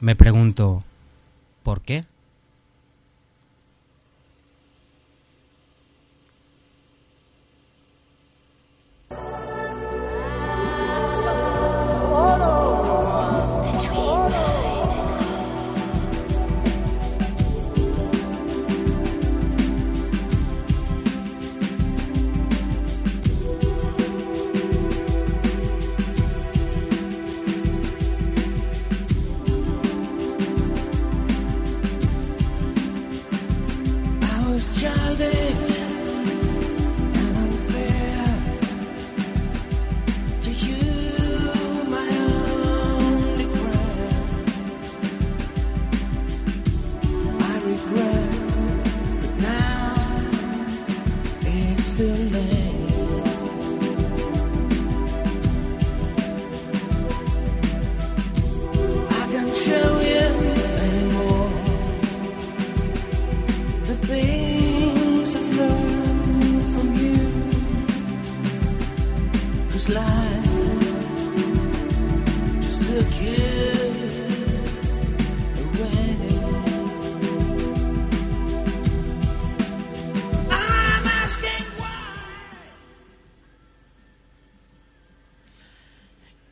Me 0.00 0.14
pregunto, 0.14 0.84
¿por 1.62 1.80
qué? 1.80 2.04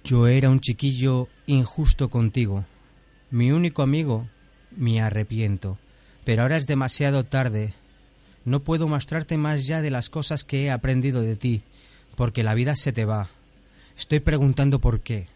Yo 0.08 0.26
era 0.26 0.48
un 0.48 0.60
chiquillo 0.60 1.28
injusto 1.46 2.08
contigo, 2.08 2.64
mi 3.30 3.52
único 3.52 3.82
amigo, 3.82 4.26
me 4.74 5.02
arrepiento, 5.02 5.76
pero 6.24 6.40
ahora 6.40 6.56
es 6.56 6.66
demasiado 6.66 7.24
tarde. 7.24 7.74
No 8.46 8.60
puedo 8.60 8.88
mostrarte 8.88 9.36
más 9.36 9.66
ya 9.66 9.82
de 9.82 9.90
las 9.90 10.08
cosas 10.08 10.44
que 10.44 10.64
he 10.64 10.70
aprendido 10.70 11.20
de 11.20 11.36
ti, 11.36 11.60
porque 12.16 12.42
la 12.42 12.54
vida 12.54 12.74
se 12.74 12.90
te 12.90 13.04
va. 13.04 13.28
Estoy 13.98 14.20
preguntando 14.20 14.78
por 14.78 15.00
qué. 15.02 15.26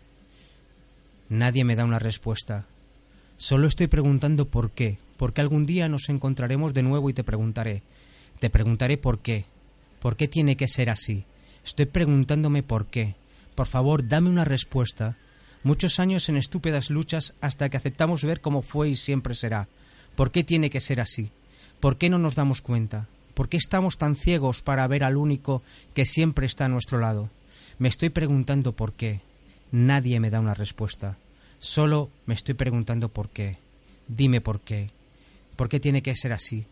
Nadie 1.28 1.64
me 1.64 1.76
da 1.76 1.84
una 1.84 1.98
respuesta. 1.98 2.64
Solo 3.36 3.66
estoy 3.66 3.88
preguntando 3.88 4.48
por 4.48 4.70
qué, 4.70 4.96
porque 5.18 5.42
algún 5.42 5.66
día 5.66 5.90
nos 5.90 6.08
encontraremos 6.08 6.72
de 6.72 6.82
nuevo 6.82 7.10
y 7.10 7.12
te 7.12 7.24
preguntaré. 7.24 7.82
Te 8.40 8.48
preguntaré 8.48 8.96
por 8.96 9.18
qué. 9.18 9.44
¿Por 10.00 10.16
qué 10.16 10.28
tiene 10.28 10.56
que 10.56 10.66
ser 10.66 10.88
así? 10.88 11.26
Estoy 11.62 11.84
preguntándome 11.84 12.62
por 12.62 12.86
qué. 12.86 13.16
Por 13.62 13.68
favor, 13.68 14.08
dame 14.08 14.28
una 14.28 14.44
respuesta. 14.44 15.16
Muchos 15.62 16.00
años 16.00 16.28
en 16.28 16.36
estúpidas 16.36 16.90
luchas 16.90 17.34
hasta 17.40 17.68
que 17.68 17.76
aceptamos 17.76 18.24
ver 18.24 18.40
cómo 18.40 18.60
fue 18.60 18.88
y 18.88 18.96
siempre 18.96 19.36
será. 19.36 19.68
¿Por 20.16 20.32
qué 20.32 20.42
tiene 20.42 20.68
que 20.68 20.80
ser 20.80 21.00
así? 21.00 21.30
¿Por 21.78 21.96
qué 21.96 22.10
no 22.10 22.18
nos 22.18 22.34
damos 22.34 22.60
cuenta? 22.60 23.06
¿Por 23.34 23.48
qué 23.48 23.58
estamos 23.58 23.98
tan 23.98 24.16
ciegos 24.16 24.62
para 24.62 24.84
ver 24.88 25.04
al 25.04 25.16
único 25.16 25.62
que 25.94 26.06
siempre 26.06 26.44
está 26.44 26.64
a 26.64 26.68
nuestro 26.68 26.98
lado? 26.98 27.30
Me 27.78 27.88
estoy 27.88 28.10
preguntando 28.10 28.72
por 28.72 28.94
qué. 28.94 29.20
Nadie 29.70 30.18
me 30.18 30.30
da 30.30 30.40
una 30.40 30.54
respuesta. 30.54 31.16
Solo 31.60 32.10
me 32.26 32.34
estoy 32.34 32.54
preguntando 32.54 33.10
por 33.10 33.28
qué. 33.28 33.58
Dime 34.08 34.40
por 34.40 34.58
qué. 34.58 34.90
¿Por 35.54 35.68
qué 35.68 35.78
tiene 35.78 36.02
que 36.02 36.16
ser 36.16 36.32
así? 36.32 36.66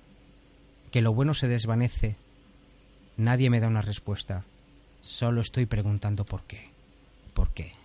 Que 0.91 1.03
lo 1.03 1.14
bueno 1.14 1.34
se 1.34 1.47
desvanece. 1.47 2.16
Nadie 3.16 3.49
me 3.49 3.61
da 3.61 3.68
una 3.68 3.80
respuesta. 3.80 4.43
Solo 5.03 5.41
estoy 5.41 5.66
preguntando 5.66 6.24
por 6.24 6.43
qué. 6.43 6.80
¿Por 7.35 7.53
qué? 7.55 7.80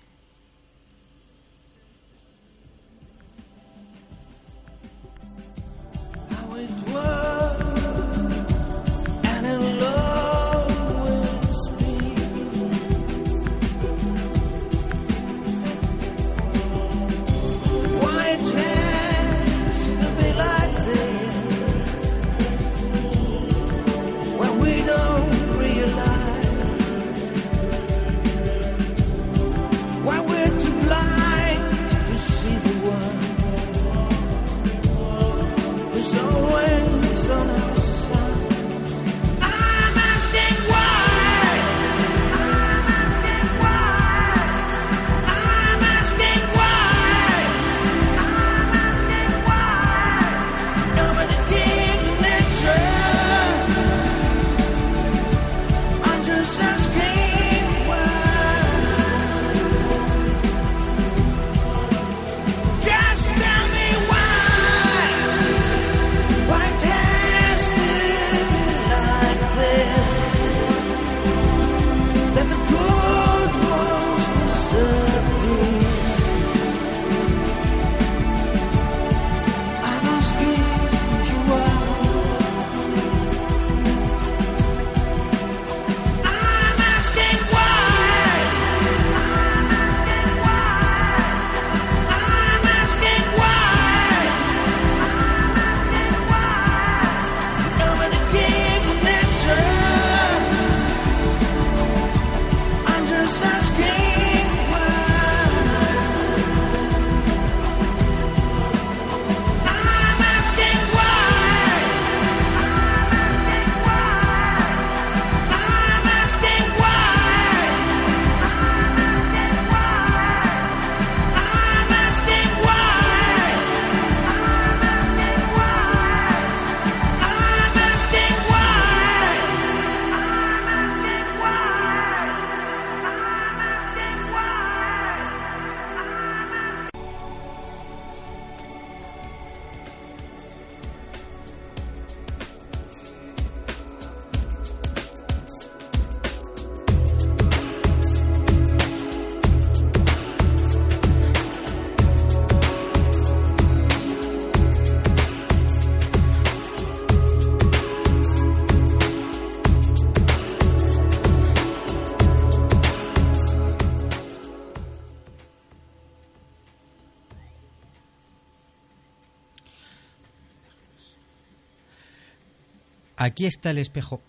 Aquí 173.26 173.48
está 173.48 173.72
el 173.72 173.80
espejo. 173.80 174.22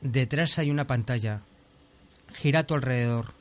Detrás 0.00 0.58
hay 0.58 0.70
una 0.70 0.86
pantalla. 0.86 1.42
Gira 2.32 2.60
a 2.60 2.62
tu 2.62 2.72
alrededor. 2.72 3.34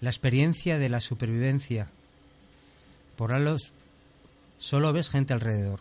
La 0.00 0.10
experiencia 0.10 0.76
de 0.76 0.88
la 0.88 1.00
supervivencia. 1.00 1.92
Por 3.14 3.32
alos, 3.32 3.70
solo 4.58 4.92
ves 4.92 5.10
gente 5.10 5.32
alrededor. 5.32 5.78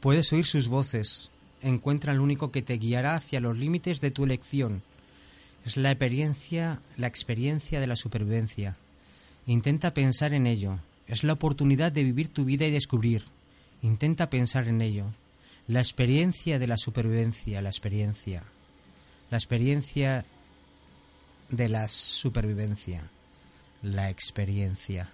Puedes 0.00 0.30
oír 0.34 0.44
sus 0.44 0.68
voces. 0.68 1.30
Encuentra 1.62 2.12
el 2.12 2.20
único 2.20 2.52
que 2.52 2.60
te 2.60 2.76
guiará 2.76 3.14
hacia 3.14 3.40
los 3.40 3.56
límites 3.56 4.02
de 4.02 4.10
tu 4.10 4.24
elección. 4.24 4.82
Es 5.64 5.78
la 5.78 5.92
experiencia, 5.92 6.82
la 6.98 7.06
experiencia 7.06 7.80
de 7.80 7.86
la 7.86 7.96
supervivencia. 7.96 8.76
Intenta 9.46 9.94
pensar 9.94 10.34
en 10.34 10.46
ello. 10.46 10.78
Es 11.08 11.24
la 11.24 11.32
oportunidad 11.32 11.90
de 11.90 12.04
vivir 12.04 12.28
tu 12.28 12.44
vida 12.44 12.66
y 12.66 12.70
descubrir. 12.70 13.24
Intenta 13.80 14.28
pensar 14.28 14.68
en 14.68 14.82
ello. 14.82 15.06
La 15.68 15.80
experiencia 15.80 16.60
de 16.60 16.68
la 16.68 16.76
supervivencia, 16.76 17.60
la 17.60 17.68
experiencia. 17.68 18.44
La 19.30 19.36
experiencia 19.36 20.24
de 21.50 21.68
la 21.68 21.88
supervivencia. 21.88 23.02
La 23.82 24.08
experiencia. 24.08 25.10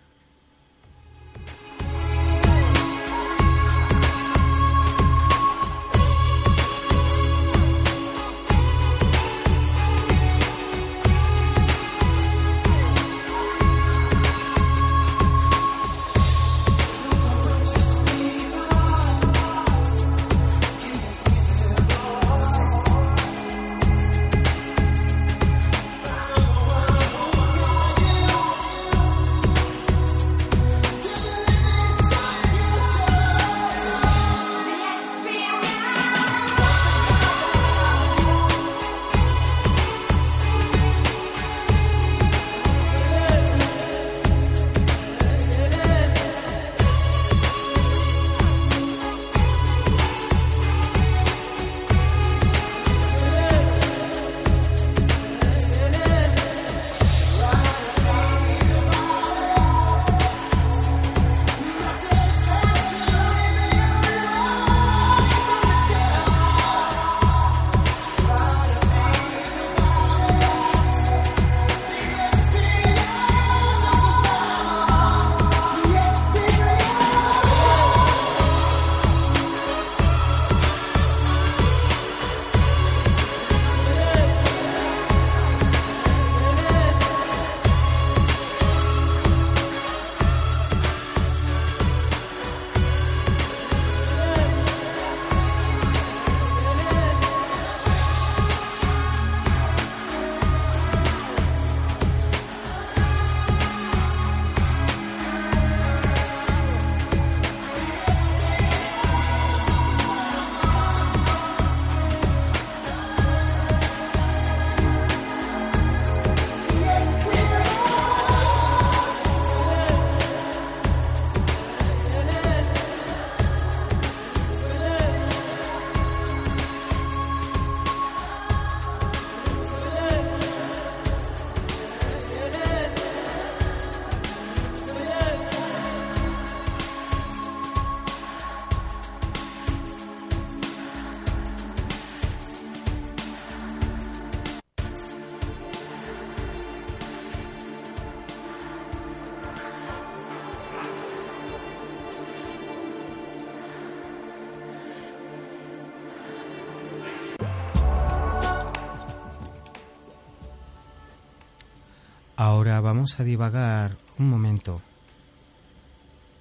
Ahora 162.63 162.81
vamos 162.81 163.19
a 163.19 163.25
divagar 163.25 163.97
un 164.21 164.29
momento 164.29 164.81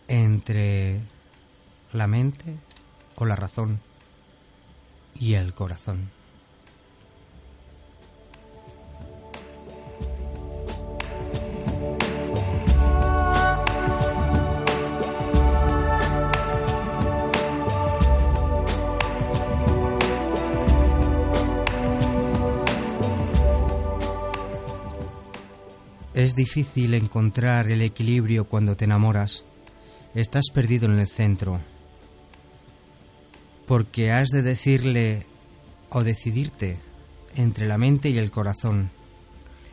entre 0.08 1.02
la 1.94 2.06
mente 2.06 2.60
o 3.16 3.26
la 3.26 3.36
razón 3.36 3.80
y 5.16 5.34
el 5.34 5.56
corazón. 5.56 6.12
Es 26.32 26.38
difícil 26.38 26.94
encontrar 26.94 27.70
el 27.70 27.82
equilibrio 27.82 28.46
cuando 28.46 28.78
te 28.78 28.86
enamoras. 28.86 29.44
Estás 30.16 30.46
perdido 30.54 30.86
en 30.86 30.98
el 30.98 31.06
centro. 31.06 31.60
Porque 33.68 34.14
has 34.14 34.30
de 34.30 34.42
decirle 34.42 35.26
o 35.90 36.06
decidirte 36.06 36.78
entre 37.36 37.68
la 37.68 37.78
mente 37.78 38.12
y 38.12 38.18
el 38.18 38.32
corazón. 38.32 38.92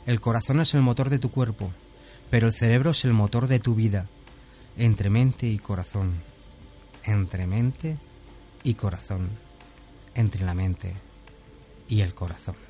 El 0.05 0.21
corazón 0.21 0.59
es 0.59 0.75
el 0.75 0.83
motor 0.83 1.11
de 1.11 1.21
tu 1.21 1.31
cuerpo, 1.31 1.71
pero 2.29 2.49
el 2.49 2.55
cerebro 2.55 2.91
es 2.91 3.05
el 3.05 3.13
motor 3.13 3.47
de 3.47 3.61
tu 3.61 3.77
vida. 3.77 4.09
Entre 4.77 5.11
mente 5.11 5.47
y 5.47 5.61
corazón. 5.61 6.15
Entre 7.05 7.47
mente 7.47 7.99
y 8.65 8.75
corazón. 8.75 9.29
Entre 10.17 10.45
la 10.45 10.55
mente 10.55 10.93
y 11.89 12.01
el 12.01 12.15
corazón. 12.15 12.68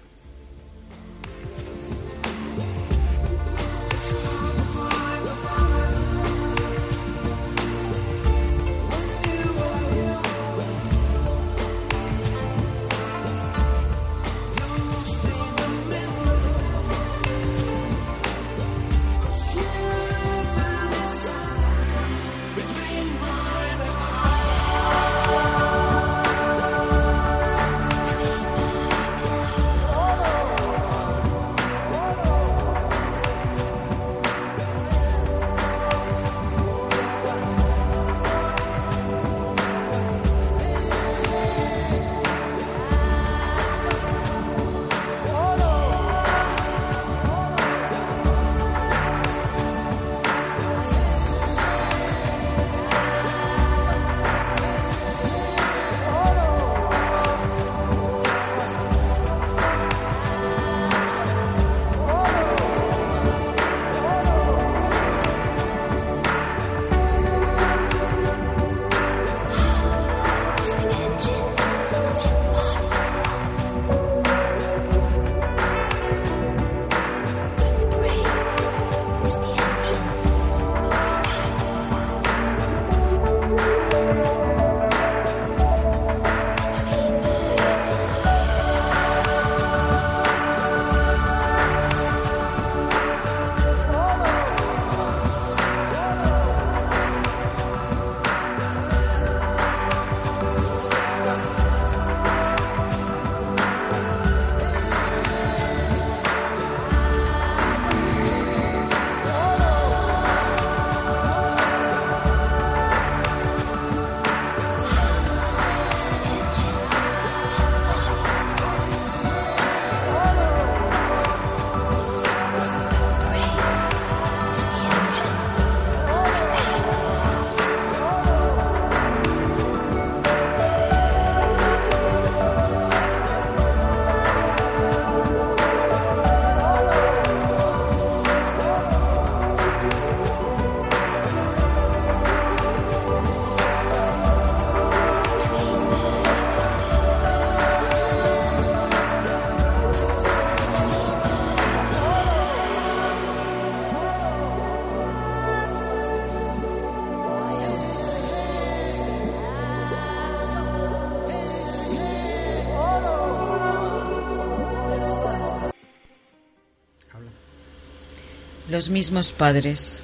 Los 168.79 168.91
mismos 168.91 169.33
padres. 169.33 170.03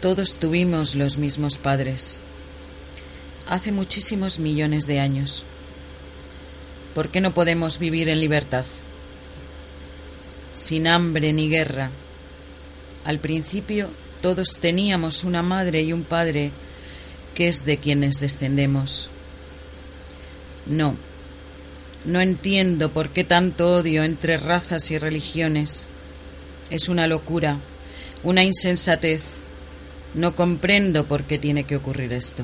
Todos 0.00 0.34
tuvimos 0.34 0.94
los 0.94 1.18
mismos 1.18 1.58
padres. 1.58 2.20
Hace 3.48 3.72
muchísimos 3.72 4.38
millones 4.38 4.86
de 4.86 5.00
años. 5.00 5.42
¿Por 6.94 7.08
qué 7.08 7.20
no 7.20 7.34
podemos 7.34 7.80
vivir 7.80 8.08
en 8.08 8.20
libertad? 8.20 8.64
Sin 10.54 10.86
hambre 10.86 11.32
ni 11.32 11.48
guerra. 11.48 11.90
Al 13.04 13.18
principio 13.18 13.90
todos 14.22 14.58
teníamos 14.60 15.24
una 15.24 15.42
madre 15.42 15.82
y 15.82 15.92
un 15.92 16.04
padre 16.04 16.52
que 17.34 17.48
es 17.48 17.64
de 17.64 17.78
quienes 17.78 18.20
descendemos. 18.20 19.10
No, 20.66 20.94
no 22.04 22.20
entiendo 22.20 22.92
por 22.92 23.08
qué 23.08 23.24
tanto 23.24 23.74
odio 23.78 24.04
entre 24.04 24.36
razas 24.36 24.92
y 24.92 24.98
religiones. 24.98 25.88
Es 26.70 26.88
una 26.88 27.06
locura, 27.06 27.56
una 28.24 28.44
insensatez. 28.44 29.22
No 30.14 30.34
comprendo 30.34 31.04
por 31.04 31.24
qué 31.24 31.38
tiene 31.38 31.64
que 31.64 31.76
ocurrir 31.76 32.12
esto. 32.12 32.42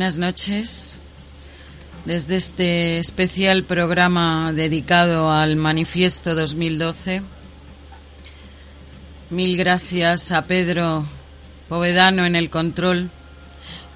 Buenas 0.00 0.16
noches. 0.16 0.98
Desde 2.06 2.36
este 2.36 2.98
especial 2.98 3.64
programa 3.64 4.50
dedicado 4.54 5.30
al 5.30 5.56
Manifiesto 5.56 6.34
2012, 6.34 7.20
mil 9.28 9.58
gracias 9.58 10.32
a 10.32 10.46
Pedro 10.46 11.04
Povedano 11.68 12.24
en 12.24 12.34
el 12.34 12.48
control. 12.48 13.10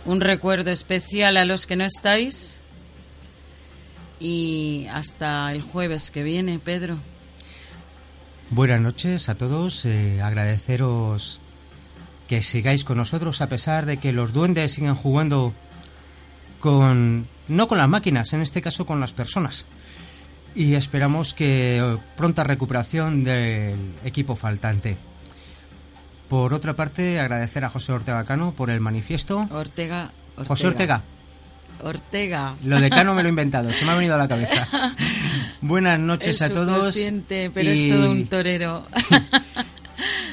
Un 0.05 0.21
recuerdo 0.21 0.71
especial 0.71 1.39
a 1.39 1.47
los 1.47 1.67
que 1.67 1.77
no 1.77 1.85
estáis. 1.85 2.59
Y 4.21 4.87
hasta 4.93 5.51
el 5.53 5.63
jueves 5.63 6.11
que 6.11 6.23
viene, 6.23 6.59
Pedro. 6.59 6.99
Buenas 8.51 8.83
noches 8.83 9.31
a 9.31 9.37
todos. 9.37 9.87
eh, 9.87 10.21
agradeceros 10.21 11.41
que 12.29 12.43
sigáis 12.43 12.85
con 12.85 12.99
nosotros 12.99 13.41
a 13.41 13.49
pesar 13.49 13.87
de 13.87 13.97
que 13.97 14.13
los 14.13 14.35
duendes 14.35 14.73
siguen 14.73 14.95
jugando 14.95 15.55
con 16.65 17.27
no 17.49 17.69
con 17.69 17.77
las 17.77 17.91
máquinas, 17.91 18.33
en 18.33 18.41
este 18.41 18.63
caso 18.63 18.87
con 18.87 18.99
las 18.99 19.13
personas. 19.13 19.67
Y 20.55 20.77
esperamos 20.77 21.35
que 21.35 21.77
eh, 21.77 21.99
pronta 22.17 22.43
recuperación 22.43 23.23
del 23.23 23.77
equipo 24.03 24.35
faltante. 24.35 24.97
Por 26.31 26.55
otra 26.55 26.73
parte, 26.75 27.21
agradecer 27.21 27.65
a 27.65 27.69
José 27.69 27.93
Ortega 27.93 28.25
Cano 28.25 28.53
por 28.57 28.71
el 28.71 28.81
manifiesto. 28.81 29.47
Ortega. 29.51 30.11
José 30.47 30.69
Ortega. 30.69 31.03
Ortega. 31.83 32.55
Lo 32.65 32.81
de 32.81 32.89
Cano 32.89 33.13
me 33.13 33.23
lo 33.23 33.29
he 33.29 33.31
inventado, 33.37 33.71
se 33.71 33.85
me 33.85 33.91
ha 33.91 33.97
venido 33.97 34.15
a 34.15 34.19
la 34.19 34.27
cabeza. 34.29 34.67
Buenas 35.61 36.01
noches 36.01 36.41
El 36.41 36.51
a 36.51 36.55
todos. 36.55 36.95
pero 37.29 37.71
y- 37.71 37.85
es 37.91 37.93
todo 37.93 38.11
un 38.11 38.27
torero. 38.27 38.87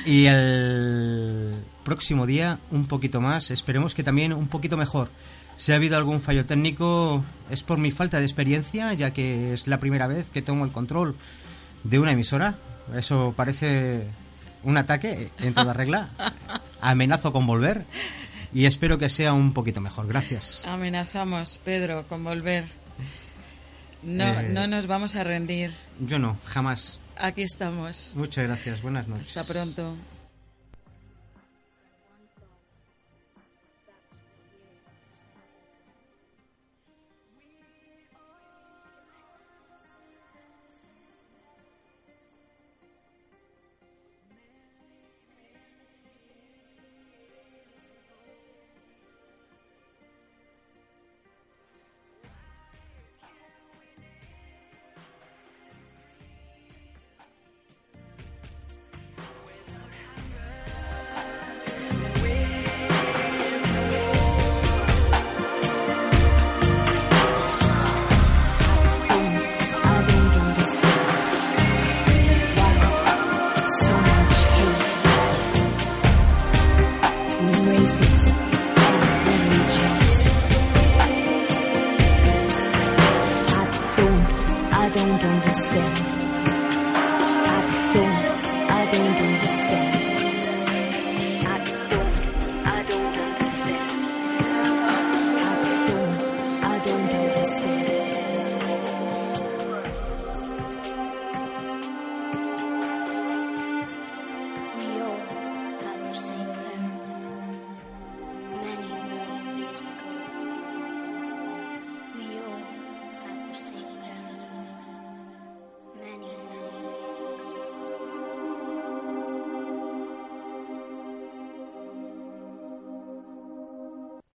Y 0.05 0.25
el 0.25 1.53
próximo 1.83 2.25
día 2.25 2.57
un 2.71 2.87
poquito 2.87 3.21
más, 3.21 3.51
esperemos 3.51 3.93
que 3.93 4.01
también 4.03 4.33
un 4.33 4.47
poquito 4.47 4.75
mejor. 4.75 5.09
Si 5.55 5.71
ha 5.71 5.75
habido 5.75 5.97
algún 5.97 6.21
fallo 6.21 6.45
técnico 6.45 7.23
es 7.49 7.61
por 7.63 7.77
mi 7.77 7.91
falta 7.91 8.17
de 8.19 8.25
experiencia, 8.25 8.93
ya 8.93 9.11
que 9.11 9.53
es 9.53 9.67
la 9.67 9.79
primera 9.79 10.07
vez 10.07 10.29
que 10.29 10.41
tomo 10.41 10.65
el 10.65 10.71
control 10.71 11.15
de 11.83 11.99
una 11.99 12.11
emisora. 12.11 12.55
Eso 12.95 13.33
parece 13.35 14.05
un 14.63 14.77
ataque 14.77 15.29
en 15.39 15.53
toda 15.53 15.73
regla. 15.73 16.09
Amenazo 16.81 17.31
con 17.31 17.45
volver 17.45 17.85
y 18.53 18.65
espero 18.65 18.97
que 18.97 19.07
sea 19.09 19.33
un 19.33 19.53
poquito 19.53 19.81
mejor. 19.81 20.07
Gracias. 20.07 20.65
Amenazamos, 20.67 21.59
Pedro, 21.63 22.07
con 22.07 22.23
volver. 22.23 22.65
No, 24.01 24.23
Eh. 24.25 24.49
no 24.51 24.65
nos 24.65 24.87
vamos 24.87 25.15
a 25.15 25.23
rendir. 25.23 25.73
Yo 25.99 26.17
no, 26.17 26.37
jamás. 26.45 26.99
Aquí 27.17 27.43
estamos. 27.43 28.13
Muchas 28.15 28.45
gracias, 28.47 28.81
buenas 28.81 29.07
noches. 29.07 29.37
Hasta 29.37 29.53
pronto. 29.53 29.95